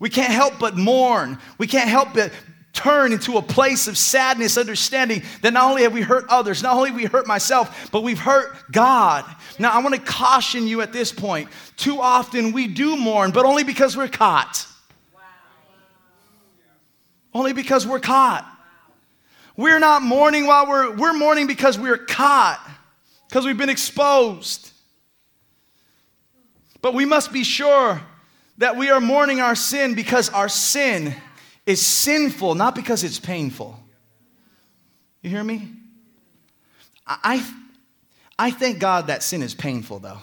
We 0.01 0.11
can't 0.11 0.33
help 0.33 0.59
but 0.59 0.77
mourn. 0.77 1.39
We 1.57 1.69
can't 1.69 1.89
help 1.89 2.15
but 2.15 2.33
turn 2.75 3.13
into 3.13 3.39
a 3.39 3.43
place 3.43 3.89
of 3.89 3.97
sadness, 3.97 4.59
understanding 4.59 5.23
that 5.41 5.53
not 5.53 5.71
only 5.71 5.83
have 5.83 5.95
we 5.95 6.03
hurt 6.03 6.27
others, 6.29 6.63
not 6.63 6.77
only 6.77 6.91
we 6.91 7.05
hurt 7.05 7.27
myself, 7.27 7.89
but 7.91 8.03
we've 8.03 8.19
hurt 8.19 8.71
God. 8.71 9.25
Now, 9.59 9.71
I 9.71 9.79
want 9.79 9.95
to 9.95 10.01
caution 10.01 10.67
you 10.67 10.81
at 10.83 10.93
this 10.93 11.13
point. 11.13 11.49
Too 11.77 12.01
often 12.01 12.53
we 12.53 12.67
do 12.67 12.97
mourn, 12.97 13.31
but 13.31 13.47
only 13.47 13.65
because 13.65 13.97
we're 13.97 14.09
caught. 14.09 14.67
Only 17.33 17.53
because 17.53 17.87
we're 17.87 18.01
caught. 18.01 18.47
We're 19.57 19.79
not 19.79 20.03
mourning 20.03 20.47
while 20.47 20.69
we're, 20.69 20.95
we're 20.97 21.15
mourning 21.15 21.47
because 21.47 21.79
we're 21.79 21.97
caught, 21.99 22.61
because 23.29 23.47
we've 23.47 23.57
been 23.57 23.69
exposed. 23.69 24.73
But 26.83 26.93
we 26.93 27.05
must 27.05 27.33
be 27.33 27.45
sure 27.45 28.01
that 28.59 28.77
we 28.77 28.91
are 28.91 29.01
mourning 29.01 29.41
our 29.41 29.55
sin 29.55 29.95
because 29.95 30.29
our 30.29 30.49
sin 30.49 31.15
is 31.67 31.85
sinful, 31.85 32.55
not 32.55 32.75
because 32.75 33.05
it's 33.05 33.19
painful. 33.19 33.79
You 35.23 35.31
hear 35.31 35.45
me? 35.45 35.71
I, 37.07 37.45
I 38.39 38.51
thank 38.51 38.79
God 38.79 39.07
that 39.07 39.23
sin 39.23 39.43
is 39.43 39.55
painful, 39.55 39.99
though. 39.99 40.19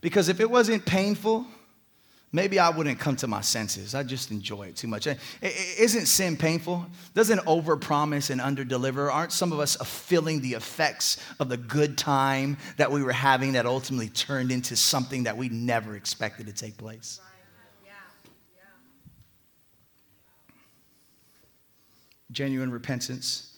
Because 0.00 0.28
if 0.28 0.40
it 0.40 0.50
wasn't 0.50 0.86
painful, 0.86 1.46
maybe 2.32 2.58
I 2.58 2.70
wouldn't 2.70 2.98
come 2.98 3.16
to 3.16 3.26
my 3.26 3.40
senses. 3.40 3.94
I 3.94 4.02
just 4.02 4.30
enjoy 4.30 4.68
it 4.68 4.76
too 4.76 4.88
much. 4.88 5.06
Isn't 5.42 6.06
sin 6.06 6.36
painful? 6.36 6.86
Doesn't 7.14 7.40
overpromise 7.40 8.30
and 8.30 8.40
underdeliver? 8.40 9.12
Aren't 9.12 9.32
some 9.32 9.52
of 9.52 9.60
us 9.60 9.76
feeling 9.76 10.40
the 10.40 10.54
effects 10.54 11.18
of 11.38 11.48
the 11.48 11.56
good 11.56 11.98
time 11.98 12.56
that 12.76 12.90
we 12.90 13.02
were 13.02 13.12
having 13.12 13.52
that 13.52 13.66
ultimately 13.66 14.08
turned 14.08 14.50
into 14.50 14.74
something 14.74 15.24
that 15.24 15.36
we 15.36 15.48
never 15.48 15.96
expected 15.96 16.46
to 16.46 16.52
take 16.52 16.76
place? 16.76 17.20
Genuine 22.32 22.70
repentance 22.70 23.54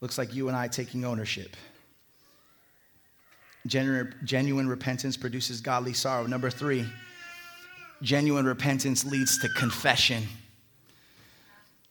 looks 0.00 0.18
like 0.18 0.34
you 0.34 0.48
and 0.48 0.56
I 0.56 0.68
taking 0.68 1.04
ownership. 1.04 1.56
Genuine, 3.66 4.14
genuine 4.24 4.68
repentance 4.68 5.16
produces 5.16 5.60
godly 5.60 5.92
sorrow. 5.92 6.26
Number 6.26 6.50
three, 6.50 6.86
genuine 8.02 8.46
repentance 8.46 9.04
leads 9.04 9.38
to 9.38 9.48
confession. 9.50 10.24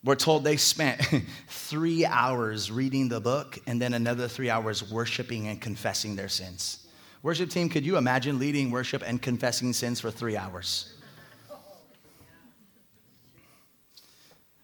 We're 0.04 0.16
told 0.16 0.44
they 0.44 0.58
spent 0.58 1.02
three 1.48 2.06
hours 2.06 2.72
reading 2.72 3.10
the 3.10 3.20
book 3.20 3.60
and 3.68 3.82
then 3.82 3.94
another 3.94 4.28
three 4.28 4.50
hours 4.50 4.90
worshiping 4.90 5.48
and 5.48 5.60
confessing 5.60 6.16
their 6.16 6.30
sins. 6.30 6.88
Worship 7.24 7.50
team, 7.50 7.68
could 7.68 7.86
you 7.86 7.98
imagine 7.98 8.40
leading 8.40 8.72
worship 8.72 9.04
and 9.06 9.22
confessing 9.22 9.74
sins 9.74 10.00
for 10.00 10.12
three 10.12 10.38
hours? 10.38 10.94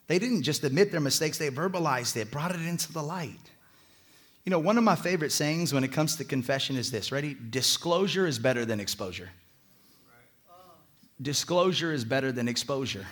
They 0.07 0.19
didn't 0.19 0.43
just 0.43 0.63
admit 0.63 0.91
their 0.91 0.99
mistakes, 0.99 1.37
they 1.37 1.49
verbalized 1.49 2.17
it, 2.17 2.31
brought 2.31 2.53
it 2.53 2.61
into 2.61 2.91
the 2.91 3.01
light. 3.01 3.39
You 4.45 4.49
know, 4.49 4.59
one 4.59 4.77
of 4.77 4.83
my 4.83 4.95
favorite 4.95 5.31
sayings 5.31 5.73
when 5.73 5.83
it 5.83 5.93
comes 5.93 6.17
to 6.17 6.25
confession 6.25 6.75
is 6.75 6.91
this 6.91 7.11
ready? 7.11 7.37
Disclosure 7.49 8.27
is 8.27 8.37
better 8.37 8.65
than 8.65 8.79
exposure. 8.79 9.29
Disclosure 11.21 11.93
is 11.93 12.03
better 12.03 12.31
than 12.31 12.49
exposure. 12.49 13.05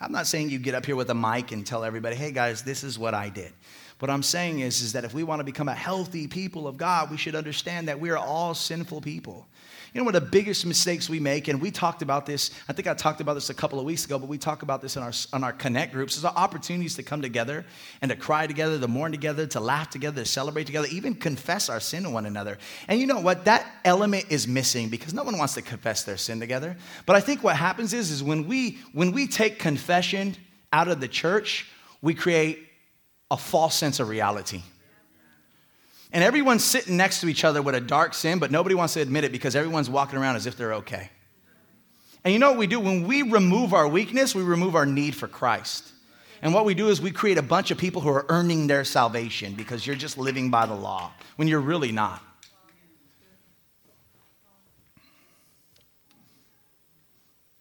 I'm 0.00 0.12
not 0.12 0.26
saying 0.26 0.50
you 0.50 0.58
get 0.58 0.74
up 0.74 0.86
here 0.86 0.96
with 0.96 1.10
a 1.10 1.14
mic 1.14 1.52
and 1.52 1.66
tell 1.66 1.84
everybody, 1.84 2.14
hey 2.14 2.30
guys, 2.30 2.62
this 2.62 2.84
is 2.84 2.98
what 2.98 3.14
I 3.14 3.28
did. 3.28 3.52
What 3.98 4.10
I'm 4.10 4.22
saying 4.22 4.60
is, 4.60 4.82
is 4.82 4.92
that 4.94 5.04
if 5.04 5.14
we 5.14 5.22
want 5.22 5.40
to 5.40 5.44
become 5.44 5.68
a 5.68 5.74
healthy 5.74 6.26
people 6.26 6.66
of 6.66 6.76
God, 6.76 7.10
we 7.10 7.16
should 7.16 7.36
understand 7.36 7.86
that 7.88 8.00
we 8.00 8.10
are 8.10 8.18
all 8.18 8.52
sinful 8.52 9.00
people. 9.00 9.46
You 9.92 10.00
know, 10.00 10.06
one 10.06 10.14
of 10.14 10.24
the 10.24 10.30
biggest 10.30 10.64
mistakes 10.64 11.10
we 11.10 11.20
make, 11.20 11.48
and 11.48 11.60
we 11.60 11.70
talked 11.70 12.00
about 12.00 12.24
this, 12.24 12.50
I 12.66 12.72
think 12.72 12.88
I 12.88 12.94
talked 12.94 13.20
about 13.20 13.34
this 13.34 13.50
a 13.50 13.54
couple 13.54 13.78
of 13.78 13.84
weeks 13.84 14.06
ago, 14.06 14.18
but 14.18 14.26
we 14.26 14.38
talk 14.38 14.62
about 14.62 14.80
this 14.80 14.96
in 14.96 15.02
our, 15.02 15.12
on 15.34 15.44
our 15.44 15.52
connect 15.52 15.92
groups, 15.92 16.16
is 16.16 16.22
the 16.22 16.34
opportunities 16.34 16.94
to 16.94 17.02
come 17.02 17.20
together 17.20 17.66
and 18.00 18.10
to 18.10 18.16
cry 18.16 18.46
together, 18.46 18.80
to 18.80 18.88
mourn 18.88 19.12
together, 19.12 19.46
to 19.48 19.60
laugh 19.60 19.90
together, 19.90 20.22
to 20.22 20.26
celebrate 20.26 20.64
together, 20.64 20.88
even 20.90 21.14
confess 21.14 21.68
our 21.68 21.78
sin 21.78 22.04
to 22.04 22.10
one 22.10 22.24
another. 22.24 22.56
And 22.88 23.00
you 23.00 23.06
know 23.06 23.20
what? 23.20 23.44
That 23.44 23.66
element 23.84 24.24
is 24.30 24.48
missing 24.48 24.88
because 24.88 25.12
no 25.12 25.24
one 25.24 25.36
wants 25.36 25.52
to 25.54 25.62
confess 25.62 26.04
their 26.04 26.16
sin 26.16 26.40
together. 26.40 26.74
But 27.04 27.16
I 27.16 27.20
think 27.20 27.44
what 27.44 27.56
happens 27.56 27.92
is, 27.92 28.10
is 28.10 28.22
when 28.22 28.48
we 28.48 28.78
when 28.94 29.12
we 29.12 29.26
take 29.26 29.58
confession 29.58 30.36
out 30.72 30.88
of 30.88 31.00
the 31.00 31.08
church, 31.08 31.70
we 32.00 32.14
create 32.14 32.60
a 33.30 33.36
false 33.36 33.74
sense 33.74 34.00
of 34.00 34.08
reality 34.08 34.62
and 36.12 36.22
everyone's 36.22 36.62
sitting 36.62 36.96
next 36.96 37.20
to 37.22 37.28
each 37.28 37.42
other 37.42 37.62
with 37.62 37.74
a 37.74 37.80
dark 37.80 38.12
sin, 38.12 38.38
but 38.38 38.50
nobody 38.50 38.74
wants 38.74 38.94
to 38.94 39.00
admit 39.00 39.24
it 39.24 39.32
because 39.32 39.56
everyone's 39.56 39.88
walking 39.88 40.18
around 40.18 40.36
as 40.36 40.46
if 40.46 40.56
they're 40.56 40.74
okay. 40.74 41.10
And 42.24 42.32
you 42.32 42.38
know 42.38 42.50
what 42.50 42.58
we 42.58 42.66
do? 42.66 42.78
When 42.78 43.06
we 43.06 43.22
remove 43.22 43.72
our 43.72 43.88
weakness, 43.88 44.34
we 44.34 44.42
remove 44.42 44.76
our 44.76 44.86
need 44.86 45.16
for 45.16 45.26
Christ. 45.26 45.90
And 46.42 46.52
what 46.52 46.64
we 46.64 46.74
do 46.74 46.88
is 46.88 47.00
we 47.00 47.10
create 47.10 47.38
a 47.38 47.42
bunch 47.42 47.70
of 47.70 47.78
people 47.78 48.02
who 48.02 48.10
are 48.10 48.26
earning 48.28 48.66
their 48.66 48.84
salvation 48.84 49.54
because 49.54 49.86
you're 49.86 49.96
just 49.96 50.18
living 50.18 50.50
by 50.50 50.66
the 50.66 50.74
law 50.74 51.12
when 51.36 51.48
you're 51.48 51.60
really 51.60 51.92
not. 51.92 52.22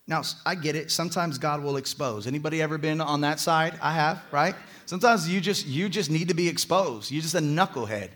Now, 0.07 0.23
I 0.45 0.55
get 0.55 0.75
it. 0.75 0.91
Sometimes 0.91 1.37
God 1.37 1.63
will 1.63 1.77
expose. 1.77 2.27
Anybody 2.27 2.61
ever 2.61 2.77
been 2.77 2.99
on 2.99 3.21
that 3.21 3.39
side? 3.39 3.79
I 3.81 3.93
have, 3.93 4.21
right? 4.31 4.55
Sometimes 4.85 5.29
you 5.29 5.39
just 5.39 5.65
you 5.65 5.87
just 5.87 6.09
need 6.09 6.27
to 6.27 6.33
be 6.33 6.49
exposed. 6.49 7.11
You're 7.11 7.21
just 7.21 7.35
a 7.35 7.39
knucklehead 7.39 8.09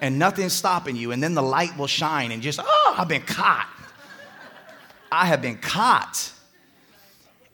and 0.00 0.18
nothing's 0.18 0.52
stopping 0.52 0.96
you. 0.96 1.12
And 1.12 1.22
then 1.22 1.34
the 1.34 1.42
light 1.42 1.76
will 1.76 1.86
shine 1.86 2.32
and 2.32 2.42
just, 2.42 2.60
oh, 2.62 2.94
I've 2.96 3.08
been 3.08 3.22
caught. 3.22 3.68
I 5.12 5.26
have 5.26 5.42
been 5.42 5.58
caught. 5.58 6.32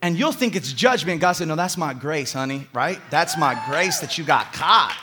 And 0.01 0.17
you'll 0.17 0.31
think 0.31 0.55
it's 0.55 0.71
judgment. 0.71 1.21
God 1.21 1.33
said, 1.33 1.47
No, 1.47 1.55
that's 1.55 1.77
my 1.77 1.93
grace, 1.93 2.33
honey, 2.33 2.67
right? 2.71 2.99
That's 3.09 3.37
my 3.37 3.61
grace 3.67 3.99
that 3.99 4.17
you 4.17 4.23
got 4.23 4.53
caught. 4.53 4.95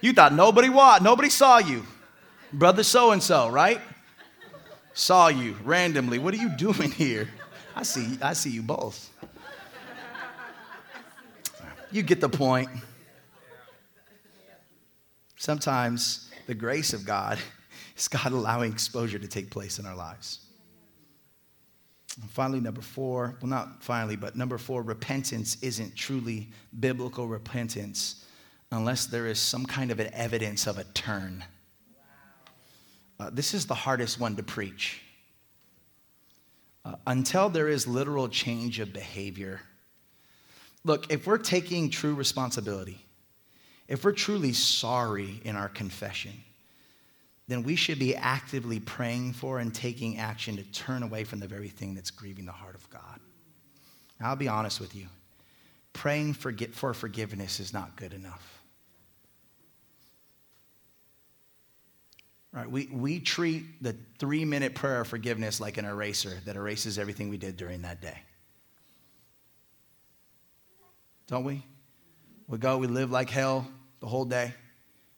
You 0.00 0.12
thought 0.12 0.32
nobody 0.32 0.68
what? 0.68 1.02
Nobody 1.02 1.28
saw 1.28 1.58
you. 1.58 1.84
Brother 2.52 2.82
so 2.82 3.10
and 3.10 3.22
so, 3.22 3.48
right? 3.48 3.80
Saw 4.94 5.28
you 5.28 5.56
randomly. 5.64 6.18
What 6.18 6.32
are 6.32 6.38
you 6.38 6.48
doing 6.56 6.90
here? 6.90 7.28
I 7.74 7.82
see, 7.82 8.18
I 8.22 8.32
see 8.32 8.50
you 8.50 8.62
both. 8.62 9.12
You 11.90 12.02
get 12.02 12.20
the 12.20 12.28
point. 12.28 12.70
Sometimes 15.36 16.30
the 16.46 16.54
grace 16.54 16.92
of 16.92 17.04
God 17.04 17.38
is 17.96 18.08
God 18.08 18.32
allowing 18.32 18.72
exposure 18.72 19.18
to 19.18 19.28
take 19.28 19.50
place 19.50 19.78
in 19.78 19.86
our 19.86 19.96
lives. 19.96 20.40
And 22.20 22.30
finally, 22.30 22.60
number 22.60 22.80
four, 22.80 23.36
well, 23.40 23.50
not 23.50 23.82
finally, 23.82 24.16
but 24.16 24.36
number 24.36 24.56
four, 24.56 24.82
repentance 24.82 25.58
isn't 25.62 25.94
truly 25.94 26.48
biblical 26.80 27.28
repentance 27.28 28.24
unless 28.72 29.06
there 29.06 29.26
is 29.26 29.38
some 29.38 29.66
kind 29.66 29.90
of 29.90 30.00
an 30.00 30.12
evidence 30.14 30.66
of 30.66 30.78
a 30.78 30.84
turn. 30.84 31.44
Uh, 33.20 33.30
this 33.30 33.54
is 33.54 33.66
the 33.66 33.74
hardest 33.74 34.18
one 34.18 34.36
to 34.36 34.42
preach. 34.42 35.02
Uh, 36.84 36.94
until 37.06 37.48
there 37.48 37.68
is 37.68 37.86
literal 37.86 38.28
change 38.28 38.78
of 38.78 38.92
behavior. 38.92 39.60
Look, 40.84 41.10
if 41.10 41.26
we're 41.26 41.38
taking 41.38 41.90
true 41.90 42.14
responsibility, 42.14 43.05
if 43.88 44.04
we're 44.04 44.12
truly 44.12 44.52
sorry 44.52 45.40
in 45.44 45.56
our 45.56 45.68
confession, 45.68 46.32
then 47.48 47.62
we 47.62 47.76
should 47.76 47.98
be 47.98 48.16
actively 48.16 48.80
praying 48.80 49.32
for 49.32 49.60
and 49.60 49.72
taking 49.72 50.18
action 50.18 50.56
to 50.56 50.64
turn 50.64 51.02
away 51.02 51.24
from 51.24 51.38
the 51.38 51.46
very 51.46 51.68
thing 51.68 51.94
that's 51.94 52.10
grieving 52.10 52.44
the 52.44 52.52
heart 52.52 52.74
of 52.74 52.88
God. 52.90 53.20
Now, 54.20 54.30
I'll 54.30 54.36
be 54.36 54.48
honest 54.48 54.80
with 54.80 54.94
you 54.94 55.06
praying 55.96 56.34
for, 56.34 56.52
for 56.72 56.92
forgiveness 56.92 57.58
is 57.58 57.72
not 57.72 57.96
good 57.96 58.12
enough. 58.12 58.60
Right, 62.52 62.70
we, 62.70 62.86
we 62.92 63.18
treat 63.18 63.82
the 63.82 63.96
three 64.18 64.44
minute 64.44 64.74
prayer 64.74 65.00
of 65.00 65.08
forgiveness 65.08 65.58
like 65.58 65.78
an 65.78 65.84
eraser 65.86 66.38
that 66.44 66.54
erases 66.54 66.98
everything 66.98 67.30
we 67.30 67.38
did 67.38 67.56
during 67.56 67.82
that 67.82 68.02
day. 68.02 68.18
Don't 71.28 71.44
we? 71.44 71.64
We 72.46 72.58
go, 72.58 72.76
we 72.76 72.86
live 72.86 73.10
like 73.10 73.30
hell 73.30 73.66
the 74.00 74.06
whole 74.06 74.24
day, 74.24 74.44
and 74.44 74.52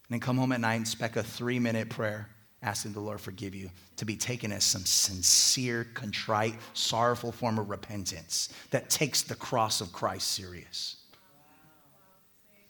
then 0.09 0.21
come 0.21 0.39
home 0.39 0.53
at 0.53 0.61
night 0.61 0.77
and 0.77 0.89
spec 0.89 1.17
a 1.17 1.23
three 1.23 1.59
minute 1.59 1.91
prayer 1.91 2.29
asking 2.63 2.93
the 2.93 3.01
Lord 3.01 3.21
forgive 3.21 3.55
you 3.55 3.71
to 3.97 4.05
be 4.05 4.17
taken 4.17 4.51
as 4.51 4.65
some 4.65 4.85
sincere, 4.85 5.87
contrite, 5.95 6.55
sorrowful 6.75 7.31
form 7.31 7.59
of 7.59 7.71
repentance 7.71 8.49
that 8.71 8.91
takes 8.91 9.23
the 9.23 9.35
cross 9.35 9.81
of 9.81 9.93
Christ 9.93 10.33
serious. 10.33 10.97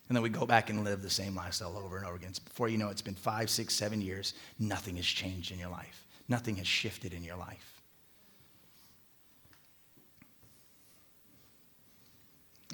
And 0.08 0.16
then 0.16 0.22
we 0.22 0.30
go 0.30 0.46
back 0.46 0.70
and 0.70 0.84
live 0.84 1.02
the 1.02 1.10
same 1.10 1.34
lifestyle 1.34 1.76
over 1.76 1.98
and 1.98 2.06
over 2.06 2.16
again. 2.16 2.32
Before 2.44 2.68
you 2.68 2.78
know, 2.78 2.88
it's 2.88 3.02
been 3.02 3.14
five, 3.14 3.50
six, 3.50 3.74
seven 3.74 4.00
years. 4.00 4.34
Nothing 4.58 4.96
has 4.96 5.04
changed 5.04 5.52
in 5.52 5.58
your 5.58 5.68
life. 5.68 6.06
Nothing 6.28 6.56
has 6.56 6.66
shifted 6.66 7.12
in 7.12 7.22
your 7.22 7.36
life. 7.36 7.82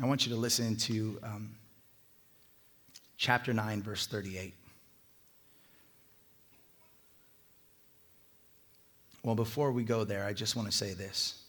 I 0.03 0.07
want 0.07 0.27
you 0.27 0.33
to 0.33 0.39
listen 0.39 0.77
to 0.77 1.19
um, 1.23 1.55
chapter 3.25 3.55
9, 3.55 3.83
verse 3.83 4.07
38. 4.07 4.53
Well, 9.23 9.35
before 9.35 9.73
we 9.73 9.83
go 9.83 10.05
there, 10.05 10.27
I 10.27 10.35
just 10.35 10.57
want 10.57 10.71
to 10.71 10.77
say 10.77 10.93
this. 10.93 11.43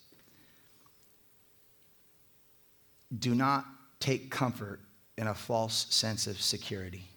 Do 3.19 3.35
not 3.35 3.65
take 3.99 4.31
comfort 4.31 4.79
in 5.17 5.27
a 5.27 5.35
false 5.35 5.87
sense 5.89 6.27
of 6.27 6.41
security. 6.41 7.09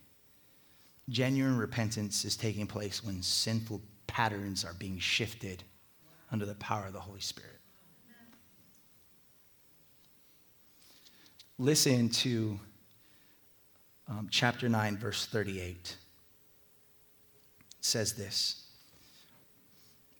Genuine 1.08 1.56
repentance 1.56 2.24
is 2.24 2.34
taking 2.34 2.66
place 2.66 3.04
when 3.04 3.22
sinful 3.22 3.80
patterns 4.08 4.64
are 4.64 4.74
being 4.74 4.98
shifted 4.98 5.62
under 6.32 6.44
the 6.44 6.56
power 6.56 6.88
of 6.88 6.92
the 6.92 7.00
Holy 7.00 7.20
Spirit. 7.20 7.58
listen 11.58 12.08
to 12.08 12.58
um, 14.08 14.28
chapter 14.30 14.68
9, 14.68 14.96
verse 14.96 15.26
38. 15.26 15.70
It 15.70 15.96
says 17.80 18.14
this 18.14 18.64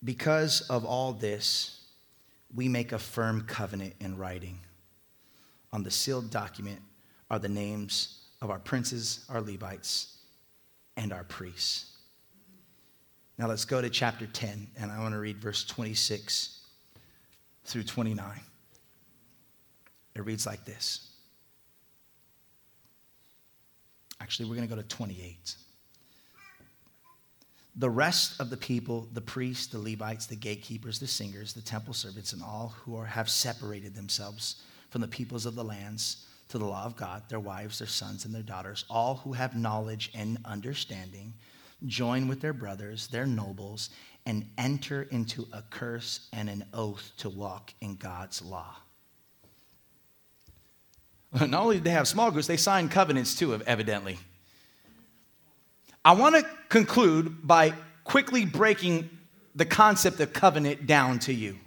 Because 0.05 0.62
of 0.62 0.84
all 0.84 1.12
this, 1.12 1.80
we 2.55 2.68
make 2.68 2.93
a 2.93 2.99
firm 2.99 3.43
covenant 3.43 3.95
in 4.01 4.16
writing. 4.16 4.59
On 5.72 5.82
the 5.82 5.91
sealed 5.91 6.30
document 6.30 6.80
are 7.30 7.39
the 7.39 7.49
names 7.49 8.22
of 8.41 8.51
our 8.51 8.59
princes, 8.59 9.26
our 9.28 9.41
Levites, 9.41 10.18
and 10.97 11.12
our 11.12 11.24
priests. 11.24 11.97
Now 13.36 13.47
let's 13.47 13.64
go 13.64 13.80
to 13.80 13.91
chapter 13.91 14.26
10, 14.26 14.68
and 14.78 14.91
I 14.91 14.99
want 14.99 15.14
to 15.14 15.18
read 15.18 15.39
verse 15.39 15.64
26 15.64 16.61
through 17.64 17.84
29. 17.84 18.26
It 20.16 20.24
reads 20.24 20.47
like 20.47 20.64
this. 20.64 21.09
Actually, 24.20 24.48
we're 24.48 24.56
going 24.56 24.68
to 24.68 24.74
go 24.74 24.80
to 24.80 24.88
28. 24.88 25.56
The 27.76 27.90
rest 27.90 28.40
of 28.40 28.50
the 28.50 28.56
people, 28.56 29.08
the 29.12 29.20
priests, 29.20 29.68
the 29.68 29.78
Levites, 29.78 30.26
the 30.26 30.34
gatekeepers, 30.34 30.98
the 30.98 31.06
singers, 31.06 31.52
the 31.52 31.62
temple 31.62 31.94
servants, 31.94 32.32
and 32.32 32.42
all 32.42 32.74
who 32.80 32.96
are, 32.96 33.06
have 33.06 33.30
separated 33.30 33.94
themselves 33.94 34.62
from 34.90 35.00
the 35.00 35.08
peoples 35.08 35.46
of 35.46 35.54
the 35.54 35.62
lands 35.62 36.26
to 36.48 36.58
the 36.58 36.64
law 36.64 36.84
of 36.84 36.96
God, 36.96 37.22
their 37.28 37.38
wives, 37.38 37.78
their 37.78 37.86
sons, 37.86 38.24
and 38.24 38.34
their 38.34 38.42
daughters, 38.42 38.84
all 38.90 39.16
who 39.16 39.32
have 39.32 39.54
knowledge 39.54 40.10
and 40.14 40.38
understanding, 40.44 41.34
join 41.86 42.26
with 42.26 42.40
their 42.40 42.52
brothers, 42.52 43.06
their 43.08 43.26
nobles, 43.26 43.90
and 44.26 44.48
enter 44.58 45.02
into 45.02 45.46
a 45.52 45.62
curse 45.70 46.28
and 46.32 46.50
an 46.50 46.64
oath 46.74 47.12
to 47.18 47.28
walk 47.28 47.72
in 47.80 47.96
God's 47.96 48.42
law. 48.42 48.76
Not 51.41 51.55
only 51.55 51.76
did 51.76 51.85
they 51.85 51.91
have 51.91 52.09
small 52.09 52.31
groups, 52.31 52.47
they 52.47 52.57
signed 52.57 52.91
covenants 52.91 53.35
too, 53.35 53.55
evidently. 53.66 54.18
I 56.05 56.12
want 56.12 56.37
to 56.37 56.47
conclude 56.68 57.47
by 57.47 57.74
quickly 58.05 58.45
breaking 58.45 59.11
the 59.55 59.66
concept 59.66 60.20
of 60.20 60.33
covenant 60.33 60.87
down 60.87 61.18
to 61.20 61.35
you. 61.35 61.59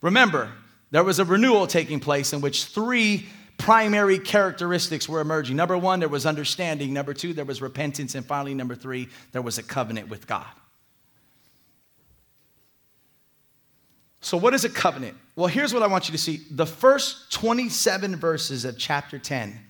Remember, 0.00 0.50
there 0.90 1.04
was 1.04 1.18
a 1.18 1.24
renewal 1.24 1.66
taking 1.66 2.00
place 2.00 2.32
in 2.32 2.40
which 2.40 2.64
three 2.66 3.26
primary 3.58 4.18
characteristics 4.18 5.08
were 5.08 5.20
emerging. 5.20 5.56
Number 5.56 5.78
one, 5.78 6.00
there 6.00 6.08
was 6.08 6.26
understanding. 6.26 6.92
Number 6.92 7.14
two, 7.14 7.32
there 7.32 7.44
was 7.44 7.62
repentance. 7.62 8.14
And 8.14 8.26
finally, 8.26 8.54
number 8.54 8.74
three, 8.74 9.08
there 9.32 9.42
was 9.42 9.58
a 9.58 9.62
covenant 9.62 10.08
with 10.08 10.26
God. 10.26 10.46
So, 14.24 14.38
what 14.38 14.54
is 14.54 14.64
a 14.64 14.70
covenant? 14.70 15.18
Well, 15.36 15.48
here's 15.48 15.74
what 15.74 15.82
I 15.82 15.86
want 15.86 16.08
you 16.08 16.12
to 16.12 16.18
see. 16.18 16.40
The 16.50 16.64
first 16.64 17.30
27 17.32 18.16
verses 18.16 18.64
of 18.64 18.78
chapter 18.78 19.18
10 19.18 19.60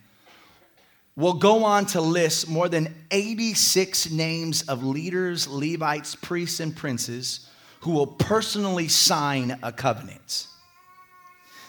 will 1.16 1.32
go 1.32 1.64
on 1.64 1.86
to 1.86 2.00
list 2.00 2.48
more 2.48 2.68
than 2.68 2.94
86 3.10 4.12
names 4.12 4.62
of 4.68 4.84
leaders, 4.84 5.48
Levites, 5.48 6.14
priests, 6.14 6.60
and 6.60 6.74
princes 6.74 7.50
who 7.80 7.90
will 7.90 8.06
personally 8.06 8.86
sign 8.86 9.58
a 9.64 9.72
covenant. 9.72 10.46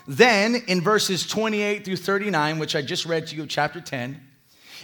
Then, 0.07 0.53
in 0.67 0.79
verses 0.79 1.25
28 1.25 1.85
through 1.85 1.97
39, 1.97 2.59
which 2.59 2.75
I 2.75 2.83
just 2.83 3.07
read 3.07 3.25
to 3.27 3.35
you, 3.35 3.47
chapter 3.47 3.81
10, 3.81 4.21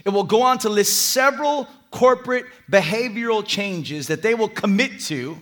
it 0.06 0.10
will 0.10 0.24
go 0.24 0.41
on 0.41 0.58
to 0.60 0.70
list 0.70 1.12
several 1.12 1.68
corporate 1.91 2.45
behavioral 2.68 3.45
changes 3.45 4.08
that 4.08 4.24
they 4.24 4.34
will 4.34 4.49
commit 4.49 4.99
to 5.02 5.38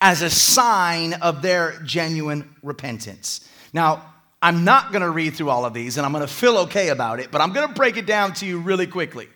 as 0.00 0.22
a 0.22 0.30
sign 0.30 1.14
of 1.14 1.42
their 1.42 1.80
genuine 1.84 2.54
repentance. 2.62 3.48
Now, 3.72 4.12
I'm 4.42 4.64
not 4.64 4.92
going 4.92 5.02
to 5.02 5.10
read 5.10 5.34
through 5.34 5.50
all 5.50 5.64
of 5.64 5.74
these 5.74 5.96
and 5.96 6.04
I'm 6.04 6.12
going 6.12 6.26
to 6.26 6.32
feel 6.32 6.58
okay 6.58 6.88
about 6.88 7.20
it, 7.20 7.30
but 7.30 7.40
I'm 7.40 7.52
going 7.52 7.66
to 7.66 7.74
break 7.74 7.96
it 7.96 8.06
down 8.06 8.34
to 8.34 8.46
you 8.46 8.60
really 8.60 8.86
quickly. 8.86 9.28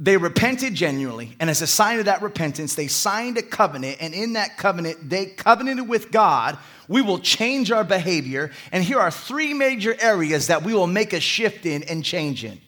They 0.00 0.16
repented 0.16 0.74
genuinely, 0.74 1.36
and 1.38 1.48
as 1.48 1.62
a 1.62 1.68
sign 1.68 2.00
of 2.00 2.06
that 2.06 2.20
repentance, 2.20 2.74
they 2.74 2.88
signed 2.88 3.38
a 3.38 3.42
covenant, 3.42 3.98
and 4.00 4.12
in 4.12 4.32
that 4.32 4.56
covenant, 4.56 5.08
they 5.08 5.26
covenanted 5.26 5.88
with 5.88 6.10
God. 6.10 6.58
We 6.88 7.00
will 7.00 7.20
change 7.20 7.70
our 7.70 7.84
behavior, 7.84 8.50
and 8.72 8.82
here 8.82 8.98
are 8.98 9.12
three 9.12 9.54
major 9.54 9.96
areas 10.00 10.48
that 10.48 10.64
we 10.64 10.74
will 10.74 10.88
make 10.88 11.12
a 11.12 11.20
shift 11.20 11.64
in 11.64 11.84
and 11.84 12.04
change 12.04 12.44
in. 12.44 12.60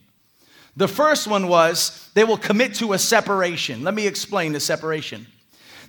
The 0.77 0.87
first 0.87 1.27
one 1.27 1.49
was 1.49 2.09
they 2.15 2.23
will 2.23 2.37
commit 2.37 2.75
to 2.77 2.93
a 2.93 2.99
separation. 2.99 3.83
Let 3.83 3.95
me 3.95 4.07
explain 4.07 4.53
the 4.53 4.61
separation. 4.61 5.27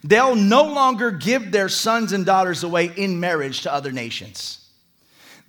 They'll 0.04 0.36
no 0.36 0.64
longer 0.64 1.12
give 1.12 1.52
their 1.52 1.70
sons 1.70 2.12
and 2.14 2.26
daughters 2.26 2.64
away 2.64 2.92
in 2.96 3.20
marriage 3.20 3.62
to 3.62 3.74
other 3.74 3.92
nations. 3.92 4.64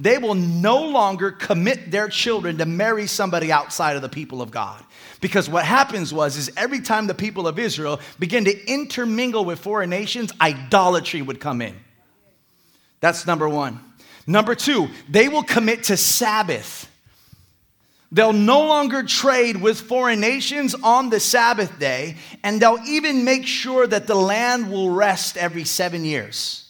They 0.00 0.18
will 0.18 0.36
no 0.36 0.86
longer 0.86 1.32
commit 1.32 1.90
their 1.90 2.08
children 2.08 2.58
to 2.58 2.66
marry 2.66 3.06
somebody 3.08 3.50
outside 3.50 3.96
of 3.96 4.02
the 4.02 4.08
people 4.08 4.40
of 4.40 4.50
God. 4.50 4.82
Because 5.20 5.48
what 5.48 5.64
happens 5.64 6.14
was 6.14 6.36
is 6.36 6.50
every 6.56 6.80
time 6.80 7.08
the 7.08 7.14
people 7.14 7.48
of 7.48 7.58
Israel 7.58 7.98
began 8.18 8.44
to 8.44 8.66
intermingle 8.66 9.44
with 9.44 9.58
foreign 9.58 9.90
nations, 9.90 10.32
idolatry 10.40 11.20
would 11.20 11.40
come 11.40 11.60
in. 11.60 11.74
That's 13.00 13.26
number 13.26 13.48
1. 13.48 13.80
Number 14.28 14.54
2, 14.54 14.88
they 15.08 15.28
will 15.28 15.42
commit 15.42 15.84
to 15.84 15.96
Sabbath. 15.96 16.87
They'll 18.10 18.32
no 18.32 18.66
longer 18.66 19.02
trade 19.02 19.60
with 19.60 19.80
foreign 19.80 20.20
nations 20.20 20.74
on 20.74 21.10
the 21.10 21.20
Sabbath 21.20 21.78
day, 21.78 22.16
and 22.42 22.60
they'll 22.60 22.82
even 22.86 23.24
make 23.24 23.46
sure 23.46 23.86
that 23.86 24.06
the 24.06 24.14
land 24.14 24.70
will 24.70 24.90
rest 24.90 25.36
every 25.36 25.64
seven 25.64 26.04
years. 26.04 26.64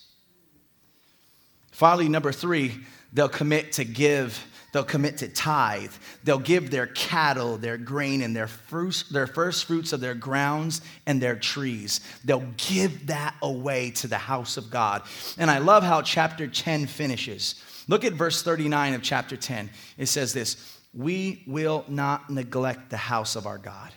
Finally, 1.70 2.08
number 2.08 2.32
three, 2.32 2.74
they'll 3.12 3.28
commit 3.28 3.70
to 3.70 3.84
give, 3.84 4.44
they'll 4.72 4.82
commit 4.82 5.18
to 5.18 5.28
tithe. 5.28 5.92
They'll 6.24 6.40
give 6.40 6.72
their 6.72 6.88
cattle, 6.88 7.56
their 7.56 7.78
grain, 7.78 8.20
and 8.20 8.34
their, 8.34 8.48
fruits, 8.48 9.04
their 9.04 9.28
first 9.28 9.66
fruits 9.66 9.92
of 9.92 10.00
their 10.00 10.14
grounds 10.14 10.80
and 11.06 11.22
their 11.22 11.36
trees. 11.36 12.00
They'll 12.24 12.52
give 12.56 13.06
that 13.06 13.36
away 13.42 13.92
to 13.92 14.08
the 14.08 14.18
house 14.18 14.56
of 14.56 14.70
God. 14.70 15.02
And 15.38 15.52
I 15.52 15.58
love 15.58 15.84
how 15.84 16.02
chapter 16.02 16.48
10 16.48 16.86
finishes. 16.86 17.54
Look 17.86 18.04
at 18.04 18.12
verse 18.12 18.42
39 18.42 18.94
of 18.94 19.02
chapter 19.02 19.36
10. 19.36 19.70
It 19.96 20.06
says 20.06 20.32
this 20.32 20.77
we 20.92 21.42
will 21.46 21.84
not 21.88 22.30
neglect 22.30 22.90
the 22.90 22.96
house 22.96 23.36
of 23.36 23.46
our 23.46 23.58
God. 23.58 23.92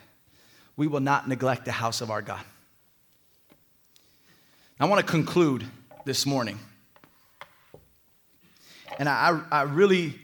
We 0.75 0.87
will 0.87 0.99
not 0.99 1.27
neglect 1.27 1.65
the 1.65 1.71
house 1.71 2.01
of 2.01 2.11
our 2.11 2.21
God. 2.21 2.43
I 4.79 4.85
want 4.85 5.05
to 5.05 5.09
conclude 5.09 5.65
this 6.05 6.25
morning. 6.25 6.57
And 8.97 9.07
I, 9.07 9.39
I 9.51 9.61
really, 9.63 10.15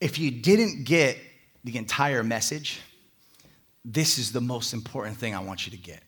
if 0.00 0.18
you 0.18 0.30
didn't 0.30 0.84
get 0.84 1.18
the 1.64 1.76
entire 1.76 2.22
message, 2.22 2.80
this 3.84 4.18
is 4.18 4.32
the 4.32 4.40
most 4.40 4.72
important 4.72 5.16
thing 5.16 5.34
I 5.34 5.40
want 5.40 5.66
you 5.66 5.72
to 5.72 5.76
get. 5.76 6.02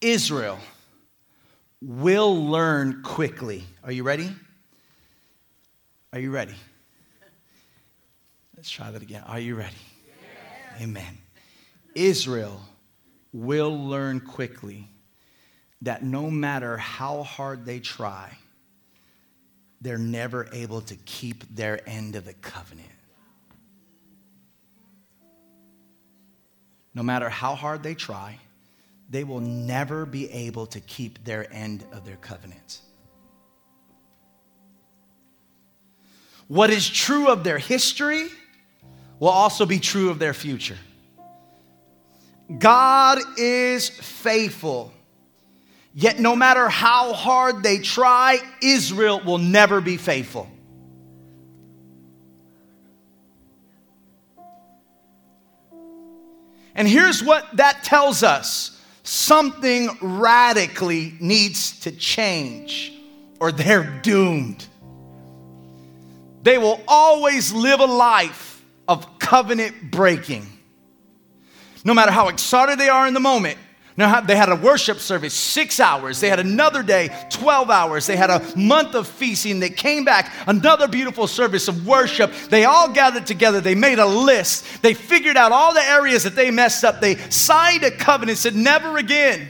Israel 0.00 0.58
will 1.80 2.44
learn 2.44 3.02
quickly. 3.02 3.64
Are 3.82 3.92
you 3.92 4.02
ready? 4.02 4.30
Are 6.14 6.20
you 6.20 6.30
ready? 6.30 6.54
Let's 8.56 8.70
try 8.70 8.88
that 8.92 9.02
again. 9.02 9.24
Are 9.26 9.40
you 9.40 9.56
ready? 9.56 9.74
Yes. 10.06 10.82
Amen. 10.82 11.18
Israel 11.96 12.60
will 13.32 13.76
learn 13.76 14.20
quickly 14.20 14.88
that 15.82 16.04
no 16.04 16.30
matter 16.30 16.76
how 16.76 17.24
hard 17.24 17.66
they 17.66 17.80
try, 17.80 18.30
they're 19.80 19.98
never 19.98 20.48
able 20.52 20.82
to 20.82 20.94
keep 20.94 21.52
their 21.52 21.80
end 21.84 22.14
of 22.14 22.26
the 22.26 22.34
covenant. 22.34 22.88
No 26.94 27.02
matter 27.02 27.28
how 27.28 27.56
hard 27.56 27.82
they 27.82 27.94
try, 27.94 28.38
they 29.10 29.24
will 29.24 29.40
never 29.40 30.06
be 30.06 30.30
able 30.30 30.66
to 30.66 30.78
keep 30.78 31.24
their 31.24 31.52
end 31.52 31.84
of 31.90 32.06
their 32.06 32.18
covenant. 32.18 32.82
What 36.54 36.70
is 36.70 36.88
true 36.88 37.26
of 37.30 37.42
their 37.42 37.58
history 37.58 38.28
will 39.18 39.30
also 39.30 39.66
be 39.66 39.80
true 39.80 40.10
of 40.10 40.20
their 40.20 40.32
future. 40.32 40.78
God 42.60 43.18
is 43.36 43.88
faithful. 43.88 44.92
Yet, 45.94 46.20
no 46.20 46.36
matter 46.36 46.68
how 46.68 47.12
hard 47.12 47.64
they 47.64 47.78
try, 47.78 48.38
Israel 48.62 49.20
will 49.26 49.38
never 49.38 49.80
be 49.80 49.96
faithful. 49.96 50.48
And 56.76 56.86
here's 56.86 57.20
what 57.20 57.56
that 57.56 57.82
tells 57.82 58.22
us 58.22 58.80
something 59.02 59.88
radically 60.00 61.14
needs 61.18 61.80
to 61.80 61.90
change, 61.90 62.92
or 63.40 63.50
they're 63.50 64.00
doomed 64.02 64.68
they 66.44 66.58
will 66.58 66.80
always 66.86 67.52
live 67.54 67.80
a 67.80 67.86
life 67.86 68.62
of 68.86 69.18
covenant 69.18 69.90
breaking. 69.90 70.46
No 71.84 71.94
matter 71.94 72.12
how 72.12 72.28
excited 72.28 72.78
they 72.78 72.90
are 72.90 73.06
in 73.06 73.14
the 73.14 73.20
moment, 73.20 73.58
now, 73.96 74.20
they 74.20 74.34
had 74.34 74.48
a 74.48 74.56
worship 74.56 74.98
service, 74.98 75.32
six 75.32 75.78
hours. 75.78 76.18
They 76.18 76.28
had 76.28 76.40
another 76.40 76.82
day, 76.82 77.10
12 77.30 77.70
hours. 77.70 78.06
They 78.06 78.16
had 78.16 78.28
a 78.28 78.42
month 78.56 78.96
of 78.96 79.06
feasting. 79.06 79.60
They 79.60 79.70
came 79.70 80.04
back, 80.04 80.32
another 80.48 80.88
beautiful 80.88 81.28
service 81.28 81.68
of 81.68 81.86
worship. 81.86 82.32
They 82.50 82.64
all 82.64 82.88
gathered 82.88 83.24
together. 83.24 83.60
They 83.60 83.76
made 83.76 84.00
a 84.00 84.06
list. 84.06 84.82
They 84.82 84.94
figured 84.94 85.36
out 85.36 85.52
all 85.52 85.72
the 85.72 85.84
areas 85.84 86.24
that 86.24 86.34
they 86.34 86.50
messed 86.50 86.82
up. 86.82 87.00
They 87.00 87.14
signed 87.30 87.84
a 87.84 87.92
covenant, 87.92 88.38
said, 88.38 88.56
never 88.56 88.98
again. 88.98 89.48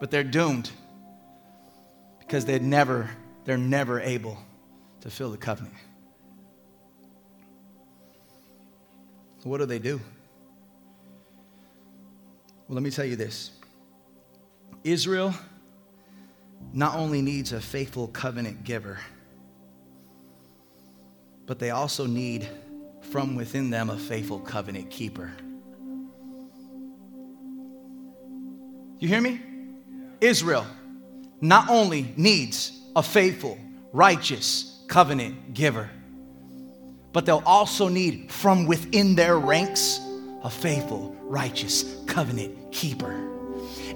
But 0.00 0.10
they're 0.10 0.24
doomed 0.24 0.70
because 2.26 2.44
they're 2.44 2.58
never, 2.58 3.10
they're 3.44 3.58
never 3.58 4.00
able 4.00 4.38
to 5.00 5.10
fill 5.10 5.30
the 5.30 5.36
covenant. 5.36 5.74
What 9.44 9.58
do 9.58 9.66
they 9.66 9.78
do? 9.78 10.00
Well, 12.66 12.74
let 12.76 12.82
me 12.82 12.90
tell 12.90 13.04
you 13.04 13.14
this 13.14 13.50
Israel 14.82 15.34
not 16.72 16.96
only 16.96 17.20
needs 17.20 17.52
a 17.52 17.60
faithful 17.60 18.08
covenant 18.08 18.64
giver, 18.64 18.98
but 21.44 21.58
they 21.58 21.70
also 21.70 22.06
need 22.06 22.48
from 23.02 23.36
within 23.36 23.68
them 23.68 23.90
a 23.90 23.98
faithful 23.98 24.38
covenant 24.40 24.90
keeper. 24.90 25.30
You 28.98 29.08
hear 29.08 29.20
me? 29.20 29.42
Israel 30.22 30.66
not 31.44 31.68
only 31.68 32.12
needs 32.16 32.72
a 32.96 33.02
faithful, 33.02 33.58
righteous 33.92 34.82
covenant 34.88 35.52
giver, 35.52 35.90
but 37.12 37.26
they'll 37.26 37.42
also 37.44 37.88
need 37.88 38.32
from 38.32 38.66
within 38.66 39.14
their 39.14 39.38
ranks 39.38 40.00
a 40.42 40.48
faithful, 40.48 41.14
righteous 41.22 42.02
covenant 42.06 42.72
keeper. 42.72 43.12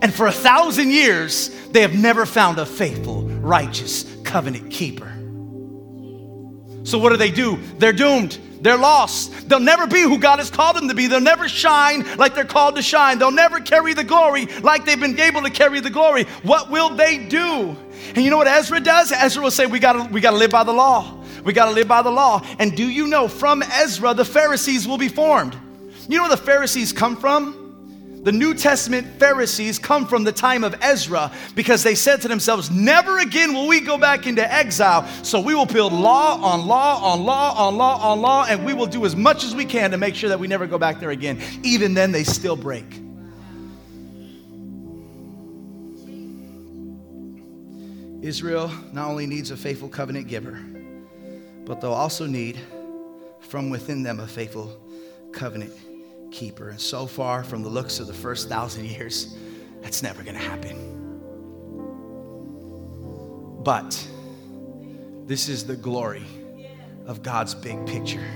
And 0.03 0.13
for 0.13 0.27
a 0.27 0.33
thousand 0.33 0.91
years, 0.91 1.49
they 1.71 1.81
have 1.81 1.95
never 1.95 2.27
found 2.27 2.59
a 2.59 2.67
faithful, 2.67 3.23
righteous 3.23 4.05
covenant 4.25 4.71
keeper. 4.71 5.18
So, 6.89 6.99
what 6.99 7.11
do 7.11 7.17
they 7.17 7.31
do? 7.31 7.59
They're 7.79 7.93
doomed. 7.93 8.39
They're 8.61 8.79
lost. 8.79 9.49
They'll 9.49 9.61
never 9.61 9.87
be 9.87 10.03
who 10.03 10.19
God 10.19 10.39
has 10.39 10.51
called 10.51 10.77
them 10.77 10.89
to 10.89 10.95
be. 10.95 11.07
They'll 11.07 11.21
never 11.21 11.49
shine 11.49 12.17
like 12.17 12.35
they're 12.35 12.45
called 12.45 12.77
to 12.77 12.83
shine. 12.83 13.19
They'll 13.19 13.31
never 13.31 13.61
carry 13.61 13.95
the 13.95 14.05
glory 14.05 14.47
like 14.63 14.85
they've 14.85 14.99
been 14.99 15.19
able 15.21 15.43
to 15.43 15.51
carry 15.51 15.81
the 15.81 15.91
glory. 15.91 16.25
What 16.43 16.71
will 16.71 16.91
they 16.91 17.19
do? 17.19 17.77
And 18.15 18.25
you 18.25 18.31
know 18.31 18.39
what 18.39 18.49
Ezra 18.49 18.81
does? 18.81 19.13
Ezra 19.13 19.43
will 19.43 19.51
say, 19.51 19.67
We 19.67 19.79
gotta, 19.79 20.11
we 20.11 20.21
gotta 20.21 20.39
live 20.39 20.51
by 20.51 20.65
the 20.65 20.73
law. 20.73 21.19
We 21.45 21.53
got 21.53 21.67
to 21.67 21.73
live 21.73 21.89
by 21.89 22.03
the 22.03 22.11
law. 22.11 22.45
And 22.59 22.77
do 22.77 22.87
you 22.87 23.07
know 23.07 23.29
from 23.29 23.63
Ezra, 23.63 24.13
the 24.13 24.25
Pharisees 24.25 24.87
will 24.87 24.99
be 24.99 25.09
formed? 25.09 25.57
You 26.09 26.17
know 26.17 26.25
where 26.25 26.37
the 26.37 26.43
Pharisees 26.43 26.93
come 26.93 27.17
from? 27.17 27.68
The 28.23 28.33
New 28.33 28.53
Testament 28.53 29.07
Pharisees 29.19 29.79
come 29.79 30.07
from 30.07 30.25
the 30.25 30.33
time 30.33 30.65
of 30.65 30.75
Ezra 30.83 31.31
because 31.55 31.83
they 31.83 31.95
said 31.95 32.21
to 32.23 32.29
themselves, 32.29 32.71
Never 32.71 33.19
again 33.21 33.55
will 33.55 33.69
we 33.69 33.81
go 33.81 33.97
back 33.97 34.27
into 34.27 34.53
exile. 34.53 35.07
So 35.23 35.41
we 35.41 35.55
will 35.55 35.67
build 35.67 35.93
law 35.93 36.41
on 36.43 36.67
law 36.67 37.13
on 37.13 37.25
law 37.25 37.55
on 37.55 37.77
law 37.77 38.13
on 38.13 38.21
law, 38.21 38.45
and 38.49 38.65
we 38.65 38.75
will 38.75 38.87
do 38.87 39.05
as 39.05 39.15
much 39.15 39.45
as 39.45 39.55
we 39.55 39.65
can 39.65 39.93
to 39.93 39.97
make 39.97 40.15
sure 40.15 40.29
that 40.29 40.41
we 40.41 40.49
never 40.49 40.67
go 40.67 40.79
back 40.79 40.99
there 40.99 41.11
again. 41.11 41.41
Even 41.63 41.95
then, 41.95 42.11
they 42.11 42.25
still 42.25 42.57
break. 42.57 43.01
Israel 48.21 48.71
not 48.93 49.09
only 49.09 49.27
needs 49.27 49.53
a 49.53 49.57
faithful 49.57 49.89
covenant 49.89 50.27
giver, 50.27 50.61
but 51.65 51.81
they'll 51.81 51.93
also 51.93 52.27
need 52.27 52.59
from 53.41 53.71
within 53.71 54.03
them 54.03 54.19
a 54.19 54.27
faithful 54.27 54.77
covenant 55.33 55.73
keeper. 56.31 56.71
And 56.71 56.81
so 56.81 57.07
far, 57.07 57.45
from 57.45 57.63
the 57.63 57.69
looks 57.69 58.01
of 58.01 58.07
the 58.07 58.15
first 58.15 58.49
thousand 58.49 58.87
years, 58.87 59.37
that's 59.81 60.03
never 60.03 60.23
going 60.23 60.37
to 60.37 60.43
happen. 60.43 60.95
But 63.63 64.09
this 65.27 65.49
is 65.49 65.67
the 65.67 65.77
glory 65.77 66.25
of 67.07 67.23
God's 67.23 67.55
big 67.55 67.87
picture. 67.87 68.27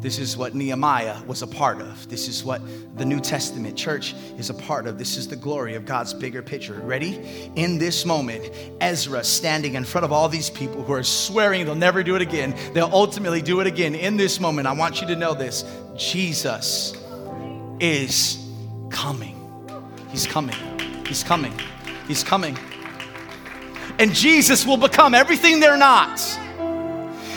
This 0.00 0.18
is 0.18 0.36
what 0.36 0.54
Nehemiah 0.54 1.22
was 1.24 1.42
a 1.42 1.46
part 1.46 1.80
of. 1.80 2.08
This 2.08 2.28
is 2.28 2.44
what 2.44 2.60
the 2.96 3.04
New 3.04 3.18
Testament 3.18 3.76
church 3.76 4.14
is 4.38 4.50
a 4.50 4.54
part 4.54 4.86
of. 4.86 4.98
This 4.98 5.16
is 5.16 5.26
the 5.26 5.36
glory 5.36 5.74
of 5.74 5.84
God's 5.84 6.12
bigger 6.14 6.42
picture. 6.42 6.74
Ready? 6.74 7.50
In 7.56 7.78
this 7.78 8.04
moment, 8.04 8.50
Ezra 8.80 9.24
standing 9.24 9.74
in 9.74 9.84
front 9.84 10.04
of 10.04 10.12
all 10.12 10.28
these 10.28 10.50
people 10.50 10.82
who 10.82 10.92
are 10.92 11.02
swearing 11.02 11.64
they'll 11.64 11.74
never 11.74 12.02
do 12.02 12.14
it 12.14 12.22
again, 12.22 12.54
they'll 12.72 12.90
ultimately 12.92 13.42
do 13.42 13.60
it 13.60 13.66
again. 13.66 13.94
In 13.94 14.16
this 14.16 14.38
moment, 14.38 14.66
I 14.66 14.72
want 14.72 15.00
you 15.00 15.06
to 15.08 15.16
know 15.16 15.34
this 15.34 15.64
Jesus 15.96 16.95
is 17.80 18.50
coming. 18.90 19.34
He's 20.10 20.26
coming. 20.26 20.56
He's 21.06 21.22
coming. 21.22 21.52
He's 22.08 22.24
coming. 22.24 22.58
And 23.98 24.14
Jesus 24.14 24.66
will 24.66 24.76
become 24.76 25.14
everything 25.14 25.60
they're 25.60 25.76
not. 25.76 26.20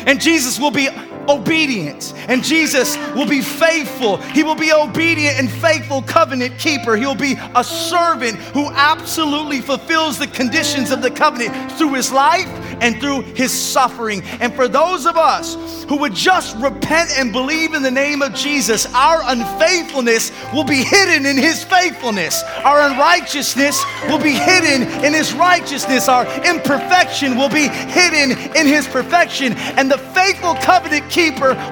And 0.06 0.20
Jesus 0.20 0.60
will 0.60 0.72
be 0.72 0.88
obedient. 1.30 2.14
And 2.28 2.44
Jesus 2.44 2.98
will 3.14 3.28
be 3.28 3.42
faithful. 3.42 4.18
He 4.18 4.44
will 4.44 4.56
be 4.56 4.74
obedient 4.74 5.40
and 5.40 5.50
faithful 5.50 6.02
covenant 6.02 6.58
keeper. 6.58 6.96
He'll 6.96 7.16
be 7.16 7.36
a 7.56 7.64
servant 7.64 8.38
who 8.54 8.70
absolutely 8.72 9.62
fulfills 9.62 10.18
the 10.18 10.28
conditions 10.28 10.92
of 10.92 11.02
the 11.02 11.12
covenant 11.12 11.72
through 11.74 11.94
his 11.94 12.12
life 12.12 12.48
and 12.82 13.00
through 13.00 13.22
his 13.22 13.52
suffering. 13.52 14.24
And 14.42 14.54
for 14.54 14.68
those 14.68 15.06
of 15.06 15.18
us 15.18 15.84
who 15.84 15.98
would 15.98 16.16
just 16.16 16.56
repent 16.58 17.12
and 17.18 17.32
believe 17.32 17.74
in 17.74 17.84
the 17.84 17.92
name 17.92 18.22
of 18.22 18.34
Jesus, 18.34 18.92
our 18.94 19.22
unfaithfulness 19.26 20.32
will 20.54 20.64
be 20.64 20.84
hidden 20.84 21.26
in 21.26 21.38
his 21.38 21.64
faithfulness. 21.64 22.42
Our 22.64 22.90
unrighteousness 22.90 23.84
will 24.08 24.20
be 24.20 24.32
hidden 24.32 24.84
in 25.04 25.14
his 25.14 25.34
righteousness. 25.34 26.08
Our 26.08 26.26
imperfection 26.44 27.38
will 27.38 27.50
be 27.50 27.68
hidden 27.68 28.32
in 28.56 28.66
his 28.66 28.88
perfection. 28.88 29.54
And 29.54 29.92
the 29.92 29.98
faithful 29.98 30.56
covenant 30.56 31.10
keeper 31.10 31.19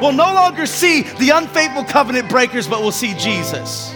will 0.01 0.11
no 0.11 0.33
longer 0.33 0.65
see 0.65 1.03
the 1.03 1.29
unfaithful 1.29 1.83
covenant 1.85 2.29
breakers, 2.29 2.67
but 2.67 2.81
will 2.81 2.91
see 2.91 3.13
Jesus. 3.13 3.93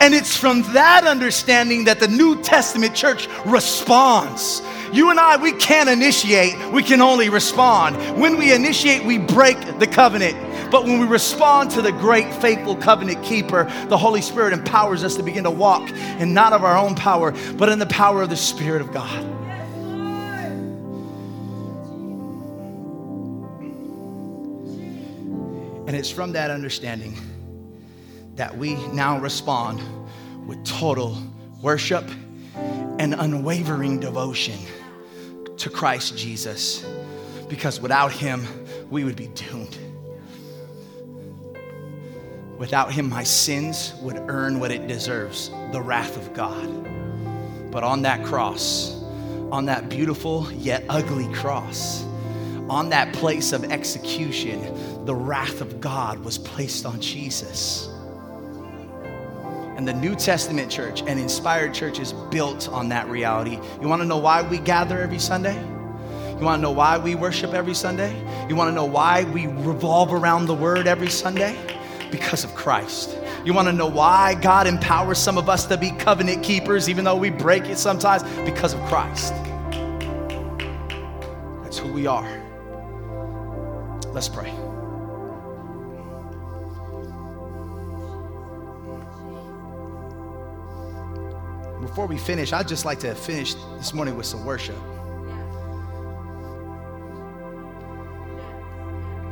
And 0.00 0.14
it's 0.14 0.36
from 0.36 0.62
that 0.74 1.06
understanding 1.06 1.84
that 1.84 2.00
the 2.00 2.08
New 2.08 2.40
Testament 2.42 2.94
church 2.94 3.28
responds. 3.44 4.62
You 4.92 5.10
and 5.10 5.20
I, 5.20 5.36
we 5.36 5.52
can't 5.52 5.88
initiate, 5.88 6.72
we 6.72 6.82
can 6.82 7.02
only 7.02 7.28
respond. 7.28 7.96
When 8.18 8.38
we 8.38 8.52
initiate, 8.52 9.04
we 9.04 9.18
break 9.18 9.78
the 9.78 9.86
covenant. 9.86 10.36
But 10.70 10.84
when 10.84 10.98
we 10.98 11.06
respond 11.06 11.70
to 11.72 11.82
the 11.82 11.92
great 11.92 12.32
faithful 12.34 12.76
covenant 12.76 13.22
keeper, 13.22 13.64
the 13.88 13.98
Holy 13.98 14.22
Spirit 14.22 14.52
empowers 14.52 15.04
us 15.04 15.16
to 15.16 15.22
begin 15.22 15.44
to 15.44 15.50
walk 15.50 15.88
in 15.90 16.32
not 16.32 16.52
of 16.52 16.64
our 16.64 16.76
own 16.76 16.94
power, 16.94 17.32
but 17.54 17.68
in 17.68 17.78
the 17.78 17.86
power 17.86 18.22
of 18.22 18.30
the 18.30 18.36
Spirit 18.36 18.80
of 18.80 18.92
God. 18.92 19.27
And 25.88 25.96
it's 25.96 26.10
from 26.10 26.32
that 26.32 26.50
understanding 26.50 27.16
that 28.34 28.54
we 28.54 28.74
now 28.88 29.18
respond 29.18 29.80
with 30.46 30.62
total 30.62 31.16
worship 31.62 32.04
and 32.98 33.14
unwavering 33.14 33.98
devotion 33.98 34.58
to 35.56 35.70
Christ 35.70 36.14
Jesus. 36.14 36.84
Because 37.48 37.80
without 37.80 38.12
him, 38.12 38.46
we 38.90 39.02
would 39.04 39.16
be 39.16 39.28
doomed. 39.28 39.78
Without 42.58 42.92
him, 42.92 43.08
my 43.08 43.24
sins 43.24 43.94
would 44.02 44.18
earn 44.28 44.60
what 44.60 44.70
it 44.70 44.88
deserves 44.88 45.48
the 45.72 45.80
wrath 45.80 46.18
of 46.18 46.34
God. 46.34 47.70
But 47.70 47.82
on 47.82 48.02
that 48.02 48.22
cross, 48.26 49.02
on 49.50 49.64
that 49.64 49.88
beautiful 49.88 50.52
yet 50.52 50.84
ugly 50.90 51.32
cross, 51.32 52.04
on 52.68 52.90
that 52.90 53.14
place 53.14 53.52
of 53.52 53.72
execution, 53.72 54.97
the 55.08 55.14
wrath 55.14 55.62
of 55.62 55.80
God 55.80 56.22
was 56.22 56.36
placed 56.36 56.84
on 56.84 57.00
Jesus. 57.00 57.88
And 59.78 59.88
the 59.88 59.94
New 59.94 60.14
Testament 60.14 60.70
church 60.70 61.00
and 61.00 61.18
inspired 61.18 61.72
church 61.72 61.98
is 61.98 62.12
built 62.30 62.68
on 62.68 62.90
that 62.90 63.08
reality. 63.08 63.58
You 63.80 63.88
wanna 63.88 64.04
know 64.04 64.18
why 64.18 64.42
we 64.42 64.58
gather 64.58 65.00
every 65.00 65.18
Sunday? 65.18 65.58
You 66.38 66.44
wanna 66.44 66.60
know 66.60 66.72
why 66.72 66.98
we 66.98 67.14
worship 67.14 67.54
every 67.54 67.72
Sunday? 67.72 68.14
You 68.50 68.54
wanna 68.54 68.72
know 68.72 68.84
why 68.84 69.24
we 69.24 69.46
revolve 69.46 70.12
around 70.12 70.44
the 70.44 70.52
word 70.52 70.86
every 70.86 71.08
Sunday? 71.08 71.56
Because 72.10 72.44
of 72.44 72.54
Christ. 72.54 73.16
You 73.46 73.54
wanna 73.54 73.72
know 73.72 73.86
why 73.86 74.34
God 74.34 74.66
empowers 74.66 75.16
some 75.16 75.38
of 75.38 75.48
us 75.48 75.64
to 75.68 75.78
be 75.78 75.90
covenant 75.90 76.42
keepers, 76.42 76.86
even 76.86 77.02
though 77.02 77.16
we 77.16 77.30
break 77.30 77.64
it 77.64 77.78
sometimes? 77.78 78.24
Because 78.44 78.74
of 78.74 78.80
Christ. 78.88 79.32
That's 81.62 81.78
who 81.78 81.90
we 81.94 82.06
are. 82.06 82.28
Let's 84.12 84.28
pray. 84.28 84.52
Before 91.88 92.06
we 92.06 92.18
finish, 92.18 92.52
I'd 92.52 92.68
just 92.68 92.84
like 92.84 93.00
to 93.00 93.14
finish 93.14 93.54
this 93.78 93.94
morning 93.94 94.14
with 94.16 94.26
some 94.26 94.44
worship. 94.44 94.76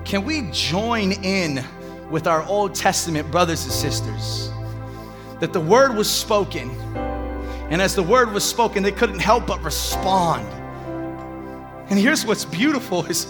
Can 0.07 0.25
we 0.25 0.49
join 0.53 1.13
in 1.13 1.63
with 2.11 2.27
our 2.27 2.43
Old 2.45 2.75
Testament 2.75 3.31
brothers 3.31 3.63
and 3.65 3.73
sisters? 3.73 4.51
That 5.39 5.53
the 5.53 5.61
word 5.61 5.95
was 5.95 6.11
spoken, 6.11 6.71
and 7.71 7.83
as 7.83 7.95
the 7.95 8.03
word 8.03 8.33
was 8.33 8.43
spoken, 8.43 8.83
they 8.83 8.91
couldn't 8.91 9.21
help 9.21 9.47
but 9.47 9.63
respond. 9.63 10.49
And 11.91 11.99
here's 11.99 12.25
what's 12.25 12.47
beautiful 12.47 13.05
is 13.05 13.27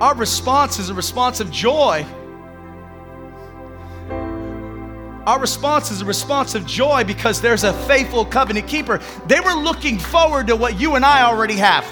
our 0.00 0.14
response 0.14 0.78
is 0.78 0.90
a 0.90 0.94
response 0.94 1.40
of 1.40 1.50
joy. 1.50 2.06
Our 5.26 5.40
response 5.40 5.90
is 5.90 6.02
a 6.02 6.04
response 6.04 6.54
of 6.54 6.66
joy 6.66 7.02
because 7.04 7.40
there's 7.40 7.64
a 7.64 7.72
faithful 7.86 8.26
covenant 8.26 8.68
keeper. 8.68 9.00
They 9.26 9.40
were 9.40 9.54
looking 9.54 9.98
forward 9.98 10.48
to 10.48 10.56
what 10.56 10.78
you 10.78 10.96
and 10.96 11.04
I 11.04 11.22
already 11.22 11.54
have. 11.54 11.84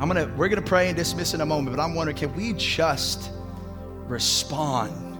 I'm 0.00 0.06
gonna, 0.06 0.32
we're 0.36 0.48
gonna 0.48 0.62
pray 0.62 0.86
and 0.86 0.96
dismiss 0.96 1.34
in 1.34 1.40
a 1.40 1.46
moment, 1.46 1.76
but 1.76 1.82
I'm 1.82 1.96
wondering, 1.96 2.16
can 2.16 2.32
we 2.36 2.52
just 2.52 3.32
respond 4.06 5.18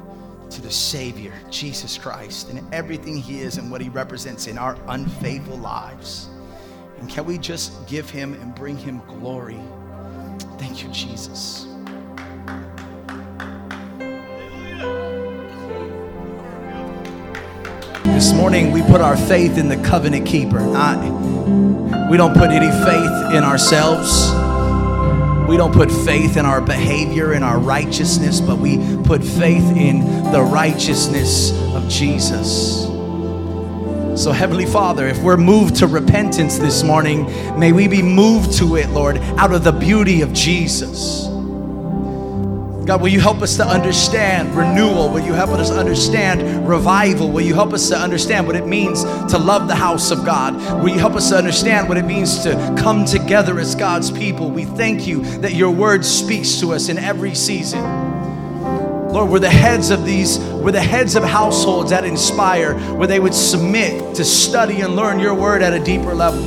to 0.50 0.62
the 0.62 0.70
Savior, 0.70 1.34
Jesus 1.50 1.98
Christ, 1.98 2.48
and 2.48 2.62
everything 2.72 3.16
He 3.16 3.40
is 3.40 3.58
and 3.58 3.72
what 3.72 3.80
He 3.80 3.88
represents 3.88 4.46
in 4.46 4.56
our 4.56 4.78
unfaithful 4.86 5.58
lives? 5.58 6.28
And 7.00 7.10
can 7.10 7.24
we 7.26 7.38
just 7.38 7.88
give 7.88 8.08
Him 8.08 8.34
and 8.34 8.54
bring 8.54 8.76
Him 8.76 9.02
glory? 9.08 9.58
Thank 10.58 10.84
you, 10.84 10.88
Jesus. 10.90 11.67
This 18.18 18.32
morning 18.32 18.72
we 18.72 18.82
put 18.82 19.00
our 19.00 19.16
faith 19.16 19.58
in 19.58 19.68
the 19.68 19.76
covenant 19.76 20.26
keeper. 20.26 20.58
We 22.10 22.16
don't 22.16 22.34
put 22.34 22.50
any 22.50 22.68
faith 22.84 23.36
in 23.36 23.44
ourselves. 23.44 24.32
We 25.48 25.56
don't 25.56 25.72
put 25.72 25.88
faith 25.88 26.36
in 26.36 26.44
our 26.44 26.60
behavior, 26.60 27.32
in 27.34 27.44
our 27.44 27.60
righteousness, 27.60 28.40
but 28.40 28.58
we 28.58 28.78
put 29.04 29.22
faith 29.22 29.62
in 29.76 30.00
the 30.32 30.42
righteousness 30.42 31.52
of 31.76 31.88
Jesus. 31.88 32.86
So, 34.20 34.32
Heavenly 34.32 34.66
Father, 34.66 35.06
if 35.06 35.22
we're 35.22 35.36
moved 35.36 35.76
to 35.76 35.86
repentance 35.86 36.58
this 36.58 36.82
morning, 36.82 37.24
may 37.56 37.70
we 37.70 37.86
be 37.86 38.02
moved 38.02 38.58
to 38.58 38.74
it, 38.74 38.90
Lord, 38.90 39.18
out 39.36 39.52
of 39.52 39.62
the 39.62 39.70
beauty 39.70 40.22
of 40.22 40.32
Jesus. 40.32 41.28
God, 42.88 43.02
will 43.02 43.08
you 43.08 43.20
help 43.20 43.42
us 43.42 43.58
to 43.58 43.66
understand 43.66 44.56
renewal? 44.56 45.10
Will 45.10 45.20
you 45.20 45.34
help 45.34 45.50
us 45.50 45.70
understand 45.70 46.66
revival? 46.66 47.30
Will 47.30 47.42
you 47.42 47.52
help 47.52 47.74
us 47.74 47.86
to 47.90 47.98
understand 47.98 48.46
what 48.46 48.56
it 48.56 48.66
means 48.66 49.02
to 49.02 49.36
love 49.36 49.68
the 49.68 49.74
house 49.74 50.10
of 50.10 50.24
God? 50.24 50.54
Will 50.82 50.88
you 50.88 50.98
help 50.98 51.12
us 51.12 51.28
to 51.28 51.36
understand 51.36 51.86
what 51.86 51.98
it 51.98 52.06
means 52.06 52.42
to 52.44 52.52
come 52.78 53.04
together 53.04 53.58
as 53.60 53.74
God's 53.74 54.10
people? 54.10 54.50
We 54.50 54.64
thank 54.64 55.06
you 55.06 55.20
that 55.40 55.52
your 55.52 55.70
word 55.70 56.02
speaks 56.02 56.60
to 56.60 56.72
us 56.72 56.88
in 56.88 56.96
every 56.96 57.34
season. 57.34 57.82
Lord, 59.12 59.30
we're 59.30 59.38
the 59.38 59.50
heads 59.50 59.90
of 59.90 60.06
these, 60.06 60.38
we're 60.38 60.72
the 60.72 60.80
heads 60.80 61.14
of 61.14 61.22
households 61.24 61.90
that 61.90 62.06
inspire, 62.06 62.72
where 62.94 63.06
they 63.06 63.20
would 63.20 63.34
submit 63.34 64.16
to 64.16 64.24
study 64.24 64.80
and 64.80 64.96
learn 64.96 65.20
your 65.20 65.34
word 65.34 65.60
at 65.60 65.74
a 65.74 65.84
deeper 65.84 66.14
level. 66.14 66.42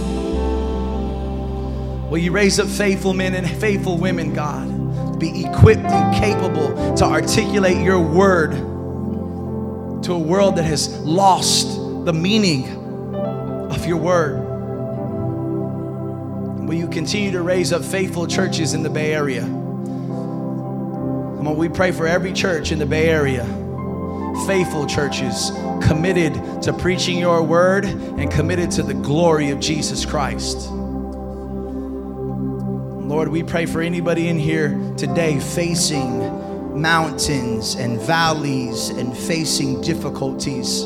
Will 2.10 2.18
you 2.18 2.32
raise 2.32 2.60
up 2.60 2.68
faithful 2.68 3.14
men 3.14 3.36
and 3.36 3.48
faithful 3.48 4.00
women, 4.00 4.34
God? 4.34 4.81
Be 5.22 5.46
equipped 5.46 5.84
and 5.84 6.16
capable 6.16 6.96
to 6.96 7.06
articulate 7.06 7.78
your 7.78 8.02
word 8.02 8.52
to 10.04 10.14
a 10.14 10.20
world 10.20 10.56
that 10.56 10.64
has 10.64 11.00
lost 11.02 11.68
the 12.06 12.12
meaning 12.12 12.68
of 13.72 13.86
your 13.86 13.98
word. 13.98 14.40
Will 16.68 16.74
you 16.74 16.88
continue 16.88 17.30
to 17.32 17.44
raise 17.44 17.72
up 17.72 17.84
faithful 17.84 18.26
churches 18.26 18.74
in 18.74 18.82
the 18.82 18.90
Bay 18.90 19.14
Area? 19.14 19.42
Come 19.42 21.48
on, 21.48 21.56
we 21.56 21.70
pray 21.70 21.92
for 21.92 22.08
every 22.08 22.34
church 22.34 22.72
in 22.72 22.80
the 22.80 22.88
Bay 22.88 23.08
Area. 23.08 23.46
Faithful 24.48 24.88
churches 24.88 25.52
committed 25.84 26.34
to 26.64 26.74
preaching 26.74 27.20
your 27.20 27.44
word 27.44 27.86
and 27.86 28.32
committed 28.32 28.72
to 28.72 28.82
the 28.82 28.96
glory 28.96 29.52
of 29.52 29.60
Jesus 29.60 30.04
Christ. 30.04 30.72
Lord, 33.12 33.28
we 33.28 33.44
pray 33.44 33.66
for 33.66 33.82
anybody 33.82 34.30
in 34.30 34.40
here 34.40 34.70
today 34.96 35.38
facing 35.38 36.82
mountains 36.82 37.76
and 37.76 38.00
valleys 38.00 38.88
and 38.88 39.16
facing 39.16 39.82
difficulties. 39.82 40.84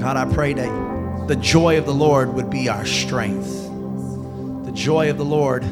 God, 0.00 0.16
I 0.16 0.24
pray 0.32 0.54
that 0.54 1.28
the 1.28 1.36
joy 1.36 1.76
of 1.76 1.84
the 1.84 1.92
Lord 1.92 2.32
would 2.32 2.48
be 2.48 2.70
our 2.70 2.86
strength. 2.86 3.68
The 4.64 4.72
joy 4.72 5.10
of 5.10 5.18
the 5.18 5.24
Lord 5.26 5.64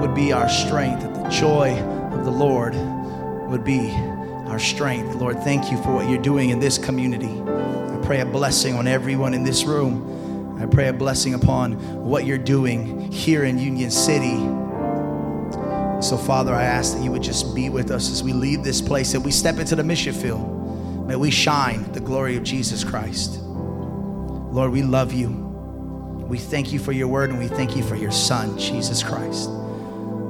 would 0.00 0.14
be 0.14 0.32
our 0.32 0.48
strength. 0.48 1.02
That 1.02 1.24
the 1.24 1.28
joy 1.28 1.76
of 2.12 2.24
the 2.24 2.30
Lord 2.30 2.76
would 3.50 3.64
be 3.64 3.90
our 4.46 4.60
strength. 4.60 5.16
Lord, 5.16 5.42
thank 5.42 5.72
you 5.72 5.82
for 5.82 5.92
what 5.92 6.08
you're 6.08 6.22
doing 6.22 6.50
in 6.50 6.60
this 6.60 6.78
community. 6.78 7.42
I 7.42 7.98
pray 8.04 8.20
a 8.20 8.26
blessing 8.26 8.76
on 8.76 8.86
everyone 8.86 9.34
in 9.34 9.42
this 9.42 9.64
room. 9.64 10.15
I 10.58 10.66
pray 10.66 10.88
a 10.88 10.92
blessing 10.92 11.34
upon 11.34 11.72
what 12.04 12.24
you're 12.24 12.38
doing 12.38 13.12
here 13.12 13.44
in 13.44 13.58
Union 13.58 13.90
City. 13.90 14.36
So, 16.02 16.16
Father, 16.16 16.54
I 16.54 16.64
ask 16.64 16.96
that 16.96 17.02
you 17.02 17.10
would 17.10 17.22
just 17.22 17.54
be 17.54 17.68
with 17.68 17.90
us 17.90 18.10
as 18.10 18.22
we 18.22 18.32
leave 18.32 18.62
this 18.62 18.80
place 18.80 19.14
and 19.14 19.24
we 19.24 19.30
step 19.30 19.58
into 19.58 19.76
the 19.76 19.84
mission 19.84 20.14
field. 20.14 21.06
May 21.06 21.16
we 21.16 21.30
shine 21.30 21.90
the 21.92 22.00
glory 22.00 22.36
of 22.36 22.42
Jesus 22.42 22.84
Christ. 22.84 23.38
Lord, 23.40 24.72
we 24.72 24.82
love 24.82 25.12
you. 25.12 25.30
We 26.28 26.38
thank 26.38 26.72
you 26.72 26.78
for 26.78 26.92
your 26.92 27.08
word 27.08 27.30
and 27.30 27.38
we 27.38 27.48
thank 27.48 27.76
you 27.76 27.82
for 27.82 27.94
your 27.94 28.10
Son, 28.10 28.58
Jesus 28.58 29.02
Christ, 29.02 29.48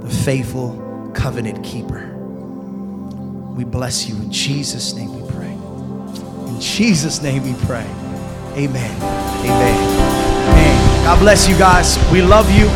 the 0.02 0.10
faithful 0.24 1.12
covenant 1.14 1.64
keeper. 1.64 2.12
We 3.56 3.64
bless 3.64 4.06
you. 4.06 4.16
In 4.16 4.30
Jesus' 4.30 4.94
name 4.94 5.18
we 5.18 5.30
pray. 5.32 5.52
In 6.52 6.60
Jesus' 6.60 7.22
name 7.22 7.42
we 7.42 7.54
pray. 7.64 7.86
Amen. 8.56 9.02
Amen. 9.44 9.95
God 11.06 11.20
bless 11.20 11.46
you 11.46 11.56
guys. 11.56 11.98
We 12.10 12.20
love 12.20 12.50
you. 12.50 12.66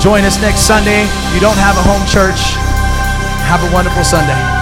Join 0.00 0.22
us 0.22 0.40
next 0.40 0.60
Sunday. 0.60 1.02
If 1.02 1.34
you 1.34 1.40
don't 1.40 1.58
have 1.58 1.76
a 1.76 1.82
home 1.82 2.06
church, 2.06 2.54
have 3.50 3.68
a 3.68 3.74
wonderful 3.74 4.04
Sunday. 4.04 4.55